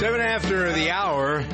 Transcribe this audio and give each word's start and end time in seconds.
Seven 0.00 0.22
after 0.22 0.72
the 0.72 0.90
hour 0.90 1.44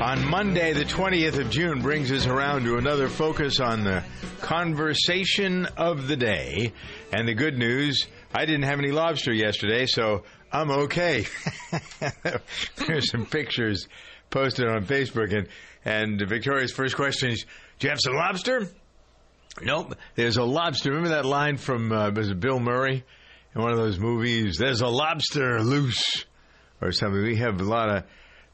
on 0.00 0.24
Monday, 0.30 0.72
the 0.72 0.84
20th 0.84 1.40
of 1.40 1.50
June, 1.50 1.82
brings 1.82 2.12
us 2.12 2.26
around 2.26 2.62
to 2.62 2.76
another 2.76 3.08
focus 3.08 3.58
on 3.58 3.82
the 3.82 4.04
conversation 4.40 5.66
of 5.76 6.06
the 6.06 6.16
day. 6.16 6.72
And 7.10 7.26
the 7.26 7.34
good 7.34 7.58
news 7.58 8.06
I 8.32 8.44
didn't 8.44 8.62
have 8.66 8.78
any 8.78 8.92
lobster 8.92 9.32
yesterday, 9.32 9.86
so 9.86 10.22
I'm 10.52 10.70
okay. 10.70 11.26
There's 12.86 13.10
some 13.10 13.26
pictures 13.26 13.88
posted 14.30 14.68
on 14.68 14.84
Facebook, 14.84 15.36
and, 15.36 15.48
and 15.84 16.22
Victoria's 16.28 16.70
first 16.70 16.94
question 16.94 17.30
is 17.32 17.46
Do 17.80 17.88
you 17.88 17.90
have 17.90 18.00
some 18.00 18.14
lobster? 18.14 18.68
Nope. 19.60 19.96
There's 20.14 20.36
a 20.36 20.44
lobster. 20.44 20.90
Remember 20.90 21.16
that 21.16 21.24
line 21.24 21.56
from 21.56 21.90
uh, 21.90 22.12
was 22.12 22.30
it 22.30 22.38
Bill 22.38 22.60
Murray 22.60 23.04
in 23.56 23.60
one 23.60 23.72
of 23.72 23.76
those 23.76 23.98
movies? 23.98 24.56
There's 24.56 24.82
a 24.82 24.88
lobster 24.88 25.60
loose 25.64 26.26
or 26.80 26.92
something. 26.92 27.22
We 27.22 27.36
have 27.36 27.60
a 27.60 27.64
lot 27.64 27.88
of 27.88 28.04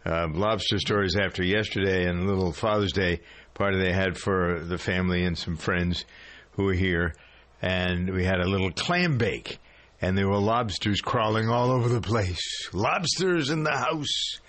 uh, 0.06 0.28
lobster 0.33 0.78
stories 0.78 1.17
after 1.17 1.42
yesterday 1.42 2.06
and 2.06 2.20
a 2.20 2.27
little 2.27 2.53
Father's 2.53 2.92
Day 2.92 3.20
party 3.55 3.78
they 3.78 3.92
had 3.92 4.19
for 4.19 4.61
the 4.61 4.78
family 4.78 5.25
and 5.25 5.36
some 5.39 5.56
friends 5.56 6.05
who 6.52 6.64
were 6.64 6.75
here. 6.75 7.14
And 7.62 8.12
we 8.12 8.25
had 8.25 8.41
a 8.41 8.48
little 8.48 8.70
clam 8.70 9.17
bake, 9.17 9.58
and 10.02 10.19
there 10.19 10.28
were 10.28 10.39
lobsters 10.39 11.00
crawling 11.00 11.48
all 11.48 11.70
over 11.70 11.89
the 11.89 12.00
place. 12.00 12.69
Lobsters 12.75 13.48
in 13.48 13.62
the 13.62 13.72
house. 13.72 14.41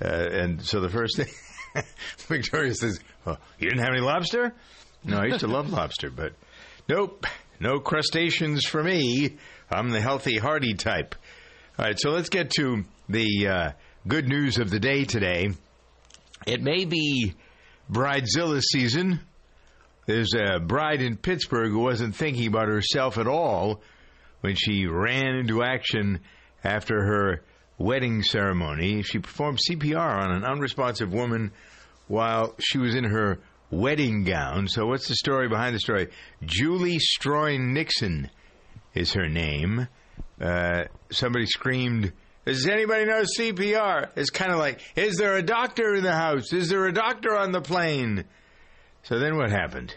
Uh, 0.00 0.28
and 0.30 0.62
so 0.62 0.80
the 0.80 0.88
first 0.88 1.16
thing, 1.16 1.28
Victoria 2.28 2.74
says, 2.74 3.00
oh, 3.26 3.36
You 3.58 3.68
didn't 3.68 3.82
have 3.82 3.94
any 3.94 4.00
lobster? 4.00 4.54
No, 5.04 5.18
I 5.18 5.26
used 5.26 5.40
to 5.40 5.48
love 5.48 5.70
lobster, 5.70 6.10
but 6.10 6.34
nope, 6.88 7.26
no 7.58 7.80
crustaceans 7.80 8.64
for 8.64 8.82
me. 8.82 9.36
I'm 9.68 9.90
the 9.90 10.00
healthy, 10.00 10.38
hearty 10.38 10.74
type. 10.74 11.16
All 11.78 11.86
right, 11.86 11.98
so 11.98 12.10
let's 12.10 12.28
get 12.28 12.50
to 12.58 12.84
the 13.12 13.48
uh, 13.48 13.72
good 14.08 14.28
news 14.28 14.58
of 14.58 14.70
the 14.70 14.80
day 14.80 15.04
today. 15.04 15.50
It 16.46 16.62
may 16.62 16.84
be 16.84 17.34
Bridezilla 17.90 18.60
season. 18.60 19.20
There's 20.06 20.34
a 20.34 20.58
bride 20.58 21.02
in 21.02 21.16
Pittsburgh 21.16 21.70
who 21.70 21.80
wasn't 21.80 22.16
thinking 22.16 22.48
about 22.48 22.68
herself 22.68 23.18
at 23.18 23.28
all 23.28 23.82
when 24.40 24.56
she 24.56 24.86
ran 24.86 25.36
into 25.36 25.62
action 25.62 26.20
after 26.64 27.02
her 27.04 27.42
wedding 27.78 28.22
ceremony. 28.22 29.02
She 29.02 29.18
performed 29.18 29.60
CPR 29.68 30.22
on 30.22 30.32
an 30.32 30.44
unresponsive 30.44 31.12
woman 31.12 31.52
while 32.08 32.54
she 32.58 32.78
was 32.78 32.94
in 32.94 33.04
her 33.04 33.38
wedding 33.70 34.24
gown. 34.24 34.68
So, 34.68 34.86
what's 34.86 35.08
the 35.08 35.14
story 35.14 35.48
behind 35.48 35.74
the 35.74 35.80
story? 35.80 36.08
Julie 36.44 36.98
Stroyne 36.98 37.72
Nixon 37.72 38.30
is 38.94 39.12
her 39.12 39.28
name. 39.28 39.86
Uh, 40.40 40.84
somebody 41.10 41.46
screamed, 41.46 42.12
Does 42.44 42.66
anybody 42.66 43.04
know 43.04 43.22
CPR? 43.38 44.08
It's 44.16 44.30
kind 44.30 44.52
of 44.52 44.58
like, 44.58 44.80
Is 44.96 45.16
there 45.16 45.36
a 45.36 45.42
doctor 45.42 45.94
in 45.94 46.02
the 46.02 46.12
house? 46.12 46.52
Is 46.52 46.68
there 46.68 46.86
a 46.86 46.92
doctor 46.92 47.36
on 47.36 47.52
the 47.52 47.60
plane? 47.60 48.24
So 49.04 49.18
then 49.18 49.36
what 49.36 49.50
happened? 49.50 49.94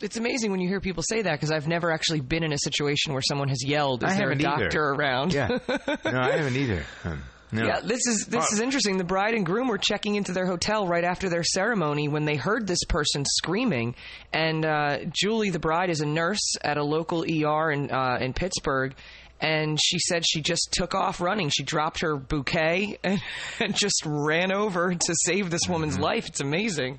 It's 0.00 0.16
amazing 0.16 0.52
when 0.52 0.60
you 0.60 0.68
hear 0.68 0.80
people 0.80 1.02
say 1.08 1.22
that 1.22 1.32
because 1.32 1.50
I've 1.50 1.66
never 1.66 1.90
actually 1.92 2.20
been 2.20 2.44
in 2.44 2.52
a 2.52 2.58
situation 2.58 3.12
where 3.12 3.22
someone 3.22 3.48
has 3.48 3.64
yelled, 3.64 4.04
"Is 4.04 4.12
I 4.12 4.16
there 4.16 4.26
a 4.30 4.34
haven't 4.36 4.46
either. 4.46 4.64
doctor 4.64 4.82
around?" 4.90 5.32
Yeah. 5.32 5.48
No, 6.04 6.20
I 6.20 6.36
haven't 6.36 6.54
either. 6.56 6.84
Um, 7.04 7.22
no. 7.50 7.66
Yeah, 7.66 7.80
this 7.80 8.06
is 8.06 8.26
this 8.26 8.52
is 8.52 8.60
interesting. 8.60 8.98
The 8.98 9.04
bride 9.04 9.34
and 9.34 9.44
groom 9.44 9.66
were 9.66 9.78
checking 9.78 10.14
into 10.14 10.32
their 10.32 10.46
hotel 10.46 10.86
right 10.86 11.02
after 11.02 11.28
their 11.28 11.42
ceremony 11.42 12.06
when 12.06 12.26
they 12.26 12.36
heard 12.36 12.66
this 12.68 12.84
person 12.88 13.24
screaming. 13.26 13.96
And 14.32 14.64
uh, 14.64 14.98
Julie, 15.10 15.50
the 15.50 15.58
bride, 15.58 15.90
is 15.90 16.00
a 16.00 16.06
nurse 16.06 16.54
at 16.62 16.76
a 16.76 16.84
local 16.84 17.22
ER 17.22 17.70
in 17.72 17.90
uh, 17.90 18.18
in 18.20 18.34
Pittsburgh. 18.34 18.94
And 19.40 19.78
she 19.80 19.98
said 20.00 20.24
she 20.26 20.40
just 20.40 20.70
took 20.72 20.94
off 20.94 21.20
running. 21.20 21.48
She 21.48 21.62
dropped 21.62 22.00
her 22.00 22.16
bouquet 22.16 22.98
and, 23.04 23.20
and 23.60 23.74
just 23.74 24.02
ran 24.04 24.50
over 24.52 24.92
to 24.94 25.14
save 25.24 25.50
this 25.50 25.68
woman's 25.68 25.94
Mm-hmm. 25.94 26.02
life. 26.02 26.26
It's 26.28 26.40
amazing. 26.40 26.98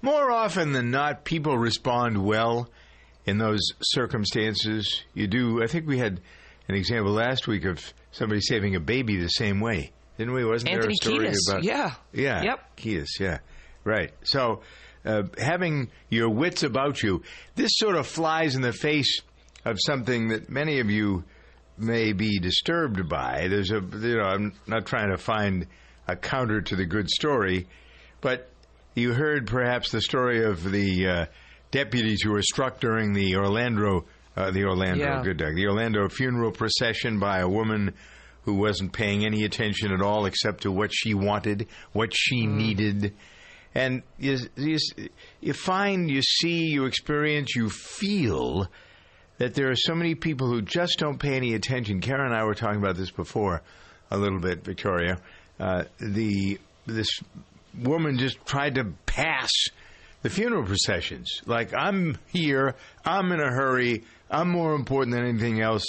More 0.00 0.30
often 0.30 0.72
than 0.72 0.90
not, 0.90 1.24
people 1.24 1.58
respond 1.58 2.24
well 2.24 2.68
in 3.26 3.38
those 3.38 3.60
circumstances. 3.82 5.02
You 5.14 5.26
do. 5.26 5.62
I 5.62 5.66
think 5.66 5.86
we 5.86 5.98
had 5.98 6.20
an 6.68 6.74
example 6.74 7.12
last 7.12 7.46
week 7.46 7.64
of 7.64 7.92
somebody 8.12 8.40
saving 8.40 8.74
a 8.76 8.80
baby 8.80 9.16
the 9.16 9.28
same 9.28 9.60
way, 9.60 9.92
didn't 10.18 10.34
we? 10.34 10.44
Wasn't 10.44 10.70
Anthony 10.70 10.94
there 11.02 11.10
a 11.10 11.14
story 11.14 11.28
Kiedis, 11.28 11.50
about? 11.50 11.64
yeah. 11.64 11.94
Yeah. 12.12 12.42
Yep. 12.42 12.76
Kiedis, 12.76 13.20
yeah. 13.20 13.38
Right. 13.84 14.12
So, 14.24 14.62
uh, 15.04 15.24
having 15.38 15.90
your 16.08 16.28
wits 16.30 16.62
about 16.62 17.02
you, 17.02 17.22
this 17.56 17.72
sort 17.74 17.96
of 17.96 18.06
flies 18.06 18.54
in 18.54 18.62
the 18.62 18.72
face 18.72 19.20
of 19.64 19.78
something 19.84 20.28
that 20.28 20.48
many 20.48 20.78
of 20.80 20.90
you 20.90 21.24
may 21.78 22.12
be 22.12 22.38
disturbed 22.38 23.08
by. 23.08 23.48
There's 23.48 23.70
a, 23.70 23.80
you 23.80 24.16
know, 24.18 24.24
I'm 24.24 24.52
not 24.66 24.86
trying 24.86 25.10
to 25.10 25.18
find 25.18 25.66
a 26.08 26.16
counter 26.16 26.60
to 26.60 26.76
the 26.76 26.84
good 26.86 27.08
story, 27.08 27.68
but 28.20 28.50
you 28.94 29.12
heard 29.14 29.46
perhaps 29.46 29.90
the 29.90 30.00
story 30.00 30.44
of 30.44 30.70
the 30.70 31.06
uh, 31.08 31.26
deputies 31.70 32.22
who 32.22 32.32
were 32.32 32.42
struck 32.42 32.80
during 32.80 33.12
the 33.14 33.36
Orlando, 33.36 34.04
uh, 34.36 34.50
the 34.50 34.64
Orlando, 34.64 35.04
Yeah. 35.04 35.22
good 35.22 35.38
Doug, 35.38 35.54
the 35.54 35.66
Orlando 35.66 36.08
funeral 36.08 36.52
procession 36.52 37.18
by 37.18 37.38
a 37.38 37.48
woman 37.48 37.94
who 38.44 38.54
wasn't 38.54 38.92
paying 38.92 39.24
any 39.24 39.44
attention 39.44 39.92
at 39.92 40.02
all 40.02 40.26
except 40.26 40.62
to 40.62 40.70
what 40.72 40.90
she 40.92 41.14
wanted, 41.14 41.68
what 41.92 42.10
she 42.12 42.46
needed. 42.46 43.14
And 43.74 44.02
you, 44.18 44.36
you, 44.56 44.78
you 45.40 45.52
find, 45.54 46.10
you 46.10 46.20
see, 46.22 46.66
you 46.66 46.84
experience, 46.84 47.54
you 47.54 47.70
feel 47.70 48.68
that 49.42 49.54
there 49.54 49.72
are 49.72 49.76
so 49.76 49.92
many 49.92 50.14
people 50.14 50.46
who 50.46 50.62
just 50.62 51.00
don't 51.00 51.18
pay 51.18 51.34
any 51.34 51.54
attention. 51.54 52.00
Karen 52.00 52.26
and 52.26 52.32
I 52.32 52.44
were 52.44 52.54
talking 52.54 52.78
about 52.78 52.94
this 52.94 53.10
before 53.10 53.60
a 54.08 54.16
little 54.16 54.38
bit, 54.38 54.62
Victoria. 54.62 55.18
Uh, 55.58 55.82
the 55.98 56.60
this 56.86 57.08
woman 57.76 58.18
just 58.18 58.46
tried 58.46 58.76
to 58.76 58.92
pass 59.04 59.50
the 60.22 60.30
funeral 60.30 60.64
processions. 60.64 61.40
Like 61.44 61.74
I'm 61.74 62.18
here, 62.28 62.76
I'm 63.04 63.32
in 63.32 63.40
a 63.40 63.50
hurry, 63.50 64.04
I'm 64.30 64.48
more 64.48 64.76
important 64.76 65.16
than 65.16 65.26
anything 65.26 65.60
else. 65.60 65.86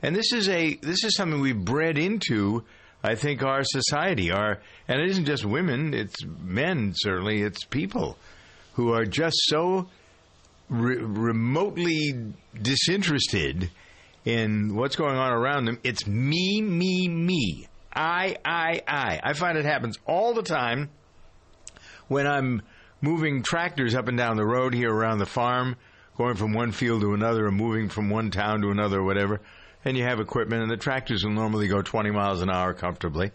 And 0.00 0.14
this 0.14 0.32
is 0.32 0.48
a 0.48 0.76
this 0.76 1.02
is 1.02 1.16
something 1.16 1.40
we've 1.40 1.58
bred 1.58 1.98
into. 1.98 2.62
I 3.02 3.16
think 3.16 3.42
our 3.42 3.64
society, 3.64 4.30
our 4.30 4.60
and 4.86 5.00
it 5.00 5.10
isn't 5.10 5.24
just 5.24 5.44
women; 5.44 5.92
it's 5.92 6.24
men. 6.24 6.92
Certainly, 6.94 7.42
it's 7.42 7.64
people 7.64 8.16
who 8.74 8.92
are 8.92 9.04
just 9.04 9.34
so 9.46 9.88
re- 10.68 10.96
remotely 10.96 12.34
disinterested 12.60 13.70
in 14.24 14.74
what's 14.74 14.96
going 14.96 15.16
on 15.16 15.32
around 15.32 15.64
them. 15.64 15.78
It's 15.82 16.06
me, 16.06 16.60
me, 16.60 17.08
me. 17.08 17.68
I, 17.94 18.36
I, 18.44 18.82
I. 18.86 19.20
I 19.22 19.32
find 19.34 19.58
it 19.58 19.64
happens 19.64 19.98
all 20.06 20.34
the 20.34 20.42
time 20.42 20.90
when 22.08 22.26
I'm 22.26 22.62
moving 23.00 23.42
tractors 23.42 23.94
up 23.94 24.08
and 24.08 24.16
down 24.16 24.36
the 24.36 24.46
road 24.46 24.74
here 24.74 24.92
around 24.92 25.18
the 25.18 25.26
farm, 25.26 25.76
going 26.16 26.36
from 26.36 26.52
one 26.52 26.72
field 26.72 27.02
to 27.02 27.14
another, 27.14 27.46
or 27.46 27.50
moving 27.50 27.88
from 27.88 28.08
one 28.08 28.30
town 28.30 28.62
to 28.62 28.70
another, 28.70 29.00
or 29.00 29.04
whatever. 29.04 29.40
And 29.84 29.96
you 29.96 30.04
have 30.04 30.20
equipment, 30.20 30.62
and 30.62 30.70
the 30.70 30.76
tractors 30.76 31.24
will 31.24 31.32
normally 31.32 31.68
go 31.68 31.82
20 31.82 32.10
miles 32.10 32.40
an 32.40 32.50
hour 32.50 32.72
comfortably. 32.72 33.32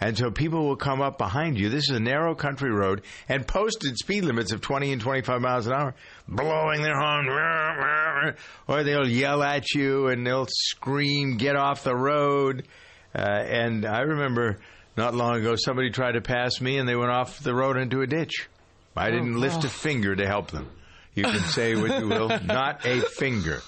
And 0.00 0.16
so 0.16 0.30
people 0.30 0.66
will 0.66 0.76
come 0.76 1.00
up 1.00 1.16
behind 1.16 1.58
you. 1.58 1.70
This 1.70 1.88
is 1.88 1.96
a 1.96 2.00
narrow 2.00 2.34
country 2.34 2.70
road 2.70 3.02
and 3.28 3.46
posted 3.46 3.96
speed 3.96 4.24
limits 4.24 4.52
of 4.52 4.60
20 4.60 4.92
and 4.92 5.00
25 5.00 5.40
miles 5.40 5.66
an 5.66 5.72
hour, 5.72 5.94
blowing 6.28 6.82
their 6.82 6.98
horn, 6.98 8.34
or 8.68 8.82
they'll 8.84 9.08
yell 9.08 9.42
at 9.42 9.72
you 9.74 10.08
and 10.08 10.26
they'll 10.26 10.48
scream, 10.48 11.38
get 11.38 11.56
off 11.56 11.82
the 11.82 11.96
road. 11.96 12.68
Uh, 13.14 13.20
and 13.20 13.86
I 13.86 14.00
remember 14.00 14.58
not 14.96 15.14
long 15.14 15.36
ago 15.36 15.54
somebody 15.56 15.90
tried 15.90 16.12
to 16.12 16.20
pass 16.20 16.60
me 16.60 16.76
and 16.78 16.86
they 16.86 16.96
went 16.96 17.10
off 17.10 17.40
the 17.40 17.54
road 17.54 17.78
into 17.78 18.02
a 18.02 18.06
ditch. 18.06 18.48
I 18.94 19.10
didn't 19.10 19.38
lift 19.38 19.64
a 19.64 19.68
finger 19.68 20.14
to 20.16 20.26
help 20.26 20.50
them. 20.50 20.70
You 21.14 21.24
can 21.24 21.40
say 21.40 21.74
what 21.74 22.00
you 22.00 22.08
will, 22.08 22.28
not 22.44 22.84
a 22.86 23.00
finger. 23.00 23.60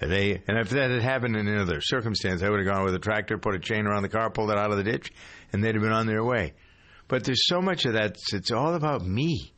They 0.00 0.42
and 0.46 0.58
if 0.58 0.70
that 0.70 0.90
had 0.90 1.02
happened 1.02 1.36
in 1.36 1.48
another 1.48 1.80
circumstance, 1.80 2.42
I 2.42 2.50
would 2.50 2.58
have 2.58 2.68
gone 2.68 2.84
with 2.84 2.94
a 2.94 2.98
tractor, 2.98 3.38
put 3.38 3.54
a 3.54 3.58
chain 3.58 3.86
around 3.86 4.02
the 4.02 4.10
car, 4.10 4.28
pulled 4.30 4.50
it 4.50 4.58
out 4.58 4.70
of 4.70 4.76
the 4.76 4.84
ditch, 4.84 5.10
and 5.52 5.64
they'd 5.64 5.74
have 5.74 5.82
been 5.82 5.92
on 5.92 6.06
their 6.06 6.22
way. 6.22 6.52
But 7.08 7.24
there's 7.24 7.46
so 7.46 7.62
much 7.62 7.84
of 7.86 7.94
that. 7.94 8.16
It's 8.32 8.50
all 8.50 8.74
about 8.74 9.06
me. 9.06 9.52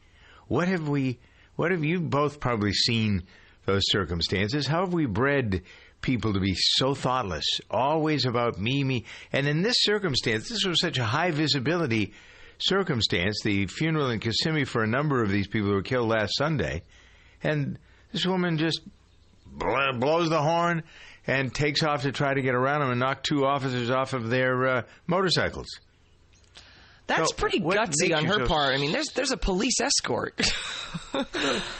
What 0.46 0.68
have 0.68 0.88
we? 0.88 1.18
What 1.56 1.72
have 1.72 1.84
you 1.84 2.00
both 2.00 2.38
probably 2.38 2.72
seen 2.72 3.24
those 3.66 3.82
circumstances? 3.86 4.66
How 4.66 4.84
have 4.84 4.92
we 4.92 5.06
bred 5.06 5.62
people 6.02 6.32
to 6.34 6.40
be 6.40 6.54
so 6.54 6.94
thoughtless, 6.94 7.44
always 7.68 8.24
about 8.24 8.60
me, 8.60 8.84
me? 8.84 9.06
And 9.32 9.48
in 9.48 9.62
this 9.62 9.76
circumstance, 9.78 10.48
this 10.48 10.64
was 10.64 10.80
such 10.80 10.98
a 10.98 11.04
high 11.04 11.32
visibility 11.32 12.12
circumstance. 12.58 13.40
The 13.42 13.66
funeral 13.66 14.10
in 14.10 14.20
Kissimmee 14.20 14.64
for 14.64 14.84
a 14.84 14.88
number 14.88 15.20
of 15.20 15.30
these 15.30 15.48
people 15.48 15.70
who 15.70 15.74
were 15.74 15.82
killed 15.82 16.08
last 16.08 16.36
Sunday, 16.36 16.82
and 17.42 17.76
this 18.12 18.24
woman 18.24 18.56
just 18.56 18.82
blows 19.58 20.30
the 20.30 20.40
horn 20.40 20.82
and 21.26 21.54
takes 21.54 21.82
off 21.82 22.02
to 22.02 22.12
try 22.12 22.32
to 22.34 22.40
get 22.42 22.54
around 22.54 22.80
them 22.80 22.90
and 22.90 23.00
knock 23.00 23.22
two 23.22 23.44
officers 23.44 23.90
off 23.90 24.12
of 24.14 24.30
their 24.30 24.66
uh, 24.66 24.82
motorcycles. 25.06 25.66
That's 27.06 27.30
So, 27.30 27.36
pretty 27.36 27.60
gutsy 27.60 28.14
on 28.16 28.24
her 28.26 28.40
so- 28.40 28.46
part. 28.46 28.74
I 28.74 28.78
mean, 28.78 28.92
there's 28.92 29.08
there's 29.14 29.30
a 29.32 29.36
police 29.36 29.80
escort. 29.80 30.40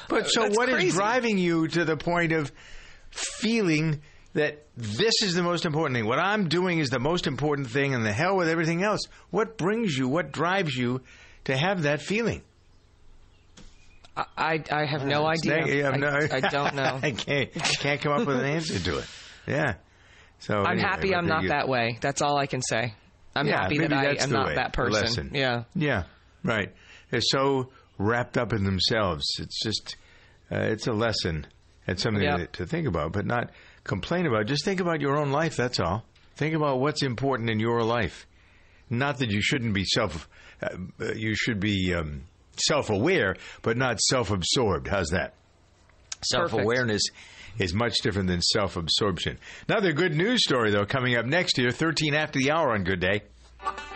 But 0.08 0.28
so, 0.30 0.48
what 0.50 0.68
is 0.68 0.74
crazy. 0.74 0.90
driving 0.90 1.38
you 1.38 1.68
to 1.68 1.84
the 1.84 1.96
point 1.96 2.32
of 2.32 2.50
feeling 3.10 4.00
that 4.34 4.64
this 4.76 5.22
is 5.22 5.34
the 5.34 5.42
most 5.42 5.64
important 5.66 5.96
thing? 5.96 6.06
What 6.06 6.18
I'm 6.18 6.48
doing 6.48 6.78
is 6.78 6.88
the 6.90 6.98
most 6.98 7.26
important 7.26 7.68
thing, 7.70 7.94
and 7.94 8.04
the 8.04 8.12
hell 8.12 8.36
with 8.36 8.48
everything 8.48 8.82
else. 8.82 9.00
What 9.30 9.56
brings 9.58 9.96
you? 9.96 10.08
What 10.08 10.32
drives 10.32 10.74
you 10.76 11.02
to 11.44 11.56
have 11.56 11.82
that 11.82 12.00
feeling? 12.02 12.42
I 14.36 14.62
I 14.70 14.84
have 14.86 15.04
no 15.04 15.26
idea. 15.26 15.66
You 15.66 15.84
have 15.84 15.94
I, 15.94 15.96
no- 15.96 16.18
I 16.32 16.40
don't 16.40 16.74
know. 16.74 16.98
I 17.02 17.12
can't 17.12 17.52
can't 17.80 18.00
come 18.00 18.12
up 18.12 18.26
with 18.26 18.38
an 18.38 18.44
answer 18.46 18.78
to 18.78 18.98
it. 18.98 19.06
Yeah. 19.46 19.74
So 20.40 20.58
I'm 20.60 20.72
anyway, 20.78 20.82
happy 20.88 21.14
I'm 21.14 21.26
not 21.26 21.42
you- 21.44 21.48
that 21.50 21.68
way. 21.68 21.98
That's 22.00 22.22
all 22.22 22.36
I 22.36 22.46
can 22.46 22.62
say. 22.62 22.94
I'm 23.34 23.46
Yeah, 23.46 23.62
happy 23.62 23.78
that 23.78 23.92
I 23.92 24.14
am 24.14 24.30
not 24.30 24.46
way, 24.48 24.54
that 24.56 24.72
person. 24.72 24.92
lesson. 25.02 25.30
Yeah. 25.34 25.64
Yeah, 25.74 26.04
right. 26.42 26.74
They're 27.10 27.20
so 27.20 27.70
wrapped 27.98 28.36
up 28.36 28.52
in 28.52 28.64
themselves. 28.64 29.24
It's 29.38 29.60
just, 29.62 29.96
uh, 30.50 30.56
it's 30.58 30.86
a 30.88 30.92
lesson. 30.92 31.46
It's 31.86 32.02
something 32.02 32.22
Yeah. 32.22 32.46
to, 32.52 32.66
think 32.66 32.86
about, 32.88 33.12
but 33.12 33.26
not 33.26 33.50
complain 33.84 34.26
about. 34.26 34.46
Just 34.46 34.64
think 34.64 34.80
about 34.80 35.00
your 35.00 35.16
own 35.18 35.30
life. 35.30 35.56
That's 35.56 35.78
all. 35.78 36.04
Think 36.36 36.54
about 36.54 36.80
what's 36.80 37.02
important 37.02 37.48
in 37.50 37.60
your 37.60 37.82
life. 37.82 38.26
Not 38.90 39.18
that 39.18 39.30
you 39.30 39.40
shouldn't 39.42 39.74
be 39.74 39.84
self, 39.84 40.28
uh, 40.62 40.68
uh, 41.00 41.12
you 41.14 41.34
should 41.36 41.60
be 41.60 41.94
um, 41.94 42.22
self-aware, 42.60 43.36
but 43.62 43.76
not 43.76 44.00
self-absorbed. 44.00 44.88
How's 44.88 45.08
that? 45.08 45.34
Self-awareness 46.24 47.02
is 47.58 47.74
much 47.74 47.98
different 48.02 48.28
than 48.28 48.40
self-absorption. 48.40 49.38
Another 49.68 49.92
good 49.92 50.14
news 50.14 50.42
story, 50.44 50.70
though, 50.70 50.86
coming 50.86 51.16
up 51.16 51.26
next 51.26 51.58
year, 51.58 51.70
13 51.70 52.14
after 52.14 52.38
the 52.38 52.50
hour 52.50 52.72
on 52.72 52.84
Good 52.84 53.00
Day. 53.00 53.22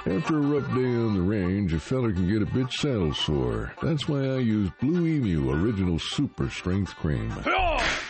After 0.04 0.36
a 0.36 0.40
rough 0.40 0.66
day 0.74 0.84
on 0.84 1.14
the 1.14 1.22
range, 1.22 1.72
a 1.72 1.78
fella 1.78 2.12
can 2.12 2.28
get 2.28 2.42
a 2.42 2.52
bit 2.52 2.72
saddle 2.72 3.14
sore. 3.14 3.72
That's 3.80 4.08
why 4.08 4.18
I 4.18 4.38
use 4.38 4.68
Blue 4.80 5.06
Emu 5.06 5.52
Original 5.52 6.00
Super 6.00 6.50
Strength 6.50 6.96
Cream. 6.96 7.32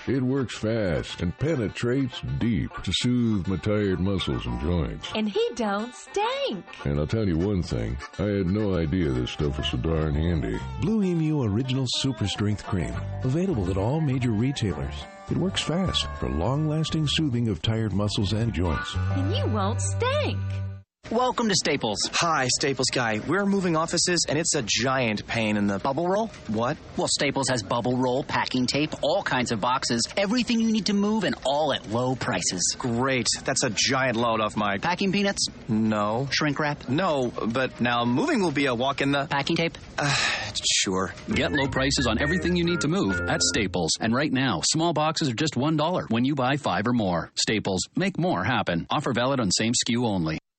It 0.07 0.23
works 0.23 0.57
fast 0.57 1.21
and 1.21 1.39
penetrates 1.39 2.23
deep 2.39 2.73
to 2.83 2.93
soothe 2.95 3.47
my 3.47 3.57
tired 3.59 4.01
muscles 4.01 4.47
and 4.47 4.59
joints. 4.63 5.11
And 5.15 5.29
he 5.29 5.47
don't 5.55 5.95
stink. 5.95 6.65
And 6.85 6.99
I'll 6.99 7.07
tell 7.07 7.29
you 7.29 7.37
one 7.37 7.63
thing, 7.63 7.99
I 8.19 8.23
had 8.23 8.47
no 8.47 8.75
idea 8.75 9.11
this 9.11 9.33
stuff 9.33 9.59
was 9.59 9.69
so 9.69 9.77
darn 9.77 10.15
handy. 10.15 10.59
Blue 10.81 11.03
Emu 11.03 11.43
Original 11.43 11.87
Super 11.99 12.27
Strength 12.27 12.65
Cream. 12.65 12.95
Available 13.23 13.71
at 13.71 13.77
all 13.77 14.01
major 14.01 14.31
retailers. 14.31 14.95
It 15.31 15.37
works 15.37 15.61
fast 15.61 16.07
for 16.19 16.31
long 16.31 16.69
lasting 16.69 17.07
soothing 17.07 17.49
of 17.49 17.61
tired 17.61 17.93
muscles 17.93 18.33
and 18.33 18.53
joints. 18.53 18.97
And 19.15 19.37
you 19.37 19.47
won't 19.49 19.81
stink. 19.83 20.39
Welcome 21.11 21.49
to 21.49 21.55
Staples. 21.55 21.99
Hi, 22.13 22.47
Staples 22.59 22.87
guy. 22.91 23.21
We're 23.27 23.45
moving 23.45 23.77
offices, 23.77 24.25
and 24.29 24.39
it's 24.39 24.55
a 24.55 24.63
giant 24.63 25.27
pain 25.27 25.57
in 25.57 25.67
the 25.67 25.79
Bubble 25.79 26.09
roll? 26.09 26.29
what? 26.47 26.79
Well, 26.97 27.09
Staples 27.09 27.49
has 27.51 27.63
bubble 27.63 27.97
roll, 27.99 28.23
packing 28.25 28.67
tape, 28.67 28.95
all 29.03 29.23
kinds 29.23 29.53
of 29.53 29.61
boxes, 29.61 30.01
everything 30.17 30.61
you 30.61 30.71
need 30.73 30.87
to 30.87 30.95
move, 30.95 31.25
and 31.25 31.35
all 31.45 31.75
at 31.75 31.91
low 31.91 32.15
prices. 32.15 32.77
Great. 32.79 33.27
That's 33.45 33.65
a 33.65 33.71
giant 33.71 34.17
load 34.17 34.41
off 34.41 34.57
my. 34.57 34.79
Packing 34.79 35.13
peanuts? 35.13 35.49
No. 35.69 36.29
Shrink 36.31 36.59
wrap? 36.59 36.89
No, 36.89 37.31
but 37.47 37.79
now 37.81 38.05
moving 38.07 38.41
will 38.41 38.53
be 38.53 38.67
a 38.67 38.75
walk 38.75 39.03
in 39.03 39.11
the. 39.13 39.27
Packing 39.27 39.57
tape? 39.57 39.77
Ah, 39.99 40.53
sure. 40.65 41.13
Get 41.35 41.53
low 41.53 41.67
prices 41.67 42.07
on 42.07 42.23
everything 42.23 42.57
you 42.57 42.65
need 42.65 42.81
to 42.83 42.89
move 42.89 43.21
at 43.29 43.43
Staples. 43.43 43.91
And 44.01 44.15
right 44.15 44.33
now, 44.33 44.63
small 44.65 44.93
boxes 44.95 45.29
are 45.29 45.35
just 45.35 45.57
$1 45.57 46.11
when 46.11 46.25
you 46.25 46.35
buy 46.37 46.57
five 46.57 46.87
or 46.87 46.93
more. 46.95 47.31
Staples, 47.35 47.81
make 47.97 48.19
more 48.19 48.45
happen. 48.45 48.87
Offer 48.89 49.13
valid 49.13 49.41
on 49.41 49.51
same 49.51 49.73
SKU 49.73 50.07
only. 50.07 50.39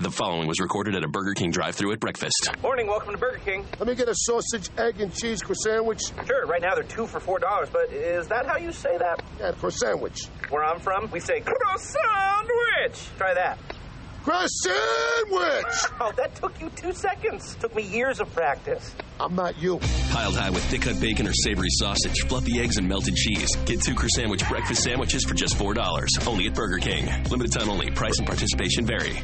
The 0.00 0.10
following 0.10 0.48
was 0.48 0.60
recorded 0.60 0.94
at 0.94 1.04
a 1.04 1.08
Burger 1.08 1.34
King 1.34 1.50
drive-thru 1.50 1.92
at 1.92 2.00
breakfast. 2.00 2.48
Morning, 2.62 2.86
welcome 2.86 3.12
to 3.12 3.18
Burger 3.18 3.36
King. 3.44 3.66
Let 3.78 3.86
me 3.86 3.94
get 3.94 4.08
a 4.08 4.14
sausage, 4.14 4.70
egg, 4.78 4.98
and 4.98 5.12
cheese 5.12 5.42
croissant 5.42 5.74
sandwich. 5.74 6.00
Sure, 6.26 6.46
right 6.46 6.62
now 6.62 6.74
they're 6.74 6.84
two 6.84 7.06
for 7.06 7.20
four 7.20 7.38
dollars, 7.38 7.68
but 7.70 7.92
is 7.92 8.26
that 8.28 8.46
how 8.46 8.56
you 8.56 8.72
say 8.72 8.96
that? 8.96 9.22
Yeah, 9.38 9.52
croissant 9.52 9.74
sandwich. 10.00 10.24
Where 10.48 10.64
I'm 10.64 10.80
from, 10.80 11.10
we 11.10 11.20
say 11.20 11.40
croissant 11.42 11.80
sandwich. 11.80 12.98
Try 13.18 13.34
that. 13.34 13.58
Croissant 14.24 14.50
sandwich! 14.62 15.74
Oh, 16.00 16.12
that 16.16 16.34
took 16.34 16.58
you 16.62 16.70
two 16.70 16.94
seconds. 16.94 17.56
Took 17.56 17.76
me 17.76 17.82
years 17.82 18.20
of 18.20 18.32
practice. 18.34 18.94
I'm 19.20 19.34
not 19.34 19.58
you. 19.58 19.80
Piled 20.12 20.34
high 20.34 20.48
with 20.48 20.64
thick 20.64 20.80
cut 20.80 20.98
bacon 20.98 21.28
or 21.28 21.34
savory 21.34 21.68
sausage, 21.72 22.20
fluffy 22.26 22.58
eggs, 22.58 22.78
and 22.78 22.88
melted 22.88 23.16
cheese. 23.16 23.54
Get 23.66 23.82
two 23.82 23.94
croissant 23.94 24.12
sandwich 24.12 24.48
breakfast 24.48 24.82
sandwiches 24.82 25.24
for 25.24 25.34
just 25.34 25.58
$4. 25.58 26.26
Only 26.26 26.46
at 26.46 26.54
Burger 26.54 26.78
King. 26.78 27.04
Limited 27.24 27.52
time 27.52 27.68
only. 27.68 27.90
Price 27.90 28.16
and 28.16 28.26
participation 28.26 28.86
vary. 28.86 29.18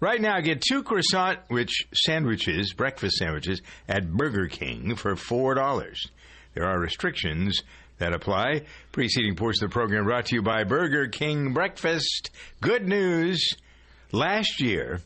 Right 0.00 0.20
now, 0.20 0.38
get 0.40 0.60
two 0.60 0.84
croissant 0.84 1.40
which 1.48 1.88
sandwiches, 1.92 2.72
breakfast 2.72 3.16
sandwiches, 3.16 3.62
at 3.88 4.08
Burger 4.08 4.46
King 4.46 4.94
for 4.94 5.16
four 5.16 5.54
dollars. 5.54 6.06
There 6.54 6.64
are 6.64 6.78
restrictions 6.78 7.62
that 7.98 8.12
apply. 8.12 8.62
Preceding 8.92 9.34
portion 9.34 9.64
of 9.64 9.70
the 9.70 9.74
program 9.74 10.04
brought 10.04 10.26
to 10.26 10.36
you 10.36 10.42
by 10.42 10.62
Burger 10.62 11.08
King 11.08 11.52
Breakfast. 11.52 12.30
Good 12.60 12.86
news. 12.86 13.44
Last 14.12 14.60
year, 14.60 15.00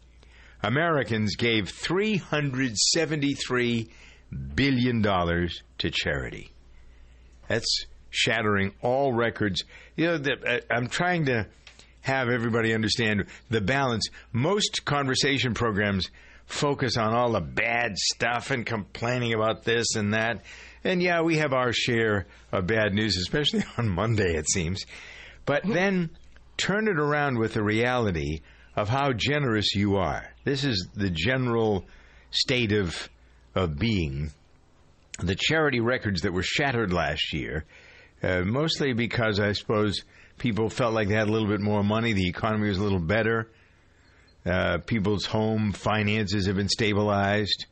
Americans 0.62 1.36
gave 1.36 1.70
three 1.70 2.16
hundred 2.16 2.76
seventy-three 2.76 3.88
billion 4.54 5.00
dollars 5.00 5.62
to 5.78 5.90
charity. 5.90 6.52
That's 7.48 7.86
shattering 8.10 8.74
all 8.82 9.14
records. 9.14 9.64
You 9.96 10.18
know, 10.18 10.32
uh, 10.46 10.58
I'm 10.70 10.88
trying 10.88 11.24
to 11.26 11.46
have 12.02 12.28
everybody 12.28 12.74
understand 12.74 13.26
the 13.48 13.60
balance. 13.60 14.08
Most 14.32 14.84
conversation 14.84 15.54
programs 15.54 16.08
focus 16.46 16.96
on 16.96 17.14
all 17.14 17.32
the 17.32 17.40
bad 17.40 17.96
stuff 17.96 18.50
and 18.50 18.66
complaining 18.66 19.32
about 19.32 19.64
this 19.64 19.94
and 19.96 20.14
that. 20.14 20.42
And 20.84 21.02
yeah, 21.02 21.22
we 21.22 21.38
have 21.38 21.52
our 21.52 21.72
share 21.72 22.26
of 22.50 22.66
bad 22.66 22.92
news, 22.92 23.16
especially 23.16 23.64
on 23.78 23.88
Monday, 23.88 24.34
it 24.36 24.48
seems. 24.48 24.84
But 25.46 25.62
then 25.64 26.10
turn 26.56 26.88
it 26.88 26.98
around 26.98 27.38
with 27.38 27.54
the 27.54 27.62
reality 27.62 28.40
of 28.76 28.88
how 28.88 29.12
generous 29.12 29.74
you 29.74 29.96
are. 29.96 30.28
This 30.44 30.64
is 30.64 30.88
the 30.94 31.10
general 31.10 31.86
state 32.30 32.72
of, 32.72 33.08
of 33.54 33.78
being. 33.78 34.30
The 35.18 35.36
charity 35.38 35.80
records 35.80 36.22
that 36.22 36.32
were 36.32 36.42
shattered 36.42 36.92
last 36.92 37.32
year, 37.32 37.64
uh, 38.22 38.42
mostly 38.42 38.92
because 38.92 39.40
I 39.40 39.52
suppose 39.52 40.02
people 40.42 40.68
felt 40.68 40.92
like 40.92 41.06
they 41.06 41.14
had 41.14 41.28
a 41.28 41.30
little 41.30 41.46
bit 41.46 41.60
more 41.60 41.84
money, 41.84 42.12
the 42.14 42.28
economy 42.28 42.68
was 42.68 42.76
a 42.76 42.82
little 42.82 42.98
better, 42.98 43.48
uh, 44.44 44.78
people's 44.78 45.24
home 45.24 45.70
finances 45.70 46.46
have 46.46 46.56
been 46.56 46.68
stabilized, 46.68 47.66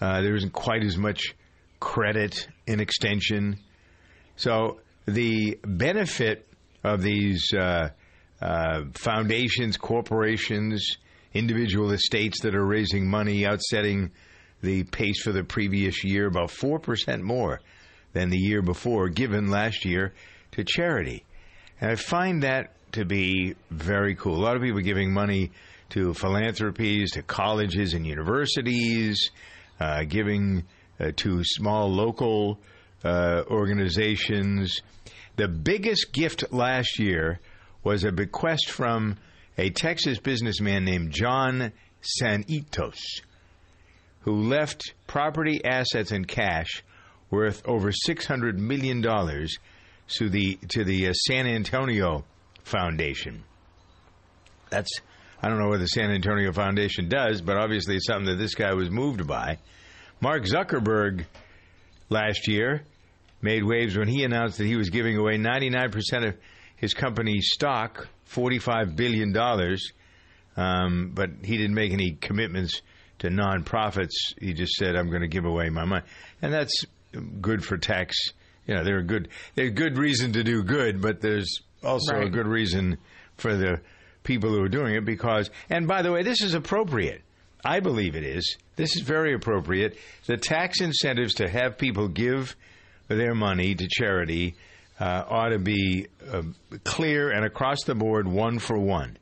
uh, 0.00 0.22
there 0.22 0.36
isn't 0.36 0.52
quite 0.52 0.84
as 0.84 0.96
much 0.96 1.34
credit 1.80 2.46
in 2.68 2.78
extension. 2.78 3.58
So 4.36 4.78
the 5.06 5.58
benefit 5.64 6.46
of 6.84 7.02
these 7.02 7.52
uh, 7.52 7.88
uh, 8.40 8.82
foundations, 8.94 9.76
corporations, 9.76 10.98
individual 11.32 11.90
estates 11.90 12.42
that 12.42 12.54
are 12.54 12.64
raising 12.64 13.10
money, 13.10 13.44
outsetting 13.44 14.12
the 14.62 14.84
pace 14.84 15.20
for 15.20 15.32
the 15.32 15.42
previous 15.42 16.04
year, 16.04 16.28
about 16.28 16.50
4% 16.50 17.22
more 17.22 17.60
than 18.12 18.30
the 18.30 18.38
year 18.38 18.62
before, 18.62 19.08
given 19.08 19.50
last 19.50 19.84
year 19.84 20.14
to 20.52 20.62
charity. 20.62 21.24
And 21.80 21.90
I 21.90 21.96
find 21.96 22.42
that 22.42 22.72
to 22.92 23.04
be 23.04 23.54
very 23.70 24.14
cool. 24.14 24.36
A 24.36 24.42
lot 24.42 24.56
of 24.56 24.62
people 24.62 24.78
are 24.78 24.82
giving 24.82 25.12
money 25.12 25.50
to 25.90 26.14
philanthropies, 26.14 27.12
to 27.12 27.22
colleges 27.22 27.94
and 27.94 28.06
universities, 28.06 29.30
uh, 29.80 30.04
giving 30.04 30.64
uh, 31.00 31.10
to 31.16 31.42
small 31.44 31.92
local 31.92 32.58
uh, 33.04 33.42
organizations. 33.48 34.80
The 35.36 35.48
biggest 35.48 36.12
gift 36.12 36.52
last 36.52 36.98
year 36.98 37.40
was 37.82 38.04
a 38.04 38.12
bequest 38.12 38.70
from 38.70 39.16
a 39.58 39.70
Texas 39.70 40.18
businessman 40.18 40.84
named 40.84 41.12
John 41.12 41.72
Santikos, 42.20 43.00
who 44.20 44.48
left 44.48 44.94
property, 45.06 45.64
assets, 45.64 46.12
and 46.12 46.26
cash 46.26 46.82
worth 47.30 47.62
over 47.66 47.90
$600 47.90 48.56
million 48.56 49.04
to 50.08 50.28
the, 50.28 50.58
to 50.70 50.84
the 50.84 51.08
uh, 51.08 51.12
San 51.12 51.46
Antonio 51.46 52.24
Foundation. 52.64 53.44
That's, 54.70 54.90
I 55.42 55.48
don't 55.48 55.58
know 55.58 55.68
what 55.68 55.80
the 55.80 55.86
San 55.86 56.10
Antonio 56.10 56.52
Foundation 56.52 57.08
does, 57.08 57.40
but 57.40 57.56
obviously 57.56 57.96
it's 57.96 58.06
something 58.06 58.26
that 58.26 58.42
this 58.42 58.54
guy 58.54 58.74
was 58.74 58.90
moved 58.90 59.26
by. 59.26 59.58
Mark 60.20 60.44
Zuckerberg 60.44 61.26
last 62.08 62.48
year 62.48 62.84
made 63.42 63.64
waves 63.64 63.96
when 63.96 64.08
he 64.08 64.24
announced 64.24 64.58
that 64.58 64.66
he 64.66 64.76
was 64.76 64.90
giving 64.90 65.16
away 65.16 65.36
99% 65.36 66.28
of 66.28 66.36
his 66.76 66.94
company's 66.94 67.50
stock, 67.52 68.08
$45 68.30 68.96
billion, 68.96 69.36
um, 70.56 71.12
but 71.14 71.30
he 71.42 71.56
didn't 71.56 71.74
make 71.74 71.92
any 71.92 72.12
commitments 72.12 72.80
to 73.18 73.28
nonprofits. 73.28 74.34
He 74.40 74.54
just 74.54 74.72
said, 74.74 74.96
I'm 74.96 75.08
going 75.08 75.22
to 75.22 75.28
give 75.28 75.44
away 75.44 75.68
my 75.68 75.84
money. 75.84 76.04
And 76.42 76.52
that's 76.52 76.84
good 77.40 77.64
for 77.64 77.76
tax. 77.76 78.16
You 78.66 78.74
know, 78.74 78.84
they're 78.84 78.98
a 78.98 79.04
good, 79.04 79.28
they're 79.54 79.66
a 79.66 79.70
good 79.70 79.98
reason 79.98 80.32
to 80.32 80.42
do 80.42 80.62
good, 80.62 81.00
but 81.00 81.20
there's 81.20 81.60
also 81.82 82.16
a 82.16 82.30
good 82.30 82.46
reason 82.46 82.98
for 83.36 83.56
the 83.56 83.80
people 84.22 84.50
who 84.50 84.62
are 84.62 84.68
doing 84.68 84.94
it 84.94 85.04
because, 85.04 85.50
and 85.68 85.86
by 85.86 86.02
the 86.02 86.10
way, 86.10 86.22
this 86.22 86.40
is 86.42 86.54
appropriate. 86.54 87.22
I 87.64 87.80
believe 87.80 88.14
it 88.14 88.24
is. 88.24 88.56
This 88.76 88.96
is 88.96 89.02
very 89.02 89.34
appropriate. 89.34 89.96
The 90.26 90.36
tax 90.36 90.80
incentives 90.80 91.34
to 91.34 91.48
have 91.48 91.78
people 91.78 92.08
give 92.08 92.56
their 93.08 93.34
money 93.34 93.74
to 93.74 93.88
charity 93.88 94.56
uh, 95.00 95.24
ought 95.28 95.48
to 95.48 95.58
be 95.58 96.06
uh, 96.30 96.42
clear 96.84 97.30
and 97.30 97.44
across 97.44 97.84
the 97.84 97.94
board, 97.94 98.28
one 98.28 98.58
for 98.58 98.78
one, 98.78 99.16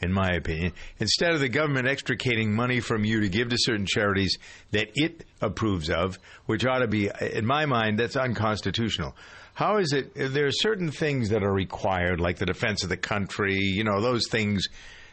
in 0.00 0.12
my 0.12 0.30
opinion. 0.32 0.72
Instead 0.98 1.32
of 1.32 1.40
the 1.40 1.48
government 1.48 1.88
extricating 1.88 2.52
money 2.52 2.80
from 2.80 3.04
you 3.04 3.20
to 3.20 3.28
give 3.28 3.48
to 3.50 3.56
certain 3.58 3.86
charities 3.86 4.38
that 4.72 4.88
it 4.94 5.24
approves 5.40 5.90
of, 5.90 6.18
which 6.46 6.64
ought 6.64 6.78
to 6.78 6.88
be, 6.88 7.10
in 7.32 7.46
my 7.46 7.66
mind, 7.66 7.98
that's 7.98 8.16
unconstitutional. 8.16 9.14
How 9.54 9.78
is 9.78 9.92
it? 9.92 10.12
There 10.14 10.46
are 10.46 10.52
certain 10.52 10.90
things 10.90 11.30
that 11.30 11.42
are 11.42 11.52
required, 11.52 12.20
like 12.20 12.38
the 12.38 12.46
defense 12.46 12.82
of 12.82 12.88
the 12.88 12.96
country, 12.96 13.56
you 13.56 13.84
know, 13.84 14.00
those 14.00 14.26
things 14.28 14.68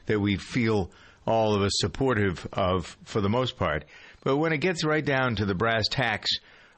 that 0.06 0.20
we 0.20 0.38
feel 0.38 0.90
all 1.26 1.54
of 1.54 1.62
us 1.62 1.74
supportive 1.76 2.48
of 2.54 2.98
for 3.04 3.20
the 3.20 3.30
most 3.30 3.58
part. 3.58 3.84
But 4.24 4.38
when 4.38 4.54
it 4.54 4.60
gets 4.60 4.86
right 4.86 5.04
down 5.04 5.36
to 5.38 5.46
the 5.46 5.56
brass 5.56 5.88
tacks 5.90 6.30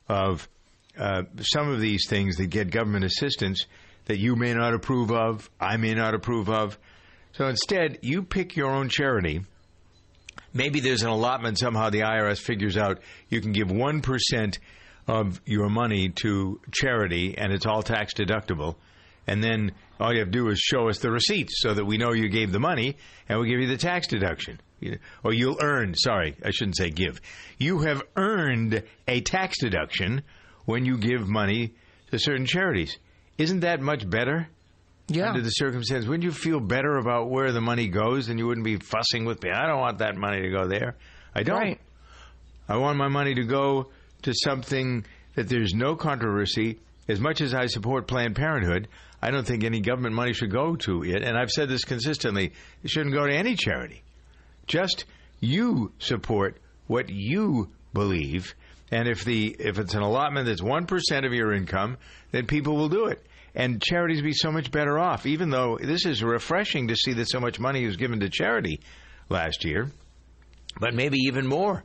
of 0.08 0.50
uh, 0.98 1.24
some 1.42 1.70
of 1.70 1.80
these 1.80 2.08
things 2.10 2.38
that 2.38 2.48
get 2.48 2.72
government 2.72 3.06
assistance 3.06 3.66
that 4.06 4.18
you 4.18 4.36
may 4.36 4.54
not 4.54 4.74
approve 4.74 5.12
of, 5.12 5.50
I 5.60 5.78
may 5.78 5.94
not 5.94 6.16
approve 6.16 6.50
of. 6.50 6.78
So 7.34 7.48
instead, 7.48 8.00
you 8.02 8.24
pick 8.24 8.56
your 8.56 8.72
own 8.72 8.90
charity. 8.90 9.42
Maybe 10.54 10.80
there's 10.80 11.04
an 11.04 11.10
allotment 11.10 11.60
somehow 11.60 11.90
the 11.90 12.02
IRS 12.02 12.40
figures 12.40 12.76
out 12.76 13.02
you 13.30 13.40
can 13.40 13.52
give 13.52 13.68
1% 13.68 14.58
of 15.08 15.42
your 15.46 15.70
money 15.70 16.10
to 16.10 16.60
charity 16.72 17.38
and 17.38 17.54
it's 17.54 17.66
all 17.66 17.84
tax 17.84 18.14
deductible. 18.14 18.76
And 19.28 19.44
then 19.44 19.74
all 20.00 20.12
you 20.12 20.20
have 20.20 20.30
to 20.30 20.32
do 20.32 20.50
is 20.50 20.60
show 20.60 20.90
us 20.90 21.00
the 21.00 21.12
receipts 21.12 21.62
so 21.62 21.74
that 21.74 21.86
we 21.86 21.98
know 21.98 22.14
you 22.14 22.30
gave 22.30 22.52
the 22.52 22.60
money 22.60 22.98
and 23.28 23.38
we'll 23.38 23.48
give 23.48 23.60
you 23.60 23.68
the 23.68 23.78
tax 23.78 24.08
deduction. 24.08 24.60
Or 25.24 25.34
you'll 25.34 25.60
earn, 25.62 25.94
sorry, 25.94 26.36
I 26.44 26.52
shouldn't 26.52 26.78
say 26.78 26.90
give. 26.90 27.22
You 27.58 27.80
have 27.80 28.02
earned 28.16 28.84
a 29.08 29.22
tax 29.22 29.60
deduction 29.60 30.24
when 30.66 30.86
you 30.86 30.98
give 30.98 31.28
money 31.28 31.76
to 32.12 32.18
certain 32.18 32.46
charities. 32.46 32.98
Isn't 33.38 33.60
that 33.60 33.82
much 33.82 34.10
better? 34.10 34.48
Yeah. 35.10 35.30
Under 35.30 35.42
the 35.42 35.50
circumstance, 35.50 36.06
wouldn't 36.06 36.24
you 36.24 36.32
feel 36.32 36.60
better 36.60 36.98
about 36.98 37.30
where 37.30 37.52
the 37.52 37.62
money 37.62 37.88
goes 37.88 38.30
and 38.30 38.38
you 38.38 38.48
wouldn't 38.48 38.66
be 38.66 38.78
fussing 38.78 39.26
with 39.26 39.42
me? 39.44 39.52
I 39.52 39.68
don't 39.68 39.80
want 39.80 40.00
that 40.00 40.16
money 40.16 40.42
to 40.42 40.50
go 40.50 40.68
there. 40.68 40.96
I 41.34 41.44
don't. 41.44 41.60
Right. 41.60 41.80
I 42.68 42.78
want 42.78 42.98
my 42.98 43.08
money 43.08 43.34
to 43.36 43.44
go 43.44 43.88
to 44.24 44.34
something 44.34 45.06
that 45.36 45.50
there's 45.50 45.74
no 45.74 45.96
controversy. 45.96 46.80
As 47.08 47.20
much 47.20 47.42
as 47.42 47.54
I 47.54 47.66
support 47.66 48.08
Planned 48.08 48.36
Parenthood, 48.36 48.88
I 49.22 49.32
don't 49.32 49.46
think 49.46 49.64
any 49.64 49.82
government 49.82 50.14
money 50.14 50.34
should 50.34 50.52
go 50.52 50.76
to 50.76 51.04
it. 51.04 51.24
And 51.24 51.38
I've 51.38 51.50
said 51.50 51.70
this 51.70 51.84
consistently 51.84 52.54
it 52.84 52.90
shouldn't 52.90 53.16
go 53.16 53.26
to 53.26 53.34
any 53.34 53.56
charity. 53.56 54.04
Just 54.68 55.06
you 55.40 55.92
support 56.00 56.58
what 56.88 57.10
you 57.10 57.70
believe. 57.94 58.54
And 58.92 59.08
if 59.08 59.24
the 59.24 59.56
if 59.60 59.80
it's 59.80 59.94
an 59.94 60.02
allotment 60.02 60.48
that's 60.48 60.62
one 60.62 60.86
percent 60.86 61.26
of 61.26 61.34
your 61.34 61.54
income, 61.54 61.98
then 62.32 62.46
people 62.46 62.76
will 62.76 62.90
do 62.90 63.06
it. 63.06 63.24
And 63.56 63.82
charities 63.82 64.22
be 64.22 64.34
so 64.34 64.52
much 64.52 64.72
better 64.72 65.00
off, 65.00 65.26
even 65.26 65.50
though 65.50 65.78
this 65.82 66.06
is 66.06 66.24
refreshing 66.24 66.88
to 66.90 66.96
see 66.96 67.14
that 67.14 67.30
so 67.30 67.40
much 67.40 67.60
money 67.60 67.86
was 67.86 67.98
given 67.98 68.20
to 68.20 68.30
charity 68.30 68.80
last 69.30 69.66
year. 69.66 69.90
But 70.80 70.94
maybe 70.94 71.18
even 71.28 71.48
more 71.48 71.84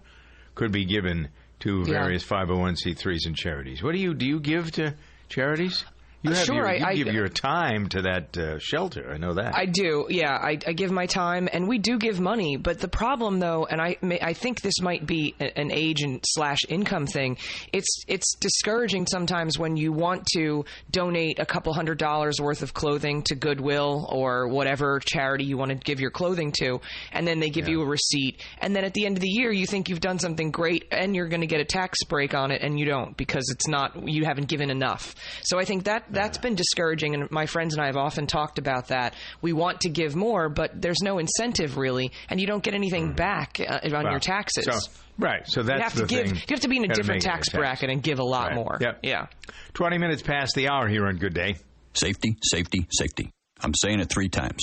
could 0.55 0.73
be 0.73 0.85
given 0.85 1.29
to 1.61 1.85
Yeah. 1.87 1.95
various 2.03 2.23
501c3s 2.25 3.27
and 3.27 3.35
charities. 3.37 3.83
What 3.83 3.95
do 3.95 4.01
you 4.01 4.15
do? 4.15 4.27
You 4.27 4.41
give 4.41 4.71
to 4.73 4.95
charities? 5.29 5.85
You 6.25 6.33
have 6.33 6.47
sure, 6.47 6.55
your, 6.57 6.69
I- 6.69 6.77
you 6.77 6.87
I- 6.87 6.95
give 6.95 7.13
your 7.15 7.29
time 7.29 7.89
to 7.91 8.03
that 8.03 8.37
uh, 8.37 8.59
shelter. 8.59 9.13
I 9.13 9.19
know 9.19 9.35
that. 9.35 9.55
I 9.55 9.67
do, 9.67 10.07
yeah. 10.09 10.33
I, 10.33 10.59
I 10.67 10.73
give 10.73 10.91
my 10.91 11.05
time, 11.05 11.49
and 11.53 11.69
we 11.69 11.79
do 11.79 11.99
give 11.99 12.19
money. 12.19 12.57
But 12.57 12.81
the 12.81 12.89
problem, 12.89 13.41
though, 13.41 13.67
and 13.67 13.81
I, 13.81 13.97
may, 14.01 14.19
I 14.21 14.33
think 14.33 14.63
this 14.63 14.81
might 14.81 15.07
be 15.07 15.35
an 15.39 15.71
age 15.71 16.01
and 16.01 16.21
slash 16.27 16.61
income 16.69 17.07
thing. 17.07 17.37
It's 17.75 18.05
it's 18.09 18.37
discouraging 18.41 19.07
sometimes 19.07 19.59
when 19.59 19.77
you 19.77 19.93
want 19.93 20.27
to 20.35 20.65
donate 20.91 21.39
a 21.41 21.47
couple 21.47 21.75
hundred 21.75 21.99
dollars 21.99 22.41
worth 22.41 22.63
of 22.63 22.73
clothing 22.73 23.23
to 23.25 23.35
Goodwill 23.35 24.09
or 24.11 24.49
whatever 24.49 25.01
charity 25.05 25.45
you 25.45 25.59
want 25.59 25.73
to 25.73 25.77
give 25.77 26.01
your 26.01 26.11
clothing 26.11 26.53
to, 26.61 26.81
and 27.13 27.29
then 27.29 27.39
they 27.39 27.51
give 27.51 27.69
you 27.69 27.83
a 27.83 27.87
receipt, 27.87 28.43
and 28.63 28.75
then 28.75 28.85
at 28.85 28.95
the 28.95 29.05
end 29.05 29.19
of 29.19 29.21
the 29.21 29.29
year 29.29 29.53
you 29.53 29.67
think 29.67 29.91
you've 29.91 30.01
done 30.01 30.19
something 30.19 30.51
great, 30.51 30.87
and 30.91 31.15
you're 31.15 31.29
going 31.29 31.43
to 31.43 31.47
get 31.47 31.61
a 31.61 31.65
tax 31.67 31.99
break 32.09 32.33
on 32.33 32.51
it, 32.51 32.63
and 32.63 32.79
you 32.81 32.87
don't 32.87 33.15
because 33.17 33.45
it's 33.51 33.69
not 33.69 34.09
you 34.09 34.25
haven't 34.25 34.49
given 34.49 34.71
enough. 34.71 35.15
So 35.43 35.59
I 35.59 35.67
think 35.67 35.85
that 35.85 36.05
that's 36.15 36.39
been 36.39 36.55
discouraging, 36.55 37.15
and 37.15 37.31
my 37.31 37.47
friends 37.47 37.75
and 37.75 37.83
I 37.83 37.87
have 37.87 37.97
often 37.97 38.27
talked 38.27 38.59
about 38.59 38.89
that. 38.89 39.15
We 39.43 39.53
want 39.53 39.81
to 39.83 39.89
give 39.91 40.15
more, 40.17 40.49
but 40.49 40.81
there's 40.81 41.03
no 41.03 41.19
incentive 41.19 41.77
really, 41.77 42.13
and 42.29 42.41
you 42.41 42.47
don't 42.47 42.63
get 42.63 42.75
anything 42.75 43.13
back 43.13 43.61
uh, 43.61 43.81
on 43.85 43.91
Well, 43.93 44.11
your 44.11 44.21
taxes. 44.21 44.65
So, 44.65 44.79
right. 45.19 45.43
So 45.47 45.63
that's 45.63 45.79
you 45.79 45.83
have 45.83 45.95
the 45.95 46.01
to 46.03 46.07
give. 46.07 46.27
thing. 46.27 46.35
You 46.37 46.43
have 46.51 46.61
to 46.61 46.69
be 46.69 46.77
in 46.79 46.91
a 46.91 46.95
different 46.95 47.23
tax 47.23 47.49
bracket 47.51 47.91
and 47.91 48.03
give 48.03 48.19
a 48.19 48.25
lot 48.25 48.49
Right. 48.49 48.57
more. 48.57 48.79
Yep. 48.81 49.01
Yeah. 49.03 49.27
20 49.75 49.99
minutes 49.99 50.23
past 50.23 50.55
the 50.55 50.69
hour 50.69 50.89
here 50.89 51.07
on 51.07 51.17
Good 51.17 51.35
Day. 51.35 51.57
Safety, 51.95 52.37
safety, 52.43 52.87
safety. 52.91 53.31
I'm 53.61 53.73
saying 53.75 54.01
it 54.01 54.09
three 54.11 54.29
times. 54.29 54.61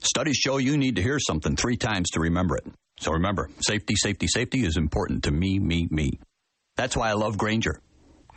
Studies 0.00 0.36
show 0.36 0.58
you 0.58 0.76
need 0.76 0.96
to 0.96 1.02
hear 1.02 1.18
something 1.18 1.56
three 1.56 1.76
times 1.76 2.08
to 2.10 2.20
remember 2.20 2.56
it. 2.56 2.66
So 3.00 3.12
remember, 3.12 3.48
safety, 3.60 3.94
safety, 3.96 4.26
safety 4.28 4.64
is 4.64 4.76
important 4.76 5.24
to 5.24 5.30
me, 5.32 5.58
me, 5.58 5.88
me. 5.90 6.18
That's 6.76 6.96
why 6.96 7.08
I 7.10 7.14
love 7.14 7.36
Grainger. 7.36 7.80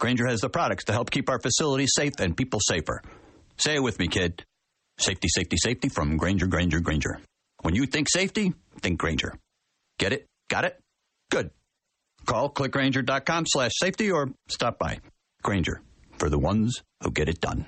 Grainger 0.01 0.25
has 0.25 0.41
the 0.41 0.49
products 0.49 0.85
to 0.85 0.93
help 0.93 1.11
keep 1.11 1.29
our 1.29 1.39
facilities 1.39 1.91
safe 1.95 2.13
and 2.17 2.35
people 2.35 2.59
safer. 2.59 3.03
Say 3.57 3.75
it 3.75 3.83
with 3.83 3.99
me, 3.99 4.07
kid. 4.07 4.43
Safety, 4.97 5.27
safety, 5.27 5.57
safety 5.57 5.89
from 5.89 6.17
Grainger, 6.17 6.47
Grainger, 6.47 6.79
Grainger. 6.79 7.19
When 7.61 7.75
you 7.75 7.85
think 7.85 8.07
safety, 8.09 8.51
think 8.81 8.97
Grainger. 8.99 9.35
Get 9.99 10.11
it? 10.11 10.25
Got 10.49 10.65
it? 10.65 10.79
Good. 11.29 11.51
Call 12.25 12.49
clickgrainger.com 12.49 13.45
slash 13.47 13.73
safety 13.79 14.11
or 14.11 14.31
stop 14.49 14.79
by. 14.79 15.01
Grainger, 15.43 15.83
for 16.17 16.29
the 16.29 16.39
ones 16.39 16.81
who 17.03 17.11
get 17.11 17.29
it 17.29 17.39
done. 17.39 17.67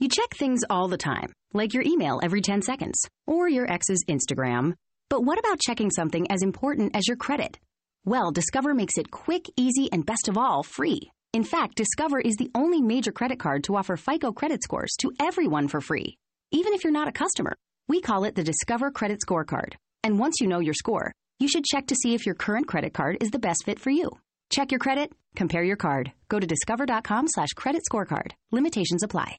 You 0.00 0.08
check 0.08 0.30
things 0.36 0.60
all 0.70 0.86
the 0.86 0.96
time, 0.96 1.32
like 1.52 1.74
your 1.74 1.82
email 1.82 2.20
every 2.22 2.40
10 2.40 2.62
seconds 2.62 3.00
or 3.26 3.48
your 3.48 3.68
ex's 3.68 4.04
Instagram. 4.08 4.74
But 5.10 5.24
what 5.24 5.40
about 5.40 5.58
checking 5.58 5.90
something 5.90 6.30
as 6.30 6.42
important 6.42 6.94
as 6.94 7.08
your 7.08 7.16
credit? 7.16 7.58
Well, 8.04 8.30
Discover 8.30 8.74
makes 8.74 8.96
it 8.96 9.10
quick, 9.10 9.46
easy, 9.56 9.90
and 9.90 10.06
best 10.06 10.28
of 10.28 10.38
all, 10.38 10.62
free. 10.62 11.10
In 11.32 11.42
fact, 11.42 11.74
Discover 11.74 12.20
is 12.20 12.36
the 12.36 12.50
only 12.54 12.80
major 12.80 13.10
credit 13.10 13.40
card 13.40 13.64
to 13.64 13.74
offer 13.74 13.96
FICO 13.96 14.30
credit 14.30 14.62
scores 14.62 14.94
to 15.00 15.10
everyone 15.20 15.66
for 15.66 15.80
free, 15.80 16.16
even 16.52 16.74
if 16.74 16.84
you're 16.84 16.92
not 16.92 17.08
a 17.08 17.12
customer. 17.12 17.56
We 17.88 18.00
call 18.00 18.22
it 18.22 18.36
the 18.36 18.44
Discover 18.44 18.92
Credit 18.92 19.18
Scorecard. 19.26 19.74
And 20.04 20.20
once 20.20 20.36
you 20.40 20.46
know 20.46 20.60
your 20.60 20.74
score, 20.74 21.10
you 21.40 21.48
should 21.48 21.64
check 21.64 21.88
to 21.88 21.96
see 21.96 22.14
if 22.14 22.24
your 22.24 22.36
current 22.36 22.68
credit 22.68 22.94
card 22.94 23.16
is 23.20 23.30
the 23.30 23.40
best 23.40 23.64
fit 23.64 23.80
for 23.80 23.90
you. 23.90 24.10
Check 24.50 24.70
your 24.70 24.78
credit, 24.78 25.12
compare 25.34 25.64
your 25.64 25.76
card. 25.76 26.12
Go 26.28 26.38
to 26.38 26.46
discover.com 26.46 27.26
slash 27.26 27.50
credit 27.56 27.82
scorecard. 27.90 28.30
Limitations 28.52 29.02
apply. 29.02 29.38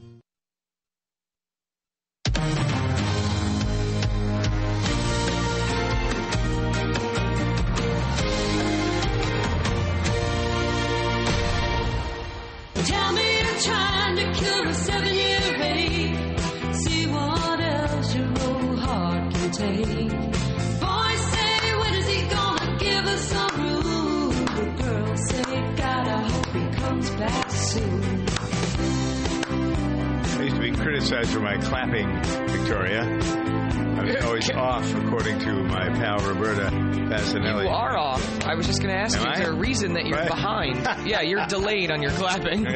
Was 38.61 38.67
just 38.67 38.81
going 38.83 38.93
to 38.93 39.01
ask 39.01 39.17
Am 39.17 39.25
you, 39.25 39.31
is 39.31 39.39
there 39.39 39.49
a 39.49 39.55
reason 39.55 39.93
that 39.93 40.05
you're 40.05 40.19
Right. 40.19 40.27
behind? 40.27 40.75
yeah, 41.07 41.21
you're 41.21 41.43
delayed 41.47 41.89
on 41.89 42.03
your 42.03 42.11
clapping. 42.11 42.67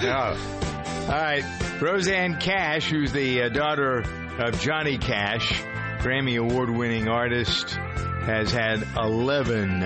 Oh. 0.00 1.06
All 1.08 1.14
right. 1.14 1.42
Rosanne 1.82 2.38
Cash, 2.38 2.88
who's 2.88 3.10
the 3.10 3.42
uh, 3.42 3.48
daughter 3.48 4.04
of 4.38 4.60
Johnny 4.60 4.96
Cash, 4.96 5.60
Grammy 6.02 6.38
Award 6.38 6.70
winning 6.70 7.08
artist, 7.08 7.70
has 7.72 8.52
had 8.52 8.86
11 8.96 9.80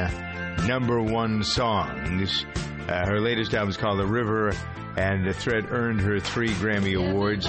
number 0.67 1.01
one 1.01 1.43
songs. 1.45 2.45
Uh, 2.87 3.07
her 3.07 3.19
latest 3.19 3.55
album 3.55 3.71
is 3.71 3.79
called 3.79 4.01
The 4.01 4.07
River, 4.07 4.53
and 4.99 5.27
The 5.27 5.33
Thread 5.33 5.65
earned 5.71 6.03
her 6.03 6.21
three 6.21 6.51
Grammy 6.51 6.95
Awards. 6.95 7.49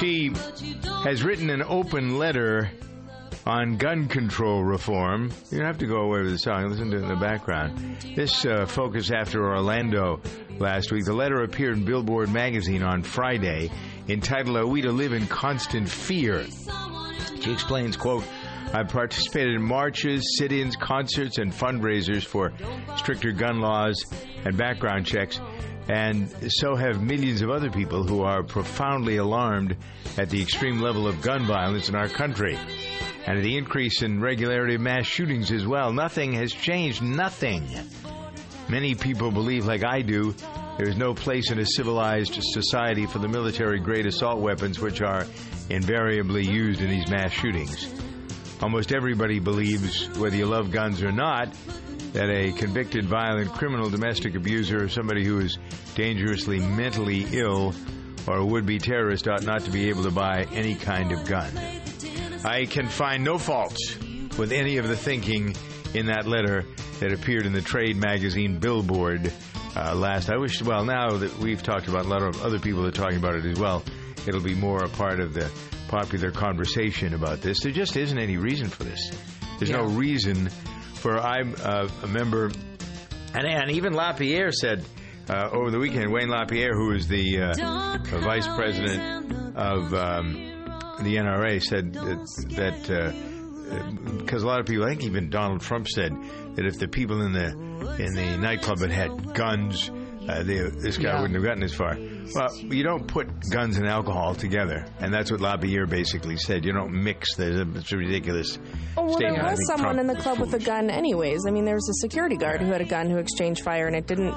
She 0.00 0.32
has 1.04 1.22
written 1.22 1.50
an 1.50 1.62
open 1.62 2.18
letter 2.18 2.68
on 3.46 3.76
gun 3.76 4.06
control 4.08 4.62
reform. 4.62 5.32
You 5.50 5.58
don't 5.58 5.66
have 5.66 5.78
to 5.78 5.86
go 5.86 6.02
away 6.02 6.22
with 6.22 6.32
the 6.32 6.38
song. 6.38 6.68
Listen 6.68 6.90
to 6.90 6.98
it 6.98 7.02
in 7.02 7.08
the 7.08 7.16
background. 7.16 7.96
This 8.14 8.44
uh, 8.44 8.66
focus 8.66 9.10
after 9.10 9.44
Orlando 9.44 10.20
last 10.58 10.92
week. 10.92 11.04
The 11.04 11.12
letter 11.12 11.42
appeared 11.42 11.78
in 11.78 11.84
Billboard 11.84 12.30
magazine 12.30 12.82
on 12.82 13.02
Friday, 13.02 13.70
entitled 14.08 14.56
"Are 14.56 14.66
We 14.66 14.82
to 14.82 14.92
Live 14.92 15.12
in 15.12 15.26
Constant 15.26 15.88
Fear?" 15.88 16.46
She 17.40 17.52
explains, 17.52 17.96
"quote." 17.96 18.24
I've 18.74 18.88
participated 18.88 19.56
in 19.56 19.62
marches, 19.62 20.38
sit-ins, 20.38 20.76
concerts, 20.76 21.36
and 21.36 21.52
fundraisers 21.52 22.24
for 22.24 22.54
stricter 22.96 23.30
gun 23.30 23.60
laws 23.60 24.02
and 24.46 24.56
background 24.56 25.04
checks, 25.04 25.38
and 25.90 26.30
so 26.50 26.74
have 26.74 27.02
millions 27.02 27.42
of 27.42 27.50
other 27.50 27.70
people 27.70 28.02
who 28.02 28.22
are 28.22 28.42
profoundly 28.42 29.18
alarmed 29.18 29.76
at 30.16 30.30
the 30.30 30.40
extreme 30.40 30.80
level 30.80 31.06
of 31.06 31.20
gun 31.20 31.44
violence 31.44 31.90
in 31.90 31.94
our 31.94 32.08
country 32.08 32.58
and 33.26 33.44
the 33.44 33.56
increase 33.56 34.02
in 34.02 34.20
regularity 34.20 34.74
of 34.74 34.80
mass 34.80 35.06
shootings 35.06 35.52
as 35.52 35.66
well. 35.66 35.92
Nothing 35.92 36.32
has 36.34 36.52
changed. 36.52 37.02
Nothing. 37.02 37.68
Many 38.68 38.94
people 38.94 39.30
believe, 39.30 39.66
like 39.66 39.84
I 39.84 40.02
do, 40.02 40.34
there 40.78 40.88
is 40.88 40.96
no 40.96 41.14
place 41.14 41.50
in 41.50 41.58
a 41.58 41.66
civilized 41.66 42.42
society 42.42 43.06
for 43.06 43.18
the 43.18 43.28
military 43.28 43.78
grade 43.78 44.06
assault 44.06 44.40
weapons 44.40 44.80
which 44.80 45.02
are 45.02 45.26
invariably 45.68 46.44
used 46.44 46.80
in 46.80 46.88
these 46.88 47.08
mass 47.08 47.30
shootings. 47.30 47.92
Almost 48.62 48.92
everybody 48.92 49.40
believes, 49.40 50.08
whether 50.18 50.36
you 50.36 50.46
love 50.46 50.70
guns 50.70 51.02
or 51.02 51.12
not, 51.12 51.52
that 52.12 52.30
a 52.30 52.52
convicted 52.52 53.04
violent 53.04 53.50
criminal, 53.52 53.90
domestic 53.90 54.34
abuser, 54.34 54.84
or 54.84 54.88
somebody 54.88 55.24
who 55.24 55.40
is 55.40 55.58
dangerously 55.94 56.60
mentally 56.60 57.26
ill 57.32 57.74
or 58.26 58.36
a 58.36 58.46
would 58.46 58.66
be 58.66 58.78
terrorist 58.78 59.26
ought 59.28 59.42
not 59.42 59.62
to 59.62 59.70
be 59.70 59.88
able 59.88 60.04
to 60.04 60.10
buy 60.10 60.46
any 60.52 60.74
kind 60.74 61.12
of 61.12 61.26
gun. 61.26 61.81
I 62.44 62.64
can 62.66 62.88
find 62.88 63.22
no 63.22 63.38
fault 63.38 63.76
with 64.36 64.50
any 64.52 64.78
of 64.78 64.88
the 64.88 64.96
thinking 64.96 65.54
in 65.94 66.06
that 66.06 66.26
letter 66.26 66.64
that 67.00 67.12
appeared 67.12 67.46
in 67.46 67.52
the 67.52 67.60
trade 67.60 67.96
magazine 67.96 68.58
Billboard 68.58 69.32
uh, 69.76 69.94
last. 69.94 70.30
I 70.30 70.36
wish, 70.38 70.60
well, 70.62 70.84
now 70.84 71.18
that 71.18 71.38
we've 71.38 71.62
talked 71.62 71.88
about 71.88 72.04
it, 72.04 72.06
a 72.06 72.08
lot 72.08 72.22
of 72.22 72.42
other 72.42 72.58
people 72.58 72.84
are 72.86 72.90
talking 72.90 73.18
about 73.18 73.36
it 73.36 73.44
as 73.44 73.58
well, 73.58 73.84
it'll 74.26 74.42
be 74.42 74.54
more 74.54 74.82
a 74.82 74.88
part 74.88 75.20
of 75.20 75.34
the 75.34 75.50
popular 75.88 76.30
conversation 76.30 77.14
about 77.14 77.42
this. 77.42 77.60
There 77.60 77.72
just 77.72 77.96
isn't 77.96 78.18
any 78.18 78.38
reason 78.38 78.68
for 78.68 78.84
this. 78.84 79.12
There's 79.58 79.70
no 79.70 79.84
reason 79.84 80.48
for 80.94 81.18
I'm 81.18 81.54
uh, 81.62 81.88
a 82.02 82.06
member, 82.08 82.50
and, 83.34 83.46
and 83.46 83.70
even 83.70 83.92
LaPierre 83.92 84.50
said 84.52 84.84
uh, 85.28 85.48
over 85.52 85.70
the 85.70 85.78
weekend, 85.78 86.12
Wayne 86.12 86.28
LaPierre, 86.28 86.74
who 86.74 86.92
is 86.92 87.06
the 87.06 87.40
uh, 87.40 87.98
vice 88.20 88.48
president 88.48 89.56
of 89.56 89.94
um, 89.94 90.51
the 91.04 91.16
NRA, 91.16 91.62
said 91.62 91.92
that. 91.94 92.26
that 92.56 92.90
uh, 92.90 93.12
because 94.18 94.42
a 94.42 94.46
lot 94.46 94.60
of 94.60 94.66
people, 94.66 94.84
I 94.84 94.90
think 94.90 95.04
even 95.04 95.30
Donald 95.30 95.62
Trump 95.62 95.88
said 95.88 96.12
that 96.56 96.66
if 96.66 96.78
the 96.78 96.88
people 96.88 97.22
in 97.22 97.32
the 97.32 97.48
in 97.98 98.12
the 98.14 98.36
nightclub 98.38 98.80
had 98.80 98.90
had 98.90 99.34
guns, 99.34 99.90
uh, 100.28 100.42
they, 100.42 100.58
this 100.58 100.96
guy 100.98 101.10
Yeah. 101.10 101.20
wouldn't 101.20 101.34
have 101.34 101.44
gotten 101.44 101.60
this 101.60 101.74
far. 101.74 101.96
Well, 102.34 102.54
you 102.56 102.82
don't 102.82 103.06
put 103.06 103.28
guns 103.50 103.76
and 103.76 103.86
alcohol 103.86 104.34
together, 104.34 104.86
and 105.00 105.12
that's 105.12 105.30
what 105.30 105.40
LaPierre 105.40 105.86
basically 105.86 106.36
said. 106.36 106.64
You 106.64 106.72
don't 106.72 106.92
mix. 106.92 107.34
There's 107.34 107.56
a, 107.56 107.66
it's 107.76 107.92
a 107.92 107.96
ridiculous 107.96 108.58
Oh, 108.96 109.06
well, 109.06 109.18
there 109.18 109.32
was 109.32 109.66
someone 109.66 109.94
Trump 109.96 110.00
in 110.00 110.06
the 110.06 110.22
club 110.22 110.38
with 110.38 110.54
a 110.54 110.58
gun, 110.58 110.90
anyways. 110.90 111.46
I 111.46 111.50
mean, 111.50 111.64
there 111.64 111.74
was 111.74 111.88
a 111.88 111.94
security 112.06 112.36
guard 112.36 112.60
who 112.60 112.70
had 112.70 112.80
a 112.80 112.84
gun 112.86 113.08
who 113.10 113.16
exchanged 113.18 113.62
fire, 113.62 113.86
and 113.86 113.96
it 113.96 114.06
didn't 114.06 114.34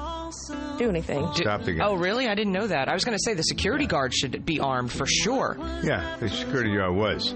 do 0.78 0.88
anything. 0.88 1.26
Stop 1.34 1.62
the 1.62 1.74
gun. 1.74 1.86
Oh, 1.88 1.94
really? 1.96 2.26
I 2.26 2.34
didn't 2.34 2.52
know 2.52 2.66
that. 2.66 2.88
I 2.88 2.94
was 2.94 3.04
going 3.04 3.16
to 3.16 3.22
say 3.22 3.34
the 3.34 3.42
security 3.42 3.86
guard 3.86 4.14
should 4.14 4.44
be 4.44 4.58
armed 4.60 4.90
for 4.92 5.06
sure. 5.06 5.56
Yeah, 5.82 6.16
the 6.18 6.28
security 6.28 6.74
guard 6.74 6.94
was. 6.96 7.34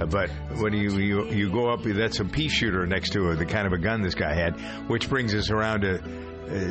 Uh, 0.00 0.06
but 0.06 0.30
when 0.60 0.72
you, 0.72 0.92
you 0.98 1.26
you 1.30 1.50
go 1.50 1.68
up, 1.70 1.82
that's 1.84 2.20
a 2.20 2.24
pea 2.24 2.48
shooter 2.48 2.86
next 2.86 3.10
to 3.12 3.34
the 3.36 3.44
kind 3.44 3.66
of 3.66 3.72
a 3.72 3.78
gun 3.78 4.00
this 4.02 4.14
guy 4.14 4.32
had, 4.34 4.58
which 4.88 5.08
brings 5.08 5.34
us 5.34 5.50
around 5.50 5.82
to 5.82 5.98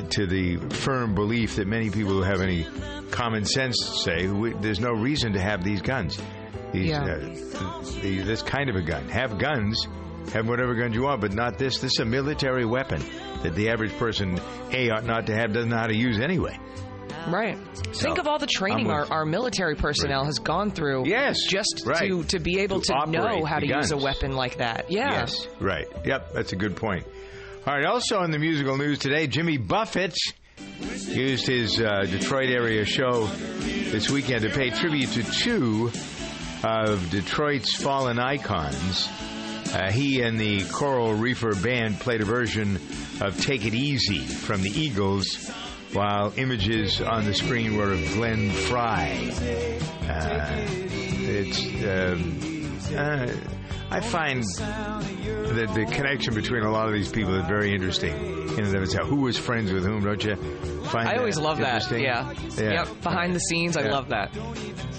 to 0.10 0.28
the 0.28 0.58
firm 0.76 1.16
belief 1.16 1.56
that 1.56 1.68
many 1.68 1.90
people 1.90 2.12
who 2.14 2.22
have 2.22 2.42
any 2.42 2.66
common 3.12 3.46
sense 3.46 3.76
say 4.04 4.28
we, 4.28 4.54
there's 4.54 4.80
no 4.80 4.92
reason 4.92 5.34
to 5.34 5.40
have 5.40 5.64
these 5.64 5.82
guns. 5.82 6.20
These, 6.72 6.90
Yeah. 6.90 7.04
uh, 7.06 7.82
the, 8.02 8.20
this 8.24 8.42
kind 8.42 8.70
of 8.70 8.76
a 8.76 8.82
gun. 8.82 9.08
Have 9.10 9.38
guns, 9.40 9.88
have 10.34 10.48
whatever 10.48 10.76
guns 10.76 10.94
you 10.96 11.04
want, 11.04 11.22
but 11.22 11.34
not 11.34 11.58
this. 11.58 11.80
This 11.80 11.94
is 11.94 12.00
a 12.00 12.06
military 12.06 12.66
weapon 12.66 13.02
that 13.44 13.56
the 13.56 13.70
average 13.70 13.98
person 13.98 14.40
a 14.72 14.90
ought 14.92 15.06
not 15.06 15.28
to 15.28 15.34
have, 15.36 15.54
doesn't 15.54 15.70
know 15.70 15.78
how 15.78 15.88
to 15.88 15.96
use 15.96 16.20
anyway. 16.20 16.60
Right. 17.28 17.58
Think 17.96 18.18
of 18.18 18.28
all 18.28 18.40
the 18.40 18.48
training 18.48 18.90
our, 18.90 19.06
our 19.12 19.26
military 19.26 19.76
personnel 19.76 20.24
has 20.26 20.40
gone 20.40 20.72
through. 20.72 21.08
Yes, 21.08 21.38
Just 21.48 21.84
right. 21.86 22.08
to, 22.10 22.24
to 22.26 22.40
be 22.40 22.60
able 22.60 22.82
To 22.82 22.94
to, 23.06 23.12
know 23.12 23.44
how 23.46 23.60
to 23.60 23.68
use 23.68 23.92
a 23.92 23.98
weapon 23.98 24.34
like 24.36 24.58
that. 24.58 24.90
Yeah. 24.92 25.12
Yes, 25.12 25.48
right. 25.60 25.88
Yep, 26.06 26.34
that's 26.34 26.54
a 26.54 26.56
good 26.56 26.76
point. 26.76 27.06
All 27.70 27.76
right, 27.76 27.86
also 27.86 28.24
in 28.24 28.32
the 28.32 28.40
musical 28.40 28.78
news 28.78 28.98
today, 28.98 29.28
Jimmy 29.28 29.58
Buffett 29.58 30.18
used 31.06 31.46
his 31.46 31.80
uh, 31.80 32.02
Detroit 32.10 32.50
area 32.50 32.84
show 32.84 33.28
this 33.28 34.10
weekend 34.10 34.42
to 34.42 34.50
pay 34.50 34.72
tribute 34.72 35.12
to 35.12 35.22
two 35.22 35.92
of 36.64 37.12
Detroit's 37.12 37.76
fallen 37.76 38.18
icons. 38.18 39.08
Uh, 39.72 39.92
he 39.92 40.24
and 40.24 40.40
the 40.40 40.64
Coral 40.70 41.14
Reefer 41.14 41.54
Band 41.62 42.00
played 42.00 42.22
a 42.22 42.26
version 42.26 42.78
of 43.22 43.40
Take 43.40 43.64
It 43.68 43.76
Easy 43.76 44.22
from 44.22 44.64
the 44.64 44.72
Eagles, 44.72 45.52
while 45.94 46.34
images 46.38 47.00
on 47.02 47.26
the 47.26 47.36
screen 47.36 47.78
were 47.78 47.92
of 47.92 48.04
Glenn 48.14 48.50
Frey. 48.50 49.30
Uh, 50.10 50.66
it's. 51.22 51.84
Um, 51.86 52.49
uh, 52.96 53.34
I 53.92 54.02
find 54.02 54.44
that 54.44 55.72
the 55.74 55.86
connection 55.92 56.34
between 56.36 56.64
a 56.64 56.72
lot 56.72 56.88
of 56.88 56.94
these 56.94 57.12
people 57.12 57.36
is 57.36 57.46
very 57.48 57.74
interesting. 57.74 58.16
In 58.16 58.66
and 58.66 58.76
of 58.76 58.84
itself, 58.84 59.08
who 59.08 59.22
was 59.22 59.38
friends 59.38 59.72
with 59.72 59.86
whom? 59.86 60.04
Don't 60.04 60.24
you 60.24 60.36
find? 60.84 61.08
I 61.08 61.18
always 61.18 61.36
that 61.36 61.42
love 61.42 61.58
that. 61.60 61.90
Yeah. 61.92 62.34
Yeah. 62.58 62.72
Yep. 62.86 63.02
Behind 63.02 63.34
the 63.34 63.40
scenes, 63.40 63.78
I 63.78 63.84
love 63.84 64.10
that. 64.10 64.36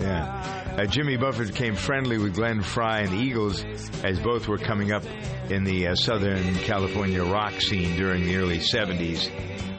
Yeah. 0.00 0.60
Uh, 0.78 0.86
Jimmy 0.86 1.16
Buffett 1.16 1.48
became 1.48 1.74
friendly 1.74 2.16
with 2.18 2.34
Glenn 2.34 2.62
Frey 2.62 3.02
and 3.02 3.08
the 3.10 3.18
Eagles 3.18 3.64
as 4.02 4.18
both 4.20 4.48
were 4.48 4.58
coming 4.58 4.92
up 4.92 5.04
in 5.50 5.64
the 5.64 5.88
uh, 5.88 5.94
Southern 5.94 6.54
California 6.56 7.22
rock 7.24 7.60
scene 7.60 7.96
during 7.96 8.24
the 8.24 8.36
early 8.36 8.58
70s. 8.58 9.30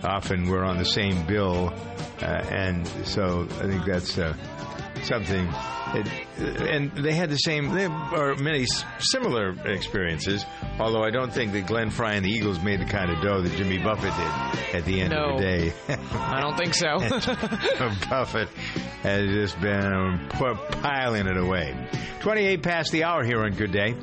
Often 0.04 0.48
were 0.48 0.64
on 0.64 0.78
the 0.78 0.86
same 0.86 1.26
bill, 1.26 1.74
uh, 2.22 2.26
and 2.26 2.88
so 3.06 3.48
I 3.60 3.68
think 3.68 3.86
that's 3.86 4.18
uh, 4.18 4.36
something. 5.06 5.48
It, 5.94 6.08
and 6.62 6.92
they 7.04 7.14
had 7.14 7.30
the 7.30 7.36
same, 7.38 7.74
there 7.74 7.90
are 7.90 8.36
many 8.36 8.66
similar 9.00 9.52
experiences, 9.68 10.46
although 10.80 11.04
I 11.04 11.12
don't 11.12 11.34
think 11.34 11.52
that 11.54 11.68
Glenn 11.68 11.90
Frey 11.90 12.16
and 12.16 12.26
the 12.26 12.30
Eagles 12.30 12.62
made 12.62 12.80
the 12.80 12.86
kind 12.86 13.12
of 13.12 13.22
dough 13.22 13.42
that 13.42 13.56
Jimmy 13.58 13.78
Buffett 13.78 14.14
did 14.16 14.76
at 14.76 14.86
the 14.86 15.02
end 15.02 15.12
No. 15.12 15.32
of 15.36 15.38
the 15.40 15.44
day. 15.44 15.74
I 16.14 16.40
don't 16.40 16.58
think 16.58 16.74
so. 16.74 16.98
Buffett 18.10 18.50
has 19.04 19.30
just 19.30 19.60
been 19.60 20.28
piling 20.30 21.28
it 21.28 21.38
away. 21.38 21.76
28 22.22 22.64
past 22.64 22.92
the 22.92 23.04
hour 23.04 23.24
here 23.24 23.42
on 23.42 23.52
Good 23.52 23.72
Day. 23.72 23.96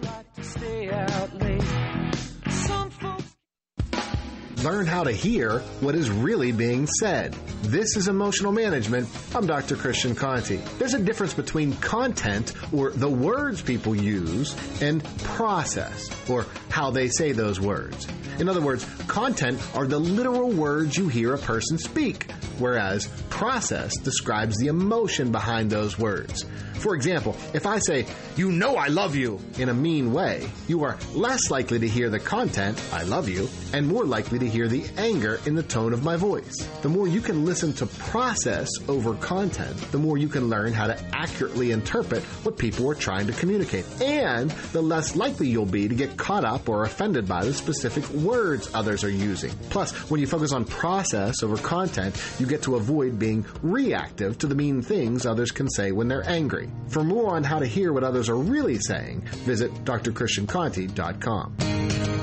Learn 4.64 4.86
how 4.86 5.04
to 5.04 5.12
hear 5.12 5.60
what 5.80 5.94
is 5.94 6.10
really 6.10 6.50
being 6.50 6.88
said. 6.88 7.32
This 7.62 7.96
is 7.96 8.08
emotional 8.08 8.50
management. 8.50 9.08
I'm 9.32 9.46
Dr. 9.46 9.76
Christian 9.76 10.16
Conti. 10.16 10.56
There's 10.78 10.94
a 10.94 10.98
difference 10.98 11.32
between 11.32 11.74
content, 11.74 12.54
or 12.72 12.90
the 12.90 13.08
words 13.08 13.62
people 13.62 13.94
use, 13.94 14.56
and 14.82 15.04
process, 15.22 16.10
or 16.28 16.44
how 16.70 16.90
they 16.90 17.08
say 17.08 17.30
those 17.30 17.60
words. 17.60 18.08
In 18.40 18.48
other 18.48 18.60
words, 18.60 18.84
content 19.06 19.60
are 19.76 19.86
the 19.86 19.98
literal 19.98 20.50
words 20.50 20.96
you 20.96 21.06
hear 21.06 21.34
a 21.34 21.38
person 21.38 21.78
speak, 21.78 22.30
whereas 22.58 23.06
process 23.30 23.96
describes 23.98 24.56
the 24.58 24.66
emotion 24.66 25.30
behind 25.30 25.70
those 25.70 25.98
words. 25.98 26.44
For 26.74 26.94
example, 26.94 27.36
if 27.54 27.66
I 27.66 27.80
say, 27.80 28.06
You 28.36 28.52
know 28.52 28.76
I 28.76 28.86
love 28.86 29.16
you, 29.16 29.40
in 29.58 29.68
a 29.68 29.74
mean 29.74 30.12
way, 30.12 30.48
you 30.68 30.84
are 30.84 30.96
less 31.12 31.50
likely 31.50 31.80
to 31.80 31.88
hear 31.88 32.08
the 32.08 32.20
content, 32.20 32.80
I 32.92 33.02
love 33.02 33.28
you, 33.28 33.48
and 33.72 33.88
more 33.88 34.04
likely 34.04 34.38
to 34.38 34.47
hear 34.48 34.68
the 34.68 34.84
anger 34.96 35.40
in 35.46 35.54
the 35.54 35.62
tone 35.62 35.92
of 35.92 36.02
my 36.02 36.16
voice. 36.16 36.54
The 36.82 36.88
more 36.88 37.06
you 37.06 37.20
can 37.20 37.44
listen 37.44 37.72
to 37.74 37.86
process 37.86 38.68
over 38.88 39.14
content, 39.14 39.76
the 39.92 39.98
more 39.98 40.18
you 40.18 40.28
can 40.28 40.48
learn 40.48 40.72
how 40.72 40.86
to 40.86 40.98
accurately 41.12 41.70
interpret 41.70 42.22
what 42.44 42.58
people 42.58 42.88
are 42.90 42.94
trying 42.94 43.26
to 43.26 43.32
communicate. 43.32 43.84
And 44.00 44.50
the 44.72 44.82
less 44.82 45.16
likely 45.16 45.48
you'll 45.48 45.66
be 45.66 45.88
to 45.88 45.94
get 45.94 46.16
caught 46.16 46.44
up 46.44 46.68
or 46.68 46.84
offended 46.84 47.28
by 47.28 47.44
the 47.44 47.54
specific 47.54 48.08
words 48.10 48.70
others 48.74 49.04
are 49.04 49.10
using. 49.10 49.52
Plus, 49.70 49.92
when 50.10 50.20
you 50.20 50.26
focus 50.26 50.52
on 50.52 50.64
process 50.64 51.42
over 51.42 51.56
content, 51.56 52.20
you 52.38 52.46
get 52.46 52.62
to 52.62 52.76
avoid 52.76 53.18
being 53.18 53.44
reactive 53.62 54.38
to 54.38 54.46
the 54.46 54.54
mean 54.54 54.82
things 54.82 55.26
others 55.26 55.50
can 55.50 55.68
say 55.68 55.92
when 55.92 56.08
they're 56.08 56.28
angry. 56.28 56.70
For 56.88 57.04
more 57.04 57.36
on 57.36 57.44
how 57.44 57.58
to 57.58 57.66
hear 57.66 57.92
what 57.92 58.04
others 58.04 58.28
are 58.28 58.36
really 58.36 58.78
saying, 58.78 59.22
visit 59.44 59.72
drchristianconti.com. 59.84 62.17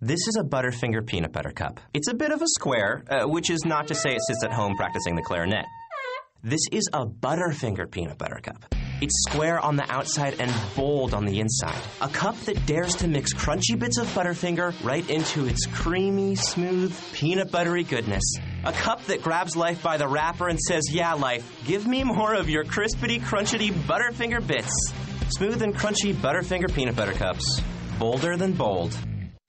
This 0.00 0.28
is 0.28 0.36
a 0.36 0.44
Butterfinger 0.44 1.04
peanut 1.04 1.32
butter 1.32 1.50
cup. 1.50 1.80
It's 1.92 2.06
a 2.06 2.14
bit 2.14 2.30
of 2.30 2.40
a 2.40 2.46
square, 2.46 3.02
uh, 3.10 3.24
which 3.24 3.50
is 3.50 3.64
not 3.64 3.88
to 3.88 3.96
say 3.96 4.10
it 4.10 4.20
sits 4.28 4.44
at 4.44 4.52
home 4.52 4.76
practicing 4.76 5.16
the 5.16 5.22
clarinet. 5.22 5.64
This 6.40 6.60
is 6.70 6.88
a 6.92 7.04
Butterfinger 7.04 7.90
peanut 7.90 8.16
butter 8.16 8.38
cup. 8.40 8.64
It's 9.00 9.24
square 9.28 9.58
on 9.58 9.74
the 9.74 9.90
outside 9.90 10.36
and 10.38 10.54
bold 10.76 11.14
on 11.14 11.24
the 11.24 11.40
inside. 11.40 11.82
A 12.00 12.08
cup 12.08 12.38
that 12.42 12.64
dares 12.64 12.94
to 12.94 13.08
mix 13.08 13.34
crunchy 13.34 13.76
bits 13.76 13.98
of 13.98 14.06
Butterfinger 14.14 14.72
right 14.84 15.08
into 15.10 15.46
its 15.46 15.66
creamy, 15.66 16.36
smooth, 16.36 16.96
peanut 17.12 17.50
buttery 17.50 17.82
goodness. 17.82 18.22
A 18.64 18.72
cup 18.72 19.04
that 19.06 19.20
grabs 19.20 19.56
life 19.56 19.82
by 19.82 19.96
the 19.96 20.06
wrapper 20.06 20.46
and 20.46 20.60
says, 20.60 20.84
Yeah, 20.92 21.14
life, 21.14 21.44
give 21.66 21.88
me 21.88 22.04
more 22.04 22.34
of 22.34 22.48
your 22.48 22.62
crispity, 22.62 23.20
crunchity 23.20 23.72
Butterfinger 23.72 24.46
bits. 24.46 24.92
Smooth 25.30 25.60
and 25.60 25.74
crunchy 25.74 26.14
Butterfinger 26.14 26.72
peanut 26.72 26.94
butter 26.94 27.14
cups. 27.14 27.60
Bolder 27.98 28.36
than 28.36 28.52
bold. 28.52 28.96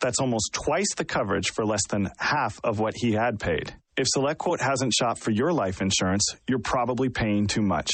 That's 0.00 0.20
almost 0.20 0.52
twice 0.52 0.94
the 0.96 1.04
coverage 1.04 1.50
for 1.52 1.64
less 1.64 1.86
than 1.88 2.10
half 2.18 2.60
of 2.62 2.78
what 2.78 2.94
he 2.96 3.12
had 3.12 3.38
paid. 3.40 3.74
If 3.96 4.08
SelectQuote 4.14 4.60
hasn't 4.60 4.92
shopped 4.92 5.20
for 5.20 5.30
your 5.30 5.52
life 5.54 5.80
insurance, 5.80 6.22
you're 6.46 6.58
probably 6.58 7.08
paying 7.08 7.46
too 7.46 7.62
much. 7.62 7.90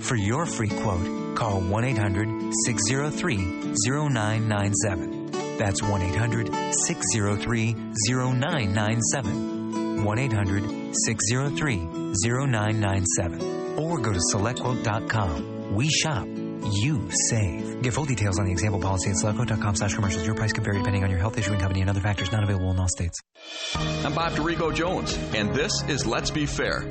For 0.00 0.16
your 0.16 0.46
free 0.46 0.68
quote, 0.68 1.36
call 1.36 1.60
1 1.60 1.84
800 1.84 2.52
603 2.66 3.36
0997. 3.86 5.30
That's 5.56 5.80
1 5.80 6.02
800 6.02 6.74
603 6.74 7.72
0997. 8.08 10.04
1 10.04 10.18
800 10.18 10.94
603 10.96 11.76
0997. 12.24 13.78
Or 13.78 13.98
go 14.00 14.12
to 14.12 14.20
selectquote.com. 14.32 15.74
We 15.74 15.88
shop 15.88 16.26
you 16.72 17.10
save. 17.28 17.82
Get 17.82 17.92
full 17.92 18.04
details 18.04 18.38
on 18.38 18.46
the 18.46 18.52
example 18.52 18.80
policy 18.80 19.10
at 19.10 19.16
SelectQuote.com 19.16 19.76
slash 19.76 19.94
commercials. 19.94 20.26
Your 20.26 20.34
price 20.34 20.52
can 20.52 20.64
vary 20.64 20.78
depending 20.78 21.04
on 21.04 21.10
your 21.10 21.18
health 21.18 21.38
issuing 21.38 21.58
company 21.60 21.80
and 21.80 21.90
other 21.90 22.00
factors 22.00 22.30
not 22.32 22.42
available 22.42 22.70
in 22.70 22.78
all 22.78 22.88
states. 22.88 23.18
I'm 24.04 24.14
Bob 24.14 24.32
Dorigo 24.32 24.74
Jones, 24.74 25.16
and 25.34 25.54
this 25.54 25.82
is 25.88 26.06
Let's 26.06 26.30
Be 26.30 26.46
Fair. 26.46 26.86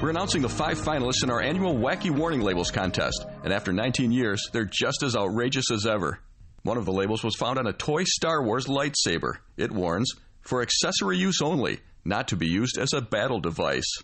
We're 0.00 0.10
announcing 0.10 0.40
the 0.40 0.48
five 0.48 0.78
finalists 0.78 1.22
in 1.22 1.30
our 1.30 1.42
annual 1.42 1.74
Wacky 1.74 2.10
Warning 2.10 2.40
Labels 2.40 2.70
contest, 2.70 3.26
and 3.44 3.52
after 3.52 3.72
19 3.72 4.12
years, 4.12 4.48
they're 4.52 4.64
just 4.64 5.02
as 5.02 5.14
outrageous 5.14 5.70
as 5.70 5.84
ever. 5.86 6.20
One 6.62 6.78
of 6.78 6.84
the 6.84 6.92
labels 6.92 7.22
was 7.22 7.36
found 7.36 7.58
on 7.58 7.66
a 7.66 7.72
toy 7.72 8.04
Star 8.04 8.42
Wars 8.42 8.66
lightsaber. 8.66 9.34
It 9.56 9.72
warns, 9.72 10.12
for 10.40 10.62
accessory 10.62 11.18
use 11.18 11.42
only, 11.42 11.80
not 12.04 12.28
to 12.28 12.36
be 12.36 12.46
used 12.46 12.78
as 12.78 12.92
a 12.94 13.00
battle 13.00 13.40
device. 13.40 13.98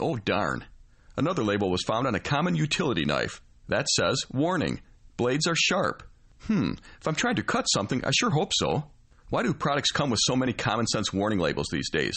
Oh, 0.00 0.16
darn. 0.16 0.64
Another 1.16 1.44
label 1.44 1.70
was 1.70 1.82
found 1.82 2.06
on 2.06 2.14
a 2.14 2.20
common 2.20 2.54
utility 2.56 3.04
knife. 3.04 3.42
That 3.72 3.88
says, 3.88 4.22
warning, 4.30 4.82
blades 5.16 5.46
are 5.46 5.56
sharp. 5.56 6.02
Hmm, 6.40 6.72
if 7.00 7.08
I'm 7.08 7.14
trying 7.14 7.36
to 7.36 7.42
cut 7.42 7.64
something, 7.64 8.04
I 8.04 8.10
sure 8.10 8.28
hope 8.28 8.52
so. 8.52 8.84
Why 9.30 9.42
do 9.42 9.54
products 9.54 9.90
come 9.90 10.10
with 10.10 10.20
so 10.22 10.36
many 10.36 10.52
common 10.52 10.86
sense 10.86 11.10
warning 11.10 11.38
labels 11.38 11.68
these 11.72 11.88
days? 11.88 12.12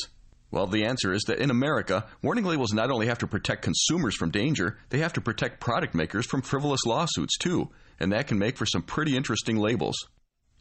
Well, 0.51 0.67
the 0.67 0.83
answer 0.83 1.13
is 1.13 1.23
that 1.27 1.39
in 1.39 1.51
America, 1.51 2.07
warning 2.21 2.43
labels 2.43 2.73
not 2.73 2.91
only 2.91 3.07
have 3.07 3.19
to 3.19 3.27
protect 3.27 3.61
consumers 3.61 4.17
from 4.17 4.31
danger, 4.31 4.77
they 4.89 4.97
have 4.97 5.13
to 5.13 5.21
protect 5.21 5.61
product 5.61 5.95
makers 5.95 6.25
from 6.25 6.41
frivolous 6.41 6.85
lawsuits 6.85 7.37
too, 7.37 7.69
and 8.01 8.11
that 8.11 8.27
can 8.27 8.37
make 8.37 8.57
for 8.57 8.65
some 8.65 8.81
pretty 8.81 9.15
interesting 9.15 9.55
labels. 9.55 9.95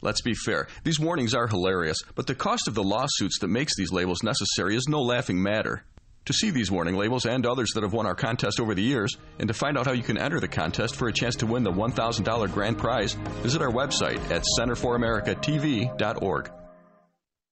Let's 0.00 0.22
be 0.22 0.34
fair, 0.34 0.68
these 0.84 1.00
warnings 1.00 1.34
are 1.34 1.48
hilarious, 1.48 1.98
but 2.14 2.28
the 2.28 2.36
cost 2.36 2.68
of 2.68 2.76
the 2.76 2.84
lawsuits 2.84 3.40
that 3.40 3.48
makes 3.48 3.74
these 3.76 3.90
labels 3.90 4.22
necessary 4.22 4.76
is 4.76 4.86
no 4.88 5.02
laughing 5.02 5.42
matter. 5.42 5.82
To 6.26 6.32
see 6.32 6.50
these 6.50 6.70
warning 6.70 6.96
labels 6.96 7.26
and 7.26 7.44
others 7.44 7.72
that 7.74 7.82
have 7.82 7.92
won 7.92 8.06
our 8.06 8.14
contest 8.14 8.58
over 8.58 8.74
the 8.74 8.82
years, 8.82 9.14
and 9.38 9.48
to 9.48 9.54
find 9.54 9.76
out 9.76 9.86
how 9.86 9.92
you 9.92 10.02
can 10.02 10.16
enter 10.16 10.40
the 10.40 10.48
contest 10.48 10.96
for 10.96 11.08
a 11.08 11.12
chance 11.12 11.36
to 11.36 11.46
win 11.46 11.64
the 11.64 11.72
$1,000 11.72 12.52
grand 12.52 12.78
prize, 12.78 13.12
visit 13.42 13.60
our 13.60 13.70
website 13.70 14.18
at 14.30 14.44
centerforamericatv.org. 14.58 16.50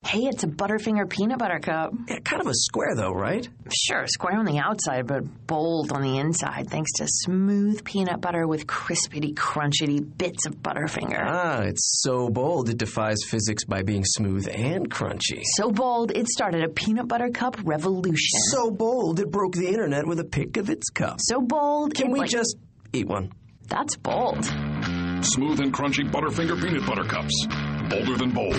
Hey, 0.04 0.22
it's 0.24 0.42
a 0.42 0.48
Butterfinger 0.48 1.08
peanut 1.08 1.38
butter 1.38 1.60
cup. 1.60 1.92
Yeah, 2.08 2.18
kind 2.18 2.42
of 2.42 2.48
a 2.48 2.54
square, 2.54 2.94
though, 2.96 3.12
right? 3.12 3.48
Sure, 3.72 4.04
square 4.08 4.36
on 4.36 4.44
the 4.44 4.58
outside, 4.58 5.06
but 5.06 5.22
bold 5.46 5.92
on 5.92 6.02
the 6.02 6.18
inside, 6.18 6.68
thanks 6.68 6.90
to 6.96 7.06
smooth 7.06 7.84
peanut 7.84 8.20
butter 8.20 8.46
with 8.48 8.66
crispity, 8.66 9.32
crunchity 9.32 10.00
bits 10.18 10.44
of 10.44 10.56
Butterfinger. 10.56 11.24
Ah, 11.24 11.60
it's 11.60 12.00
so 12.02 12.28
bold 12.28 12.68
it 12.68 12.78
defies 12.78 13.18
physics 13.28 13.64
by 13.64 13.82
being 13.84 14.04
smooth 14.04 14.48
and 14.52 14.90
crunchy. 14.90 15.40
So 15.56 15.70
bold, 15.70 16.10
it 16.10 16.26
started 16.28 16.64
a 16.64 16.68
peanut 16.68 17.06
butter 17.06 17.30
cup 17.30 17.56
revolution. 17.64 18.40
So 18.50 18.70
bold 18.72 19.20
it 19.20 19.30
broke 19.30 19.54
the 19.54 19.68
internet 19.68 20.04
with 20.06 20.18
a 20.18 20.24
pick 20.24 20.56
of 20.56 20.68
its 20.68 20.90
cup. 20.90 21.18
So 21.20 21.40
bold, 21.40 21.94
Can 21.94 22.08
it, 22.08 22.12
we 22.12 22.18
like- 22.20 22.28
just 22.30 22.56
eat 22.92 23.06
one? 23.06 23.32
That's 23.68 23.96
bold. 23.96 24.44
Smooth 24.44 25.60
and 25.60 25.72
crunchy 25.72 26.10
Butterfinger 26.10 26.60
peanut 26.60 26.84
butter 26.86 27.04
cups. 27.04 27.46
Bolder 27.88 28.16
than 28.16 28.30
bold. 28.32 28.56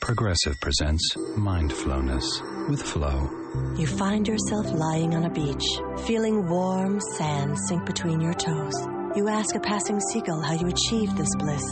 Progressive 0.00 0.54
presents 0.60 1.16
Mindflowness 1.36 2.68
with 2.68 2.80
Flow. 2.82 3.28
You 3.76 3.86
find 3.86 4.28
yourself 4.28 4.70
lying 4.70 5.14
on 5.14 5.24
a 5.24 5.30
beach, 5.30 5.64
feeling 6.06 6.48
warm 6.48 7.00
sand 7.16 7.58
sink 7.66 7.86
between 7.86 8.20
your 8.20 8.34
toes. 8.34 8.74
You 9.16 9.28
ask 9.28 9.54
a 9.56 9.60
passing 9.60 9.98
seagull 10.12 10.42
how 10.42 10.52
you 10.52 10.68
achieved 10.68 11.16
this 11.16 11.34
bliss. 11.38 11.64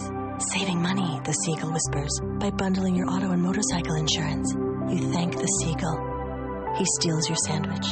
Saving 0.53 0.83
money, 0.83 1.21
the 1.25 1.33
seagull 1.33 1.73
whispers, 1.73 2.19
by 2.41 2.51
bundling 2.51 2.97
your 2.97 3.09
auto 3.09 3.31
and 3.31 3.43
motorcycle 3.43 3.95
insurance. 3.95 4.53
You 4.89 5.13
thank 5.13 5.37
the 5.37 5.47
seagull. 5.63 6.75
He 6.77 6.85
steals 6.99 7.29
your 7.29 7.39
sandwich. 7.47 7.87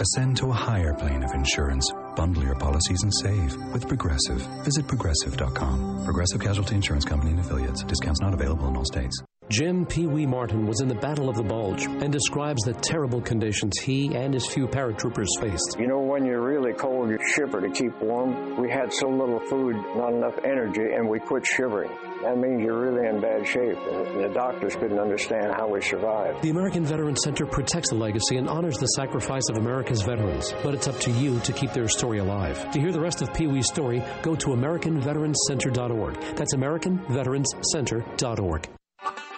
Ascend 0.00 0.38
to 0.38 0.46
a 0.46 0.52
higher 0.54 0.94
plane 0.94 1.22
of 1.22 1.30
insurance. 1.34 1.88
Bundle 2.16 2.42
your 2.42 2.56
policies 2.56 3.02
and 3.04 3.14
save 3.14 3.54
with 3.72 3.86
Progressive. 3.86 4.40
Visit 4.64 4.88
progressive.com. 4.88 6.04
Progressive 6.04 6.40
Casualty 6.40 6.74
Insurance 6.74 7.04
Company 7.04 7.30
and 7.30 7.40
affiliates. 7.40 7.84
Discounts 7.84 8.20
not 8.20 8.34
available 8.34 8.66
in 8.68 8.76
all 8.76 8.84
states. 8.84 9.22
Jim 9.50 9.84
Pee 9.84 10.06
Wee 10.06 10.24
Martin 10.26 10.66
was 10.66 10.80
in 10.80 10.88
the 10.88 10.94
Battle 10.94 11.28
of 11.28 11.36
the 11.36 11.42
Bulge 11.42 11.84
and 11.84 12.10
describes 12.10 12.62
the 12.62 12.72
terrible 12.72 13.20
conditions 13.20 13.78
he 13.78 14.14
and 14.14 14.32
his 14.32 14.46
few 14.46 14.66
paratroopers 14.66 15.28
faced. 15.38 15.76
You 15.78 15.86
know, 15.86 16.00
when 16.00 16.24
you're 16.24 16.40
really 16.40 16.72
cold, 16.72 17.10
you 17.10 17.18
shiver 17.34 17.60
to 17.60 17.68
keep 17.70 17.92
warm. 18.00 18.56
We 18.60 18.70
had 18.70 18.90
so 18.92 19.06
little 19.08 19.40
food, 19.40 19.76
not 19.96 20.14
enough 20.14 20.38
energy, 20.44 20.94
and 20.94 21.06
we 21.08 21.18
quit 21.20 21.46
shivering. 21.46 21.90
That 22.22 22.38
means 22.38 22.62
you're 22.62 22.80
really 22.80 23.06
in 23.06 23.20
bad 23.20 23.46
shape. 23.46 23.76
The 23.84 24.30
doctors 24.32 24.76
couldn't 24.76 24.98
understand 24.98 25.52
how 25.54 25.68
we 25.68 25.82
survived. 25.82 26.40
The 26.42 26.48
American 26.50 26.86
Veterans 26.86 27.20
Center 27.22 27.44
protects 27.44 27.90
the 27.90 27.96
legacy 27.96 28.38
and 28.38 28.48
honors 28.48 28.78
the 28.78 28.86
sacrifice 28.86 29.46
of 29.50 29.58
America's 29.58 30.00
veterans, 30.02 30.54
but 30.62 30.72
it's 30.74 30.88
up 30.88 30.98
to 31.00 31.10
you 31.10 31.38
to 31.40 31.52
keep 31.52 31.72
their 31.72 31.88
story 31.88 32.16
alive. 32.18 32.70
To 32.72 32.80
hear 32.80 32.92
the 32.92 33.00
rest 33.00 33.20
of 33.20 33.34
Pee 33.34 33.46
Wee's 33.46 33.68
story, 33.68 34.02
go 34.22 34.34
to 34.36 34.46
AmericanVeteransCenter.org. 34.48 36.18
That's 36.34 36.54
AmericanVeteransCenter.org. 36.54 38.68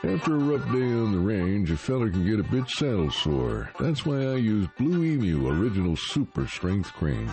After 0.07 0.37
a 0.37 0.39
rough 0.39 0.65
day 0.73 0.93
on 0.93 1.11
the 1.11 1.19
range, 1.19 1.71
a 1.73 1.77
feller 1.77 2.09
can 2.11 2.25
get 2.25 2.39
a 2.39 2.45
bit 2.45 2.69
saddle 2.71 3.11
sore. 3.11 3.71
That's 3.81 4.07
why 4.07 4.19
I 4.19 4.37
use 4.37 4.69
Blue 4.79 5.05
Emu 5.05 5.49
Original 5.49 5.97
Super 5.97 6.47
Strength 6.47 6.93
Cream. 6.93 7.29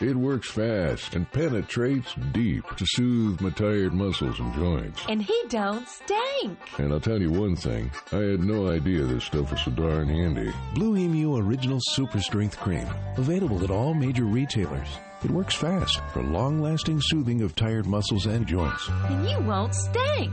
It 0.00 0.16
works 0.16 0.50
fast 0.50 1.14
and 1.14 1.30
penetrates 1.30 2.14
deep 2.32 2.64
to 2.76 2.86
soothe 2.86 3.42
my 3.42 3.50
tired 3.50 3.92
muscles 3.92 4.40
and 4.40 4.54
joints. 4.54 5.02
And 5.06 5.20
he 5.20 5.38
don't 5.48 5.86
stink. 5.86 6.58
And 6.78 6.94
I'll 6.94 7.00
tell 7.00 7.20
you 7.20 7.30
one 7.30 7.56
thing, 7.56 7.90
I 8.10 8.16
had 8.16 8.40
no 8.40 8.70
idea 8.70 9.04
this 9.04 9.24
stuff 9.24 9.50
was 9.50 9.60
so 9.60 9.70
darn 9.70 10.08
handy. 10.08 10.50
Blue 10.74 10.96
Emu 10.96 11.36
Original 11.36 11.78
Super 11.90 12.20
Strength 12.20 12.58
Cream. 12.58 12.86
Available 13.18 13.62
at 13.62 13.70
all 13.70 13.92
major 13.92 14.24
retailers. 14.24 14.88
It 15.24 15.30
works 15.30 15.54
fast 15.54 16.00
for 16.14 16.22
long 16.22 16.62
lasting 16.62 17.02
soothing 17.02 17.42
of 17.42 17.54
tired 17.54 17.86
muscles 17.86 18.24
and 18.24 18.46
joints. 18.46 18.88
And 18.88 19.28
you 19.28 19.38
won't 19.40 19.74
stink. 19.74 20.32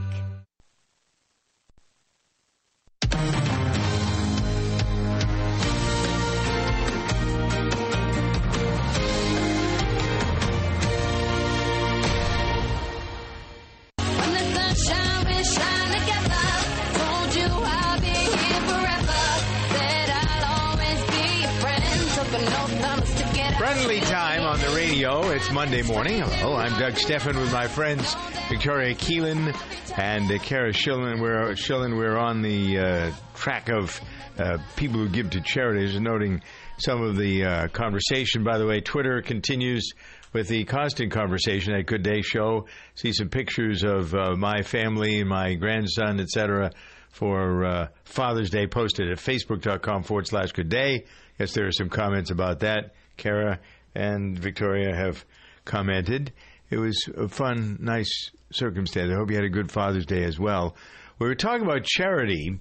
It's 25.32 25.52
Monday 25.52 25.82
morning. 25.82 26.22
Hello, 26.22 26.56
I'm 26.56 26.76
Doug 26.76 26.96
Stephan 26.96 27.38
with 27.38 27.52
my 27.52 27.68
friends 27.68 28.16
Victoria 28.48 28.96
Keelan 28.96 29.56
and 29.96 30.28
uh, 30.28 30.38
Cara 30.38 30.72
Schillen. 30.72 31.20
We're 31.20 31.52
Schillen. 31.52 31.96
We're 31.96 32.16
on 32.16 32.42
the 32.42 32.78
uh, 32.78 33.12
track 33.36 33.68
of 33.68 34.00
uh, 34.40 34.58
people 34.74 34.98
who 34.98 35.08
give 35.08 35.30
to 35.30 35.40
charities, 35.40 35.98
noting 36.00 36.42
some 36.78 37.00
of 37.00 37.16
the 37.16 37.44
uh, 37.44 37.68
conversation. 37.68 38.42
By 38.42 38.58
the 38.58 38.66
way, 38.66 38.80
Twitter 38.80 39.22
continues 39.22 39.92
with 40.32 40.48
the 40.48 40.64
constant 40.64 41.12
conversation 41.12 41.74
at 41.74 41.86
Good 41.86 42.02
Day 42.02 42.22
Show. 42.22 42.66
See 42.96 43.12
some 43.12 43.28
pictures 43.28 43.84
of 43.84 44.12
uh, 44.12 44.34
my 44.34 44.62
family, 44.62 45.22
my 45.22 45.54
grandson, 45.54 46.18
etc. 46.18 46.72
For 47.10 47.64
uh, 47.64 47.88
Father's 48.02 48.50
Day, 48.50 48.66
posted 48.66 49.12
at 49.12 49.18
facebook.com 49.18 50.02
forward 50.02 50.26
slash 50.26 50.50
good 50.50 50.68
day. 50.68 51.04
Yes, 51.38 51.54
there 51.54 51.68
are 51.68 51.72
some 51.72 51.88
comments 51.88 52.32
about 52.32 52.60
that. 52.60 52.94
Cara 53.16 53.60
and 53.94 54.38
Victoria 54.38 54.94
have 54.94 55.24
commented. 55.64 56.32
It 56.70 56.78
was 56.78 57.08
a 57.16 57.28
fun, 57.28 57.78
nice 57.80 58.30
circumstance. 58.52 59.10
I 59.12 59.16
hope 59.16 59.30
you 59.30 59.36
had 59.36 59.44
a 59.44 59.50
good 59.50 59.72
Father's 59.72 60.06
Day 60.06 60.24
as 60.24 60.38
well. 60.38 60.76
We 61.18 61.26
were 61.26 61.34
talking 61.34 61.66
about 61.66 61.84
charity, 61.84 62.58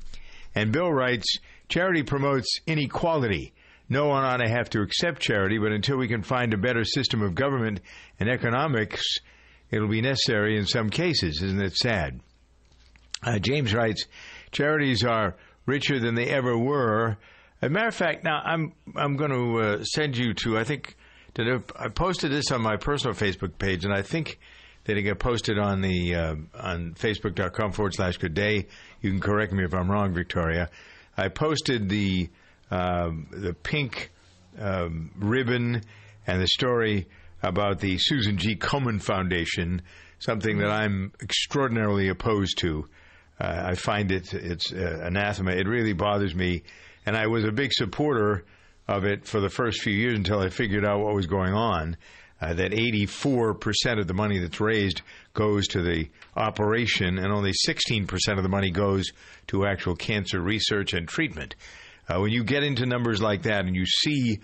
and 0.55 0.71
Bill 0.71 0.91
writes 0.91 1.37
charity 1.67 2.03
promotes 2.03 2.59
inequality. 2.65 3.53
No 3.87 4.07
one 4.07 4.23
ought 4.23 4.37
to 4.37 4.49
have 4.49 4.69
to 4.71 4.81
accept 4.81 5.21
charity, 5.21 5.57
but 5.57 5.71
until 5.71 5.97
we 5.97 6.07
can 6.07 6.21
find 6.21 6.53
a 6.53 6.57
better 6.57 6.83
system 6.83 7.21
of 7.21 7.35
government 7.35 7.81
and 8.19 8.29
economics, 8.29 9.03
it'll 9.71 9.87
be 9.87 10.01
necessary 10.01 10.57
in 10.57 10.65
some 10.65 10.89
cases. 10.89 11.41
Isn't 11.41 11.61
it 11.61 11.75
sad? 11.75 12.19
Uh, 13.23 13.39
James 13.39 13.73
writes, 13.73 14.05
charities 14.51 15.03
are 15.03 15.35
richer 15.65 15.99
than 15.99 16.15
they 16.15 16.27
ever 16.27 16.57
were. 16.57 17.17
As 17.61 17.67
a 17.67 17.69
matter 17.69 17.87
of 17.87 17.95
fact, 17.95 18.23
now 18.23 18.41
I'm 18.43 18.73
I'm 18.95 19.17
going 19.17 19.31
to 19.31 19.59
uh, 19.59 19.83
send 19.83 20.17
you 20.17 20.33
to 20.35 20.57
I 20.57 20.63
think 20.63 20.95
did 21.33 21.47
I, 21.47 21.85
I 21.85 21.87
posted 21.89 22.31
this 22.31 22.51
on 22.51 22.61
my 22.61 22.77
personal 22.77 23.15
Facebook 23.15 23.57
page, 23.57 23.85
and 23.85 23.93
I 23.93 24.01
think 24.01 24.39
that 24.85 24.97
it 24.97 25.03
got 25.03 25.19
posted 25.19 25.59
on 25.59 25.81
the 25.81 26.15
uh, 26.15 26.35
on 26.55 26.93
Facebook.com 26.95 27.73
forward 27.73 27.93
slash 27.93 28.17
Good 28.17 28.33
Day. 28.33 28.67
You 29.01 29.11
can 29.11 29.19
correct 29.19 29.53
me 29.53 29.63
if 29.63 29.73
I'm 29.73 29.89
wrong, 29.89 30.13
Victoria. 30.13 30.69
I 31.17 31.27
posted 31.29 31.89
the 31.89 32.29
um, 32.71 33.27
the 33.31 33.53
pink 33.53 34.11
um, 34.59 35.11
ribbon 35.17 35.81
and 36.25 36.41
the 36.41 36.47
story 36.47 37.07
about 37.41 37.79
the 37.79 37.97
Susan 37.97 38.37
G. 38.37 38.55
Komen 38.55 39.01
Foundation, 39.01 39.81
something 40.19 40.57
that 40.59 40.69
I'm 40.69 41.13
extraordinarily 41.21 42.09
opposed 42.09 42.57
to. 42.59 42.87
Uh, 43.39 43.63
I 43.67 43.75
find 43.75 44.11
it 44.11 44.33
it's 44.33 44.73
uh, 44.73 45.01
anathema. 45.03 45.51
It 45.51 45.67
really 45.67 45.93
bothers 45.93 46.35
me, 46.35 46.63
and 47.05 47.15
I 47.15 47.27
was 47.27 47.45
a 47.45 47.51
big 47.51 47.71
supporter 47.73 48.45
of 48.89 49.05
it 49.05 49.25
for 49.25 49.39
the 49.39 49.49
first 49.49 49.81
few 49.81 49.93
years 49.93 50.17
until 50.17 50.39
I 50.39 50.49
figured 50.49 50.83
out 50.85 50.99
what 50.99 51.13
was 51.13 51.27
going 51.27 51.53
on. 51.53 51.95
uh, 52.41 52.53
that 52.53 52.71
84% 52.71 53.99
of 53.99 54.07
the 54.07 54.13
money 54.13 54.39
that's 54.39 54.59
raised 54.61 55.01
goes 55.33 55.67
to 55.67 55.81
the 55.81 56.09
operation 56.35 57.17
and 57.17 57.31
only 57.33 57.51
16% 57.51 58.09
of 58.37 58.43
the 58.43 58.49
money 58.49 58.71
goes 58.71 59.11
to 59.47 59.65
actual 59.65 59.95
cancer 59.95 60.39
research 60.39 60.93
and 60.93 61.07
treatment. 61.07 61.55
Uh, 62.07 62.19
when 62.19 62.31
you 62.31 62.43
get 62.43 62.63
into 62.63 62.85
numbers 62.85 63.21
like 63.21 63.43
that 63.43 63.65
and 63.65 63.75
you 63.75 63.85
see, 63.85 64.39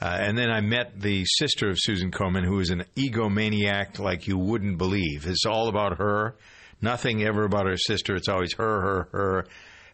uh, 0.00 0.16
and 0.20 0.38
then 0.38 0.50
I 0.50 0.60
met 0.60 1.00
the 1.00 1.24
sister 1.26 1.68
of 1.68 1.76
Susan 1.78 2.10
Komen, 2.10 2.44
who 2.44 2.60
is 2.60 2.70
an 2.70 2.84
egomaniac 2.96 3.98
like 3.98 4.26
you 4.26 4.38
wouldn't 4.38 4.78
believe. 4.78 5.26
It's 5.26 5.44
all 5.44 5.68
about 5.68 5.98
her, 5.98 6.36
nothing 6.80 7.22
ever 7.24 7.44
about 7.44 7.66
her 7.66 7.76
sister. 7.76 8.14
It's 8.14 8.28
always 8.28 8.54
her, 8.54 8.80
her, 8.80 9.08
her. 9.12 9.46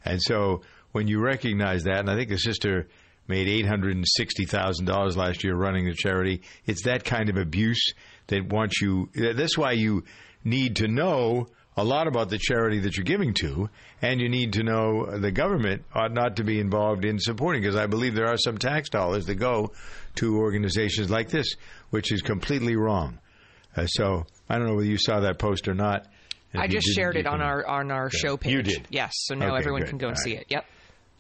And 0.05 0.23
so 0.23 0.63
when 0.93 1.09
you 1.09 1.21
recognize 1.21 1.85
that, 1.85 2.01
and 2.01 2.11
I 2.11 2.15
think 2.15 2.29
the 2.29 2.37
sister 2.37 2.87
made 3.29 3.49
$860,000 3.65 5.17
last 5.17 5.45
year 5.45 5.55
running 5.55 5.85
the 5.87 5.95
charity, 5.95 6.43
it's 6.67 6.83
that 6.85 7.05
kind 7.05 7.29
of 7.29 7.37
abuse 7.37 7.93
that 8.29 8.47
wants 8.53 8.81
you. 8.81 9.09
That's 9.15 9.57
why 9.59 9.73
you 9.73 10.05
need 10.45 10.77
to 10.77 10.89
know 10.89 11.49
a 11.77 11.85
lot 11.85 12.07
about 12.07 12.31
the 12.31 12.39
charity 12.39 12.79
that 12.81 12.97
you're 12.97 13.05
giving 13.05 13.35
to, 13.35 13.69
and 14.01 14.21
you 14.21 14.29
need 14.31 14.55
to 14.55 14.63
know 14.63 15.19
the 15.19 15.31
government 15.31 15.85
ought 15.95 16.13
not 16.13 16.37
to 16.37 16.45
be 16.45 16.59
involved 16.59 17.05
in 17.05 17.19
supporting, 17.19 17.61
because 17.61 17.77
I 17.77 17.87
believe 17.87 18.15
there 18.15 18.29
are 18.29 18.39
some 18.39 18.57
tax 18.57 18.89
dollars 18.89 19.27
that 19.27 19.35
go 19.35 19.73
to 20.17 20.37
organizations 20.39 21.11
like 21.11 21.29
this, 21.29 21.55
which 21.91 22.11
is 22.13 22.23
completely 22.23 22.77
wrong. 22.77 23.19
Uh, 23.77 23.87
so 23.87 24.25
I 24.49 24.57
don't 24.59 24.69
know 24.69 24.75
whether 24.77 24.87
you 24.89 24.97
saw 24.97 25.21
that 25.21 25.39
post 25.39 25.69
or 25.69 25.75
not. 25.75 26.07
I 26.55 26.67
just 26.69 26.87
shared 26.95 27.17
it 27.19 27.27
on 27.27 27.43
our 27.43 27.67
on 27.67 27.91
our 27.91 28.07
Okay. 28.07 28.17
show 28.17 28.37
page. 28.39 28.53
You 28.55 28.63
did. 28.63 28.87
Yes, 28.89 29.13
so 29.17 29.35
now 29.35 29.49
Okay, 29.49 29.59
everyone 29.59 29.83
good. 29.83 29.91
can 29.91 29.99
go 29.99 30.09
and 30.09 30.17
All 30.17 30.23
see 30.23 30.33
right. 30.37 30.41
it. 30.43 30.47
Yep. 30.49 30.65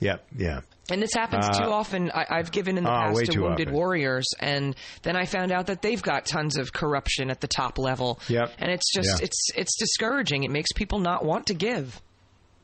Yep, 0.01 0.27
yeah. 0.37 0.61
And 0.91 1.03
this 1.03 1.15
happens 1.15 1.47
Uh, 1.49 1.65
too 1.65 1.71
often. 1.71 2.11
I, 2.13 2.27
I've 2.31 2.53
given 2.53 2.79
in 2.79 2.85
the 2.85 2.91
way 2.91 3.25
past 3.25 3.33
to 3.33 3.41
Wounded 3.43 3.69
often. 3.69 3.75
Warriors, 3.75 4.27
and 4.39 4.77
then 5.03 5.17
I 5.17 5.25
found 5.25 5.51
out 5.51 5.67
that 5.67 5.83
they've 5.83 6.03
got 6.03 6.27
tons 6.27 6.57
of 6.59 6.73
corruption 6.73 7.31
at 7.31 7.41
the 7.41 7.49
top 7.49 7.79
level. 7.79 8.21
Yep. 8.29 8.53
And 8.59 8.71
it's 8.71 8.93
just 8.95 9.19
Yeah. 9.21 9.25
it's 9.25 9.49
it's 9.57 9.77
discouraging. 9.79 10.45
It 10.45 10.51
makes 10.51 10.71
people 10.73 10.99
not 11.01 11.25
want 11.25 11.47
to 11.47 11.55
give. 11.55 12.01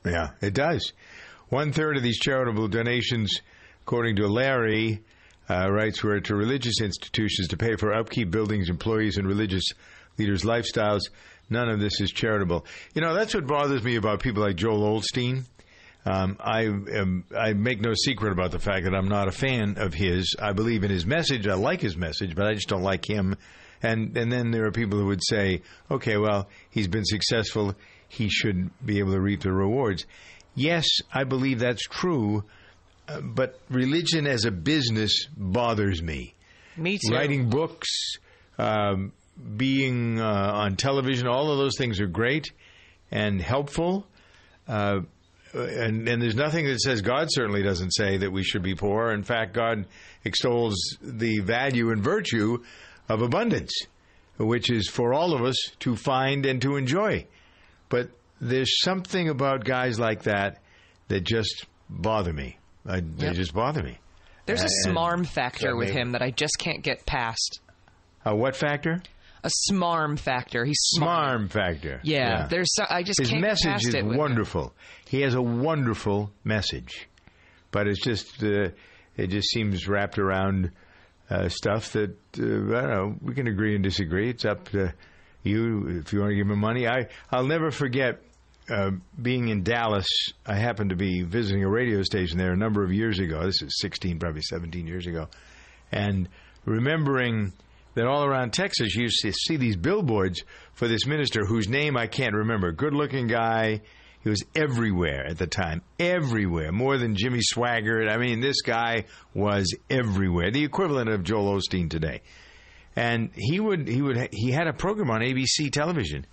Yeah, 0.04 0.30
it 0.40 0.54
does. 0.54 0.92
One 1.48 1.72
third 1.72 1.96
of 1.96 2.02
these 2.02 2.18
charitable 2.18 2.68
donations, 2.68 3.40
according 3.82 4.16
to 4.16 4.26
Larry, 4.28 5.02
uh, 5.50 5.68
writes, 5.70 6.02
were 6.02 6.20
to 6.20 6.34
religious 6.34 6.80
institutions 6.80 7.48
to 7.48 7.56
pay 7.56 7.76
for 7.76 7.92
upkeep, 7.92 8.30
buildings, 8.30 8.68
employees, 8.70 9.16
and 9.16 9.26
religious 9.26 9.64
leaders' 10.18 10.42
lifestyles. 10.42 11.00
None 11.50 11.68
of 11.68 11.80
this 11.80 12.00
is 12.00 12.10
charitable. 12.12 12.64
You 12.94 13.02
know, 13.02 13.14
that's 13.14 13.34
what 13.34 13.46
bothers 13.46 13.82
me 13.82 13.96
about 13.96 14.20
people 14.20 14.42
like 14.42 14.56
Joel 14.56 15.00
Osteen. 15.00 15.44
Um, 16.04 16.36
I 16.40 16.62
am, 16.62 17.24
I 17.36 17.52
make 17.52 17.80
no 17.80 17.94
secret 17.94 18.32
about 18.32 18.50
the 18.50 18.58
fact 18.58 18.84
that 18.84 18.94
I'm 18.94 19.08
not 19.08 19.28
a 19.28 19.32
fan 19.32 19.76
of 19.78 19.94
his. 19.94 20.34
I 20.40 20.52
believe 20.52 20.82
in 20.82 20.90
his 20.90 21.06
message. 21.06 21.46
I 21.46 21.54
like 21.54 21.80
his 21.80 21.96
message, 21.96 22.34
but 22.34 22.46
I 22.46 22.54
just 22.54 22.68
don't 22.68 22.82
like 22.82 23.08
him. 23.08 23.36
And 23.82 24.16
and 24.16 24.30
then 24.30 24.50
there 24.50 24.66
are 24.66 24.72
people 24.72 24.98
who 24.98 25.06
would 25.06 25.22
say, 25.24 25.62
okay, 25.90 26.16
well, 26.16 26.48
he's 26.70 26.88
been 26.88 27.04
successful. 27.04 27.74
He 28.08 28.28
should 28.28 28.70
be 28.84 28.98
able 28.98 29.12
to 29.12 29.20
reap 29.20 29.42
the 29.42 29.52
rewards. 29.52 30.06
Yes, 30.54 30.86
I 31.12 31.24
believe 31.24 31.60
that's 31.60 31.82
true. 31.82 32.44
Uh, 33.08 33.20
but 33.20 33.58
religion 33.68 34.26
as 34.26 34.44
a 34.44 34.50
business 34.50 35.26
bothers 35.36 36.02
me. 36.02 36.34
Me 36.76 36.98
too. 36.98 37.14
Writing 37.14 37.48
books, 37.48 37.88
um, 38.58 39.12
being 39.56 40.20
uh, 40.20 40.24
on 40.54 40.76
television, 40.76 41.26
all 41.26 41.50
of 41.50 41.58
those 41.58 41.76
things 41.76 42.00
are 42.00 42.06
great 42.06 42.52
and 43.10 43.40
helpful. 43.40 44.06
Uh, 44.68 45.00
Uh, 45.54 45.62
and, 45.62 46.08
and 46.08 46.22
there's 46.22 46.34
nothing 46.34 46.64
that 46.66 46.80
says 46.80 47.02
God 47.02 47.28
certainly 47.30 47.62
doesn't 47.62 47.90
say 47.90 48.16
that 48.18 48.30
we 48.30 48.42
should 48.42 48.62
be 48.62 48.74
poor. 48.74 49.10
In 49.12 49.22
fact, 49.22 49.52
God 49.54 49.86
extols 50.24 50.76
the 51.02 51.40
value 51.40 51.90
and 51.90 52.02
virtue 52.02 52.62
of 53.08 53.22
abundance, 53.22 53.72
which 54.38 54.70
is 54.70 54.88
for 54.88 55.12
all 55.12 55.34
of 55.34 55.42
us 55.42 55.56
to 55.80 55.96
find 55.96 56.46
and 56.46 56.60
to 56.62 56.76
enjoy. 56.76 57.26
But 57.88 58.08
there's 58.40 58.80
something 58.82 59.28
about 59.28 59.64
guys 59.64 59.98
like 60.00 60.22
that 60.22 60.62
that 61.08 61.24
just 61.24 61.66
bother 61.90 62.32
me. 62.32 62.58
I, 62.86 63.00
They 63.00 63.32
just 63.32 63.52
bother 63.54 63.82
me. 63.82 63.98
There's 64.46 64.64
a 64.64 64.88
smarm 64.88 65.26
factor 65.26 65.70
so 65.70 65.76
with 65.76 65.90
him 65.90 66.12
that 66.12 66.22
I 66.22 66.30
just 66.30 66.58
can't 66.58 66.82
get 66.82 67.06
past. 67.06 67.60
A 68.24 68.34
what 68.34 68.56
factor? 68.56 69.02
A 69.44 69.50
smarm 69.70 70.18
factor. 70.18 70.64
He's 70.64 70.78
smart. 70.80 71.40
Smarm 71.40 71.50
factor. 71.50 72.00
Yeah, 72.04 72.46
there's 72.48 72.72
so, 72.74 72.84
I 72.88 73.02
just 73.02 73.18
His 73.20 73.30
can't 73.30 73.42
get 73.42 73.48
message 73.48 73.70
past 73.70 73.88
is 73.88 73.94
it. 73.94 74.04
with 74.04 74.12
him. 74.14 74.18
wonderful. 74.18 74.72
He 75.12 75.20
has 75.20 75.34
a 75.34 75.42
wonderful 75.42 76.32
message, 76.42 77.06
but 77.70 77.86
it's 77.86 78.02
just 78.02 78.42
uh, 78.42 78.70
it 79.14 79.26
just 79.26 79.50
seems 79.50 79.86
wrapped 79.86 80.18
around 80.18 80.70
uh, 81.28 81.50
stuff 81.50 81.92
that 81.92 82.16
uh, 82.38 82.42
I 82.42 82.80
don't 82.80 82.90
know. 82.90 83.14
We 83.20 83.34
can 83.34 83.46
agree 83.46 83.74
and 83.74 83.84
disagree. 83.84 84.30
It's 84.30 84.46
up 84.46 84.70
to 84.70 84.94
you 85.42 86.00
if 86.00 86.14
you 86.14 86.20
want 86.20 86.30
to 86.30 86.34
give 86.34 86.48
him 86.48 86.58
money. 86.58 86.88
I 86.88 87.08
I'll 87.30 87.46
never 87.46 87.70
forget. 87.70 88.22
Uh, 88.70 88.92
being 89.20 89.48
in 89.48 89.64
Dallas, 89.64 90.06
I 90.46 90.54
happened 90.54 90.90
to 90.90 90.96
be 90.96 91.20
visiting 91.20 91.62
a 91.62 91.68
radio 91.68 92.02
station 92.04 92.38
there 92.38 92.52
a 92.52 92.56
number 92.56 92.82
of 92.82 92.90
years 92.90 93.18
ago. 93.18 93.44
This 93.44 93.60
is 93.60 93.80
16, 93.80 94.18
probably 94.18 94.40
17 94.40 94.86
years 94.86 95.06
ago. 95.06 95.28
And 95.90 96.26
remembering 96.64 97.52
that 97.94 98.06
all 98.06 98.24
around 98.24 98.54
Texas, 98.54 98.94
you 98.94 99.02
used 99.02 99.20
to 99.20 99.32
see 99.32 99.56
these 99.56 99.76
billboards 99.76 100.42
for 100.72 100.88
this 100.88 101.06
minister 101.06 101.44
whose 101.44 101.68
name 101.68 101.98
I 101.98 102.06
can't 102.06 102.34
remember. 102.34 102.72
Good 102.72 102.94
looking 102.94 103.26
guy. 103.26 103.82
He 104.22 104.30
was 104.30 104.42
everywhere 104.54 105.26
at 105.26 105.38
the 105.38 105.46
time. 105.46 105.82
Everywhere. 105.98 106.70
More 106.70 106.96
than 106.96 107.16
Jimmy 107.16 107.40
Swaggart. 107.40 108.08
I 108.08 108.18
mean, 108.18 108.40
this 108.40 108.62
guy 108.62 109.06
was 109.34 109.74
everywhere. 109.90 110.50
The 110.52 110.62
equivalent 110.62 111.10
of 111.10 111.24
Joel 111.24 111.58
Osteen 111.58 111.90
today. 111.90 112.22
And 112.94 113.30
he 113.34 113.58
would, 113.58 113.88
he 113.88 114.00
would, 114.00 114.28
he 114.32 114.52
had 114.52 114.68
a 114.68 114.72
program 114.72 115.10
on 115.10 115.22
ABC 115.22 115.72
television 115.72 116.26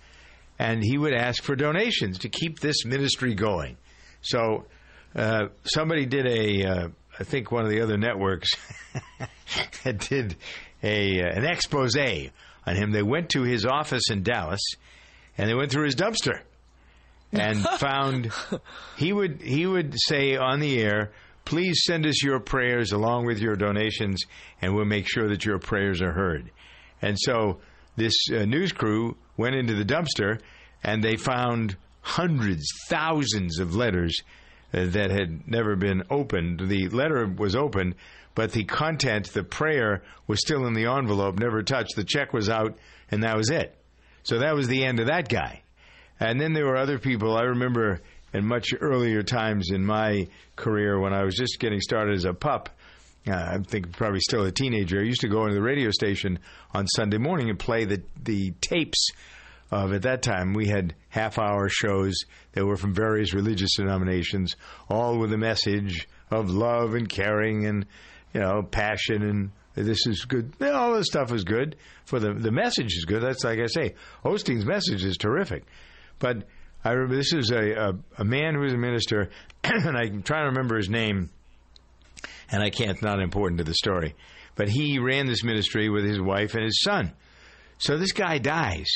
and 0.58 0.84
he 0.84 0.98
would 0.98 1.14
ask 1.14 1.42
for 1.42 1.56
donations 1.56 2.18
to 2.18 2.28
keep 2.28 2.60
this 2.60 2.84
ministry 2.84 3.34
going. 3.34 3.76
So 4.20 4.66
uh, 5.16 5.46
somebody 5.64 6.06
did 6.06 6.26
a, 6.26 6.64
uh, 6.64 6.88
I 7.18 7.24
think 7.24 7.50
one 7.50 7.64
of 7.64 7.70
the 7.70 7.80
other 7.80 7.96
networks 7.96 8.50
did 9.84 10.36
a 10.82 11.22
uh, 11.22 11.26
an 11.26 11.44
expose 11.44 11.96
on 11.96 12.76
him. 12.76 12.92
They 12.92 13.02
went 13.02 13.30
to 13.30 13.42
his 13.42 13.64
office 13.64 14.10
in 14.10 14.22
Dallas, 14.22 14.60
and 15.36 15.48
they 15.48 15.54
went 15.54 15.70
through 15.70 15.86
his 15.86 15.96
dumpster 15.96 16.40
and 17.32 17.62
found 17.78 18.30
he 18.96 19.12
would 19.12 19.40
he 19.40 19.66
would 19.66 19.94
say 19.98 20.36
on 20.36 20.60
the 20.60 20.80
air, 20.80 21.12
"Please 21.44 21.82
send 21.84 22.06
us 22.06 22.22
your 22.22 22.40
prayers 22.40 22.92
along 22.92 23.26
with 23.26 23.38
your 23.38 23.56
donations, 23.56 24.22
and 24.60 24.74
we'll 24.74 24.84
make 24.84 25.08
sure 25.08 25.28
that 25.28 25.44
your 25.44 25.58
prayers 25.58 26.02
are 26.02 26.12
heard." 26.12 26.50
And 27.02 27.16
so 27.18 27.60
this 27.96 28.14
uh, 28.30 28.44
news 28.44 28.72
crew 28.72 29.16
went 29.36 29.54
into 29.54 29.74
the 29.74 29.84
dumpster, 29.84 30.40
and 30.82 31.02
they 31.02 31.16
found 31.16 31.76
hundreds, 32.02 32.66
thousands 32.88 33.58
of 33.58 33.74
letters 33.74 34.16
uh, 34.72 34.86
that 34.86 35.10
had 35.10 35.46
never 35.48 35.76
been 35.76 36.02
opened. 36.10 36.68
The 36.68 36.88
letter 36.88 37.26
was 37.26 37.56
opened, 37.56 37.96
but 38.34 38.52
the 38.52 38.64
content, 38.64 39.32
the 39.32 39.44
prayer, 39.44 40.02
was 40.26 40.40
still 40.40 40.66
in 40.66 40.74
the 40.74 40.86
envelope, 40.86 41.38
never 41.38 41.62
touched. 41.62 41.96
The 41.96 42.04
check 42.04 42.32
was 42.32 42.48
out, 42.48 42.78
and 43.10 43.22
that 43.22 43.36
was 43.36 43.50
it. 43.50 43.76
So 44.22 44.38
that 44.38 44.54
was 44.54 44.68
the 44.68 44.84
end 44.84 45.00
of 45.00 45.06
that 45.06 45.28
guy. 45.28 45.62
And 46.20 46.40
then 46.40 46.52
there 46.52 46.66
were 46.66 46.76
other 46.76 46.98
people. 46.98 47.36
I 47.36 47.44
remember 47.44 48.00
in 48.32 48.46
much 48.46 48.68
earlier 48.80 49.22
times 49.22 49.70
in 49.72 49.84
my 49.84 50.28
career 50.56 51.00
when 51.00 51.12
I 51.12 51.24
was 51.24 51.34
just 51.34 51.58
getting 51.58 51.80
started 51.80 52.14
as 52.14 52.24
a 52.24 52.34
pup. 52.34 52.68
Uh, 53.26 53.32
I 53.34 53.58
think 53.66 53.92
probably 53.92 54.20
still 54.20 54.44
a 54.44 54.52
teenager. 54.52 55.00
I 55.00 55.04
used 55.04 55.22
to 55.22 55.28
go 55.28 55.42
into 55.42 55.54
the 55.54 55.62
radio 55.62 55.90
station 55.90 56.38
on 56.72 56.86
Sunday 56.86 57.18
morning 57.18 57.50
and 57.50 57.58
play 57.58 57.84
the 57.84 58.02
the 58.22 58.52
tapes 58.60 59.08
of 59.70 59.92
at 59.92 60.02
that 60.02 60.22
time 60.22 60.52
we 60.52 60.66
had 60.66 60.94
half 61.10 61.38
hour 61.38 61.68
shows 61.68 62.14
that 62.52 62.64
were 62.64 62.76
from 62.76 62.94
various 62.94 63.34
religious 63.34 63.76
denominations, 63.76 64.56
all 64.88 65.18
with 65.18 65.32
a 65.32 65.38
message 65.38 66.08
of 66.30 66.50
love 66.50 66.94
and 66.94 67.08
caring 67.08 67.66
and 67.66 67.86
you 68.32 68.40
know 68.40 68.62
passion 68.62 69.22
and 69.22 69.50
this 69.74 70.06
is 70.06 70.24
good. 70.24 70.54
All 70.62 70.94
this 70.94 71.06
stuff 71.06 71.32
is 71.32 71.44
good 71.44 71.76
for 72.04 72.18
the 72.18 72.32
the 72.32 72.50
message 72.50 72.96
is 72.96 73.04
good. 73.04 73.22
That's 73.22 73.44
like 73.44 73.58
I 73.58 73.66
say, 73.66 73.94
Osteen's 74.24 74.64
message 74.64 75.04
is 75.04 75.16
terrific, 75.16 75.64
but. 76.20 76.44
I 76.82 76.92
remember 76.92 77.16
this 77.16 77.34
is 77.34 77.50
a, 77.50 77.72
a, 77.72 77.92
a 78.16 78.24
man 78.24 78.54
who 78.54 78.60
was 78.60 78.72
a 78.72 78.78
minister, 78.78 79.28
and 79.64 79.98
I'm 79.98 80.22
trying 80.22 80.44
to 80.44 80.48
remember 80.48 80.78
his 80.78 80.88
name, 80.88 81.28
and 82.50 82.62
I 82.62 82.70
can't, 82.70 83.02
not 83.02 83.20
important 83.20 83.58
to 83.58 83.64
the 83.64 83.74
story. 83.74 84.14
But 84.54 84.70
he 84.70 84.98
ran 84.98 85.26
this 85.26 85.44
ministry 85.44 85.90
with 85.90 86.04
his 86.04 86.20
wife 86.20 86.54
and 86.54 86.64
his 86.64 86.80
son. 86.82 87.12
So 87.78 87.98
this 87.98 88.12
guy 88.12 88.38
dies. 88.38 88.90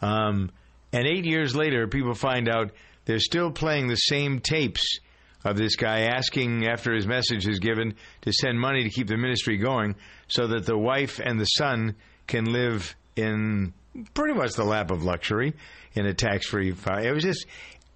Um, 0.00 0.50
and 0.92 1.06
eight 1.06 1.24
years 1.24 1.54
later, 1.54 1.86
people 1.86 2.14
find 2.14 2.48
out 2.48 2.72
they're 3.04 3.18
still 3.18 3.50
playing 3.50 3.88
the 3.88 3.96
same 3.96 4.40
tapes 4.40 4.98
of 5.44 5.56
this 5.56 5.76
guy 5.76 6.02
asking, 6.02 6.66
after 6.66 6.94
his 6.94 7.06
message 7.06 7.46
is 7.46 7.60
given, 7.60 7.94
to 8.22 8.32
send 8.32 8.58
money 8.58 8.82
to 8.84 8.90
keep 8.90 9.06
the 9.06 9.16
ministry 9.16 9.56
going 9.56 9.94
so 10.28 10.48
that 10.48 10.66
the 10.66 10.76
wife 10.76 11.20
and 11.22 11.40
the 11.40 11.46
son 11.46 11.96
can 12.26 12.44
live 12.44 12.94
in 13.16 13.72
pretty 14.14 14.34
much 14.34 14.52
the 14.52 14.64
lap 14.64 14.90
of 14.90 15.02
luxury 15.02 15.54
in 15.94 16.06
a 16.06 16.14
tax 16.14 16.46
free. 16.48 16.72
File. 16.72 17.04
It 17.04 17.10
was 17.12 17.22
just, 17.24 17.46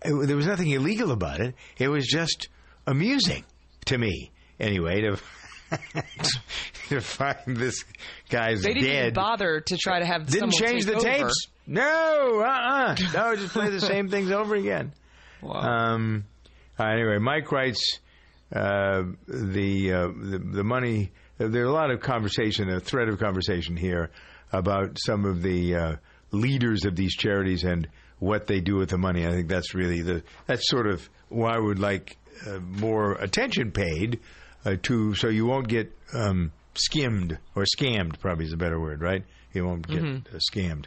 it, 0.05 0.27
there 0.27 0.37
was 0.37 0.47
nothing 0.47 0.71
illegal 0.71 1.11
about 1.13 1.41
it. 1.41 1.55
It 1.79 1.89
was 1.89 2.07
just 2.07 2.49
amusing 2.87 3.45
to 3.87 3.99
me, 3.99 4.31
anyway, 4.61 5.01
to 5.03 5.19
to 6.89 7.01
find 7.01 7.57
this 7.57 7.85
guy's 8.29 8.63
They 8.63 8.75
didn't 8.75 8.89
dead. 8.89 9.03
even 9.07 9.15
bother 9.15 9.61
to 9.61 9.77
try 9.77 9.99
to 10.01 10.05
have 10.07 10.27
Didn't 10.27 10.53
change 10.53 10.85
the 10.85 10.95
over. 10.97 11.03
tapes. 11.05 11.47
No, 11.67 12.43
uh-uh. 12.45 12.95
No, 13.15 13.35
just 13.37 13.53
play 13.55 13.71
the 13.71 13.81
same 13.81 14.09
things 14.09 14.31
over 14.31 14.55
again. 14.55 14.93
Um, 15.45 16.25
uh, 16.81 16.85
anyway, 16.85 17.19
Mike 17.19 17.53
writes 17.53 18.01
uh, 18.51 19.03
the, 19.29 19.93
uh, 19.93 20.07
the 20.09 20.39
the 20.39 20.65
money. 20.65 21.13
There's 21.37 21.69
a 21.69 21.71
lot 21.71 21.91
of 21.91 22.01
conversation, 22.01 22.71
a 22.71 22.81
thread 22.81 23.11
of 23.11 23.19
conversation 23.19 23.77
here 23.77 24.11
about 24.53 24.97
some 25.05 25.27
of 25.27 25.43
the 25.43 25.75
uh, 25.77 25.97
leaders 26.35 26.85
of 26.85 26.97
these 26.97 27.15
charities 27.15 27.65
and 27.65 27.89
what 28.19 28.47
they 28.47 28.61
do 28.61 28.77
with 28.77 28.91
the 28.91 28.99
money. 28.99 29.27
I 29.27 29.31
think 29.31 29.49
that's 29.49 29.75
really 29.75 30.03
the 30.03 30.23
that's 30.47 30.69
sort 30.69 30.87
of 30.87 31.09
why 31.29 31.55
I 31.57 31.59
would 31.59 31.79
like 31.79 32.17
uh, 32.47 32.59
more 32.59 33.13
attention 33.15 33.71
paid 33.73 34.21
uh, 34.65 34.77
to, 34.83 35.15
so 35.15 35.29
you 35.29 35.47
won't 35.47 35.69
get 35.69 35.93
um, 36.15 36.53
skimmed 36.75 37.39
or 37.55 37.65
scammed. 37.65 38.19
Probably 38.21 38.47
is 38.47 38.53
a 38.53 38.57
better 38.57 38.81
word, 38.81 39.01
right? 39.01 39.25
You 39.53 39.65
won't 39.67 39.87
get 39.87 40.03
Mhm. 40.03 40.27
uh, 40.35 40.39
scammed. 40.53 40.87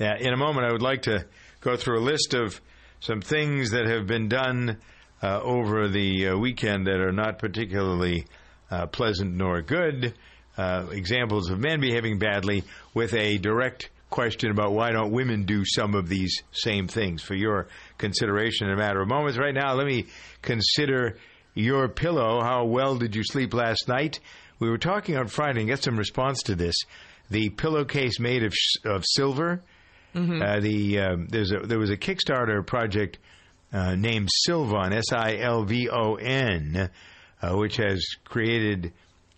Uh, 0.00 0.14
in 0.20 0.32
a 0.32 0.36
moment, 0.36 0.66
I 0.66 0.72
would 0.72 0.82
like 0.82 1.02
to 1.02 1.24
go 1.60 1.76
through 1.76 2.00
a 2.00 2.04
list 2.04 2.34
of 2.34 2.60
some 3.00 3.20
things 3.20 3.70
that 3.70 3.86
have 3.86 4.06
been 4.06 4.28
done 4.28 4.76
uh, 5.22 5.40
over 5.40 5.88
the 5.88 6.28
uh, 6.28 6.36
weekend 6.36 6.86
that 6.86 7.00
are 7.00 7.12
not 7.12 7.38
particularly 7.38 8.26
uh, 8.70 8.86
pleasant 8.86 9.34
nor 9.34 9.62
good. 9.62 10.14
Uh, 10.58 10.86
examples 10.92 11.50
of 11.50 11.58
men 11.58 11.80
behaving 11.80 12.18
badly 12.18 12.62
with 12.94 13.12
a 13.14 13.38
direct 13.38 13.90
question 14.10 14.50
about 14.50 14.72
why 14.72 14.92
don't 14.92 15.10
women 15.12 15.44
do 15.44 15.64
some 15.64 15.94
of 15.94 16.08
these 16.08 16.42
same 16.52 16.88
things 16.88 17.22
for 17.22 17.34
your 17.34 17.68
consideration 17.98 18.68
in 18.68 18.72
a 18.72 18.76
matter 18.76 19.00
of 19.00 19.08
moments. 19.08 19.38
Right 19.38 19.54
now, 19.54 19.74
let 19.74 19.86
me 19.86 20.06
consider 20.42 21.18
your 21.54 21.88
pillow. 21.88 22.40
How 22.42 22.64
well 22.64 22.96
did 22.96 23.16
you 23.16 23.24
sleep 23.24 23.52
last 23.54 23.88
night? 23.88 24.20
We 24.58 24.70
were 24.70 24.78
talking 24.78 25.16
on 25.16 25.26
Friday 25.26 25.60
and 25.60 25.68
get 25.68 25.82
some 25.82 25.98
response 25.98 26.42
to 26.44 26.54
this. 26.54 26.76
The 27.30 27.50
pillowcase 27.50 28.20
made 28.20 28.44
of, 28.44 28.54
of 28.84 29.04
silver. 29.04 29.62
Uh, 30.42 30.60
the 30.60 31.00
um, 31.00 31.26
there's 31.28 31.52
a, 31.52 31.58
there 31.58 31.78
was 31.78 31.90
a 31.90 31.96
Kickstarter 31.96 32.64
project 32.66 33.18
uh, 33.72 33.96
named 33.96 34.30
Silvon 34.44 34.92
S 34.94 35.12
I 35.12 35.36
L 35.38 35.64
V 35.64 35.90
O 35.90 36.14
N, 36.14 36.88
uh, 37.42 37.56
which 37.56 37.76
has 37.76 38.02
created 38.24 38.92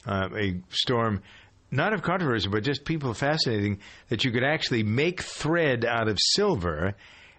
uh, 0.06 0.28
a 0.36 0.60
storm, 0.70 1.22
not 1.70 1.92
of 1.92 2.02
controversy, 2.02 2.48
but 2.48 2.62
just 2.62 2.84
people 2.84 3.14
fascinating 3.14 3.80
that 4.08 4.24
you 4.24 4.30
could 4.30 4.44
actually 4.44 4.82
make 4.82 5.22
thread 5.22 5.84
out 5.84 6.08
of 6.08 6.18
silver, 6.20 6.94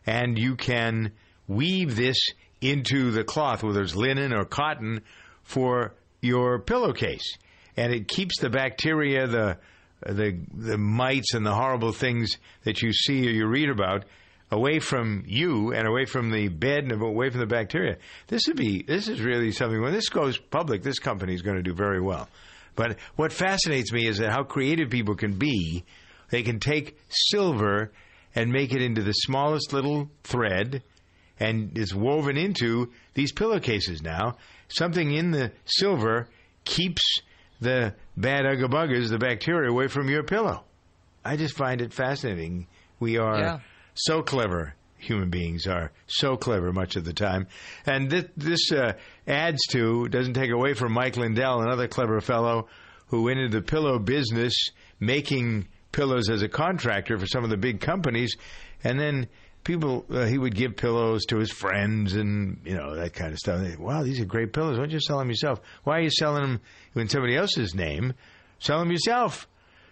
and 0.05 0.37
you 0.37 0.55
can 0.55 1.11
weave 1.47 1.95
this 1.95 2.17
into 2.61 3.11
the 3.11 3.23
cloth, 3.23 3.63
whether 3.63 3.81
it's 3.81 3.95
linen 3.95 4.33
or 4.33 4.45
cotton, 4.45 5.01
for 5.43 5.95
your 6.21 6.59
pillowcase, 6.59 7.37
and 7.75 7.93
it 7.93 8.07
keeps 8.07 8.39
the 8.39 8.49
bacteria, 8.49 9.27
the 9.27 9.57
the 10.05 10.39
the 10.53 10.77
mites 10.77 11.33
and 11.33 11.45
the 11.45 11.53
horrible 11.53 11.91
things 11.91 12.37
that 12.63 12.81
you 12.81 12.93
see 12.93 13.27
or 13.27 13.31
you 13.31 13.47
read 13.47 13.69
about 13.69 14.05
away 14.51 14.79
from 14.79 15.23
you 15.27 15.73
and 15.73 15.87
away 15.87 16.05
from 16.05 16.31
the 16.31 16.47
bed 16.47 16.83
and 16.83 16.91
away 16.91 17.29
from 17.29 17.39
the 17.39 17.45
bacteria. 17.45 17.97
This 18.27 18.47
would 18.47 18.57
be 18.57 18.83
this 18.83 19.07
is 19.07 19.21
really 19.21 19.51
something 19.51 19.81
when 19.81 19.93
this 19.93 20.09
goes 20.09 20.37
public, 20.37 20.83
this 20.83 20.99
company 20.99 21.33
is 21.33 21.41
going 21.41 21.57
to 21.57 21.63
do 21.63 21.73
very 21.73 22.01
well. 22.01 22.29
But 22.79 22.97
what 23.17 23.33
fascinates 23.33 23.91
me 23.91 24.07
is 24.07 24.19
that 24.19 24.31
how 24.31 24.43
creative 24.43 24.89
people 24.89 25.15
can 25.15 25.33
be. 25.33 25.83
They 26.29 26.43
can 26.43 26.61
take 26.61 26.97
silver 27.09 27.91
and 28.33 28.53
make 28.53 28.71
it 28.71 28.81
into 28.81 29.01
the 29.03 29.11
smallest 29.11 29.73
little 29.73 30.09
thread 30.23 30.81
and 31.41 31.77
it's 31.77 31.93
woven 31.93 32.37
into 32.37 32.89
these 33.15 33.33
pillowcases 33.33 34.01
now. 34.01 34.37
Something 34.69 35.13
in 35.13 35.31
the 35.31 35.51
silver 35.65 36.29
keeps 36.63 37.01
the 37.59 37.95
bad 38.15 38.45
ugga 38.45 39.09
the 39.09 39.17
bacteria, 39.17 39.69
away 39.69 39.87
from 39.87 40.07
your 40.07 40.23
pillow. 40.23 40.63
I 41.25 41.35
just 41.35 41.57
find 41.57 41.81
it 41.81 41.93
fascinating. 41.93 42.67
We 42.99 43.17
are 43.17 43.39
Yeah. 43.39 43.59
so 43.93 44.21
clever. 44.21 44.75
Human 44.99 45.29
beings 45.29 45.67
are 45.67 45.91
so 46.07 46.37
clever 46.37 46.71
much 46.71 46.95
of 46.95 47.05
the 47.05 47.13
time, 47.13 47.47
and 47.85 48.09
this, 48.09 48.25
this 48.35 48.71
uh, 48.71 48.93
adds 49.27 49.59
to 49.71 50.07
doesn't 50.09 50.33
take 50.33 50.51
away 50.51 50.73
from 50.73 50.93
Mike 50.93 51.17
Lindell, 51.17 51.61
another 51.61 51.87
clever 51.87 52.21
fellow 52.21 52.67
who 53.07 53.23
went 53.23 53.39
into 53.39 53.57
the 53.57 53.65
pillow 53.65 53.97
business, 53.97 54.53
making 54.99 55.67
pillows 55.91 56.29
as 56.29 56.41
a 56.41 56.49
contractor 56.49 57.17
for 57.17 57.25
some 57.25 57.43
of 57.43 57.49
the 57.49 57.57
big 57.57 57.79
companies, 57.79 58.35
and 58.83 58.99
then 58.99 59.27
people 59.63 60.05
uh, 60.11 60.25
he 60.25 60.37
would 60.37 60.55
give 60.55 60.75
pillows 60.75 61.25
to 61.25 61.37
his 61.37 61.51
friends 61.51 62.15
and 62.15 62.59
you 62.65 62.75
know 62.75 62.95
that 62.95 63.13
kind 63.13 63.31
of 63.31 63.37
stuff. 63.39 63.61
They, 63.61 63.75
wow, 63.75 64.03
these 64.03 64.19
are 64.19 64.25
great 64.25 64.53
pillows. 64.53 64.77
Why 64.77 64.83
don't 64.83 64.91
you 64.91 64.99
sell 64.99 65.19
them 65.19 65.29
yourself? 65.29 65.59
Why 65.83 65.97
are 65.99 66.01
you 66.01 66.11
selling 66.11 66.41
them 66.41 66.61
in 66.95 67.09
somebody 67.09 67.35
else's 67.35 67.73
name? 67.73 68.13
Sell 68.59 68.79
them 68.79 68.91
yourself. 68.91 69.47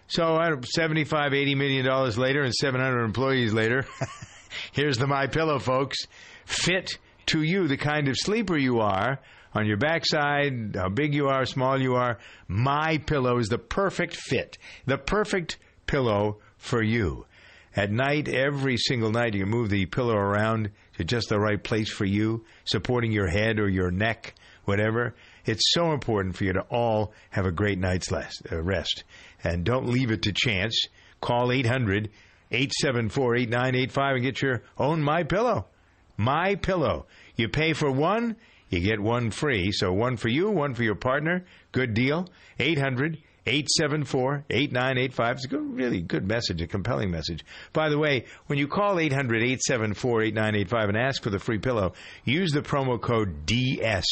So, 0.08 0.36
I 0.36 0.50
75, 0.62 1.34
80 1.34 1.54
million 1.54 1.84
dollars 1.84 2.16
later, 2.16 2.42
and 2.42 2.54
700 2.54 3.04
employees 3.04 3.52
later, 3.52 3.84
here's 4.72 4.98
the 4.98 5.06
My 5.06 5.26
Pillow, 5.26 5.58
folks. 5.58 5.98
Fit 6.44 6.98
to 7.26 7.42
you, 7.42 7.68
the 7.68 7.76
kind 7.76 8.08
of 8.08 8.16
sleeper 8.16 8.56
you 8.56 8.80
are 8.80 9.20
on 9.54 9.66
your 9.66 9.76
backside, 9.76 10.76
how 10.76 10.88
big 10.88 11.14
you 11.14 11.28
are, 11.28 11.44
small 11.44 11.80
you 11.80 11.94
are. 11.94 12.18
My 12.46 12.98
Pillow 12.98 13.38
is 13.38 13.48
the 13.48 13.58
perfect 13.58 14.14
fit, 14.14 14.58
the 14.86 14.98
perfect 14.98 15.58
pillow 15.86 16.38
for 16.56 16.82
you. 16.82 17.26
At 17.74 17.92
night, 17.92 18.28
every 18.28 18.76
single 18.76 19.10
night, 19.10 19.34
you 19.34 19.46
move 19.46 19.70
the 19.70 19.86
pillow 19.86 20.16
around 20.16 20.70
to 20.96 21.04
just 21.04 21.28
the 21.28 21.38
right 21.38 21.62
place 21.62 21.90
for 21.90 22.04
you, 22.04 22.44
supporting 22.64 23.12
your 23.12 23.28
head 23.28 23.60
or 23.60 23.68
your 23.68 23.90
neck, 23.90 24.34
whatever. 24.64 25.14
It's 25.44 25.72
so 25.72 25.92
important 25.92 26.36
for 26.36 26.44
you 26.44 26.52
to 26.54 26.62
all 26.70 27.12
have 27.30 27.46
a 27.46 27.52
great 27.52 27.78
night's 27.78 28.10
uh, 28.12 28.26
rest. 28.50 29.04
And 29.44 29.64
don't 29.64 29.86
leave 29.86 30.10
it 30.10 30.22
to 30.22 30.32
chance. 30.32 30.86
Call 31.20 31.52
800 31.52 32.10
874 32.50 33.36
8985 33.36 34.14
and 34.14 34.24
get 34.24 34.42
your 34.42 34.62
own 34.76 35.02
My 35.02 35.22
Pillow. 35.22 35.66
My 36.16 36.54
Pillow. 36.54 37.06
You 37.36 37.48
pay 37.48 37.72
for 37.72 37.90
one, 37.90 38.36
you 38.68 38.80
get 38.80 39.00
one 39.00 39.30
free. 39.30 39.70
So 39.72 39.92
one 39.92 40.16
for 40.16 40.28
you, 40.28 40.50
one 40.50 40.74
for 40.74 40.82
your 40.82 40.94
partner. 40.94 41.44
Good 41.72 41.94
deal. 41.94 42.28
800 42.58 43.18
874 43.48 44.44
8985. 44.50 45.36
It's 45.36 45.44
a 45.44 45.48
good, 45.48 45.74
really 45.74 46.00
good 46.00 46.26
message, 46.26 46.60
a 46.60 46.66
compelling 46.66 47.10
message. 47.10 47.44
By 47.72 47.88
the 47.88 47.98
way, 47.98 48.26
when 48.46 48.58
you 48.58 48.68
call 48.68 48.98
800 48.98 49.42
874 49.42 50.22
8985 50.22 50.88
and 50.88 50.98
ask 50.98 51.22
for 51.22 51.30
the 51.30 51.38
free 51.38 51.58
pillow, 51.58 51.94
use 52.24 52.50
the 52.50 52.60
promo 52.60 53.00
code 53.00 53.46
DS 53.46 54.04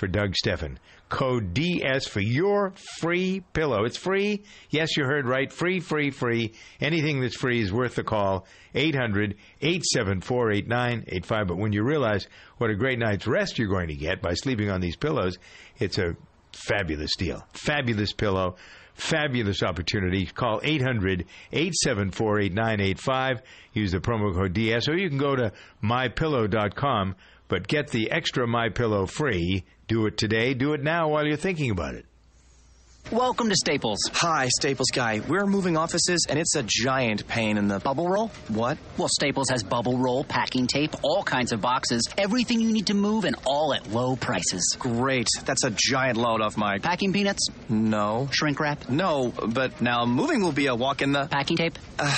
for 0.00 0.08
Doug 0.08 0.34
Stephan. 0.34 0.78
Code 1.10 1.52
DS 1.52 2.06
for 2.06 2.20
your 2.20 2.72
free 3.00 3.44
pillow. 3.52 3.84
It's 3.84 3.98
free. 3.98 4.44
Yes, 4.70 4.96
you 4.96 5.04
heard 5.04 5.26
right. 5.26 5.52
Free, 5.52 5.78
free, 5.78 6.10
free. 6.10 6.54
Anything 6.80 7.20
that's 7.20 7.36
free 7.36 7.60
is 7.60 7.70
worth 7.70 7.96
the 7.96 8.02
call. 8.02 8.46
800 8.74 9.36
874 9.60 10.52
8985. 10.52 11.46
But 11.46 11.58
when 11.58 11.72
you 11.72 11.82
realize 11.84 12.26
what 12.56 12.70
a 12.70 12.74
great 12.74 12.98
night's 12.98 13.26
rest 13.26 13.58
you're 13.58 13.68
going 13.68 13.88
to 13.88 13.94
get 13.94 14.22
by 14.22 14.32
sleeping 14.32 14.70
on 14.70 14.80
these 14.80 14.96
pillows, 14.96 15.36
it's 15.78 15.98
a 15.98 16.16
fabulous 16.52 17.14
deal. 17.16 17.44
Fabulous 17.52 18.14
pillow. 18.14 18.56
Fabulous 18.94 19.62
opportunity. 19.62 20.24
Call 20.26 20.60
800 20.62 21.26
874 21.52 22.40
8985. 22.40 23.42
Use 23.74 23.92
the 23.92 23.98
promo 23.98 24.34
code 24.34 24.54
DS, 24.54 24.88
or 24.88 24.96
you 24.96 25.08
can 25.08 25.18
go 25.18 25.36
to 25.36 25.52
mypillow.com. 25.82 27.16
But 27.50 27.66
get 27.66 27.88
the 27.88 28.12
extra 28.12 28.46
My 28.46 28.68
Pillow 28.68 29.06
free. 29.06 29.64
Do 29.90 30.06
it 30.06 30.16
today. 30.16 30.54
Do 30.54 30.72
it 30.72 30.84
now 30.84 31.08
while 31.08 31.26
you're 31.26 31.36
thinking 31.36 31.72
about 31.72 31.96
it. 31.96 32.06
Welcome 33.08 33.48
to 33.48 33.56
Staples. 33.56 33.98
Hi, 34.12 34.46
Staples 34.60 34.86
guy. 34.94 35.20
We're 35.26 35.46
moving 35.46 35.76
offices, 35.76 36.26
and 36.28 36.38
it's 36.38 36.54
a 36.54 36.62
giant 36.62 37.26
pain 37.26 37.56
in 37.58 37.66
the 37.66 37.80
bubble 37.80 38.08
roll. 38.08 38.28
What? 38.46 38.78
Well, 38.98 39.08
Staples 39.08 39.48
has 39.50 39.64
bubble 39.64 39.98
roll, 39.98 40.22
packing 40.22 40.68
tape, 40.68 40.94
all 41.02 41.24
kinds 41.24 41.50
of 41.50 41.60
boxes, 41.60 42.04
everything 42.16 42.60
you 42.60 42.70
need 42.72 42.86
to 42.86 42.94
move, 42.94 43.24
and 43.24 43.34
all 43.44 43.74
at 43.74 43.90
low 43.90 44.14
prices. 44.14 44.76
Great. 44.78 45.26
That's 45.44 45.64
a 45.64 45.72
giant 45.76 46.18
load 46.18 46.40
off 46.40 46.56
my 46.56 46.78
packing 46.78 47.12
peanuts. 47.12 47.48
No. 47.68 48.28
Shrink 48.30 48.60
wrap. 48.60 48.88
No, 48.88 49.32
but 49.44 49.80
now 49.80 50.04
moving 50.06 50.40
will 50.40 50.52
be 50.52 50.66
a 50.66 50.74
walk 50.76 51.02
in 51.02 51.10
the 51.10 51.26
packing 51.26 51.56
tape. 51.56 51.80
Uh, 51.98 52.14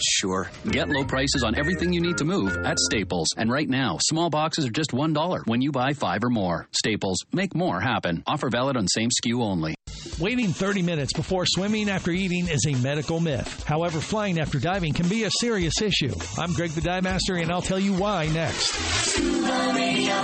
sure. 0.00 0.48
Get 0.70 0.88
low 0.88 1.04
prices 1.04 1.42
on 1.42 1.58
everything 1.58 1.92
you 1.92 2.00
need 2.00 2.18
to 2.18 2.24
move 2.24 2.56
at 2.64 2.78
Staples. 2.78 3.28
And 3.36 3.50
right 3.50 3.68
now, 3.68 3.98
small 4.00 4.30
boxes 4.30 4.66
are 4.66 4.70
just 4.70 4.92
$1 4.92 5.46
when 5.48 5.60
you 5.60 5.72
buy 5.72 5.92
five 5.94 6.22
or 6.22 6.30
more. 6.30 6.68
Staples, 6.70 7.18
make 7.32 7.52
more 7.56 7.80
happen. 7.80 8.22
Offer 8.28 8.50
valid 8.50 8.76
on 8.76 8.86
same 8.86 9.08
SKU 9.08 9.40
only. 9.42 9.75
Waiting 10.18 10.48
30 10.48 10.80
minutes 10.80 11.12
before 11.12 11.44
swimming 11.44 11.90
after 11.90 12.10
eating 12.10 12.48
is 12.48 12.64
a 12.66 12.74
medical 12.76 13.20
myth. 13.20 13.64
However, 13.64 14.00
flying 14.00 14.40
after 14.40 14.58
diving 14.58 14.94
can 14.94 15.08
be 15.08 15.24
a 15.24 15.30
serious 15.30 15.82
issue. 15.82 16.14
I'm 16.38 16.54
Greg 16.54 16.70
the 16.70 16.80
Dive 16.80 17.02
Master, 17.02 17.36
and 17.36 17.52
I'll 17.52 17.60
tell 17.60 17.78
you 17.78 17.92
why 17.92 18.26
next. 18.28 18.72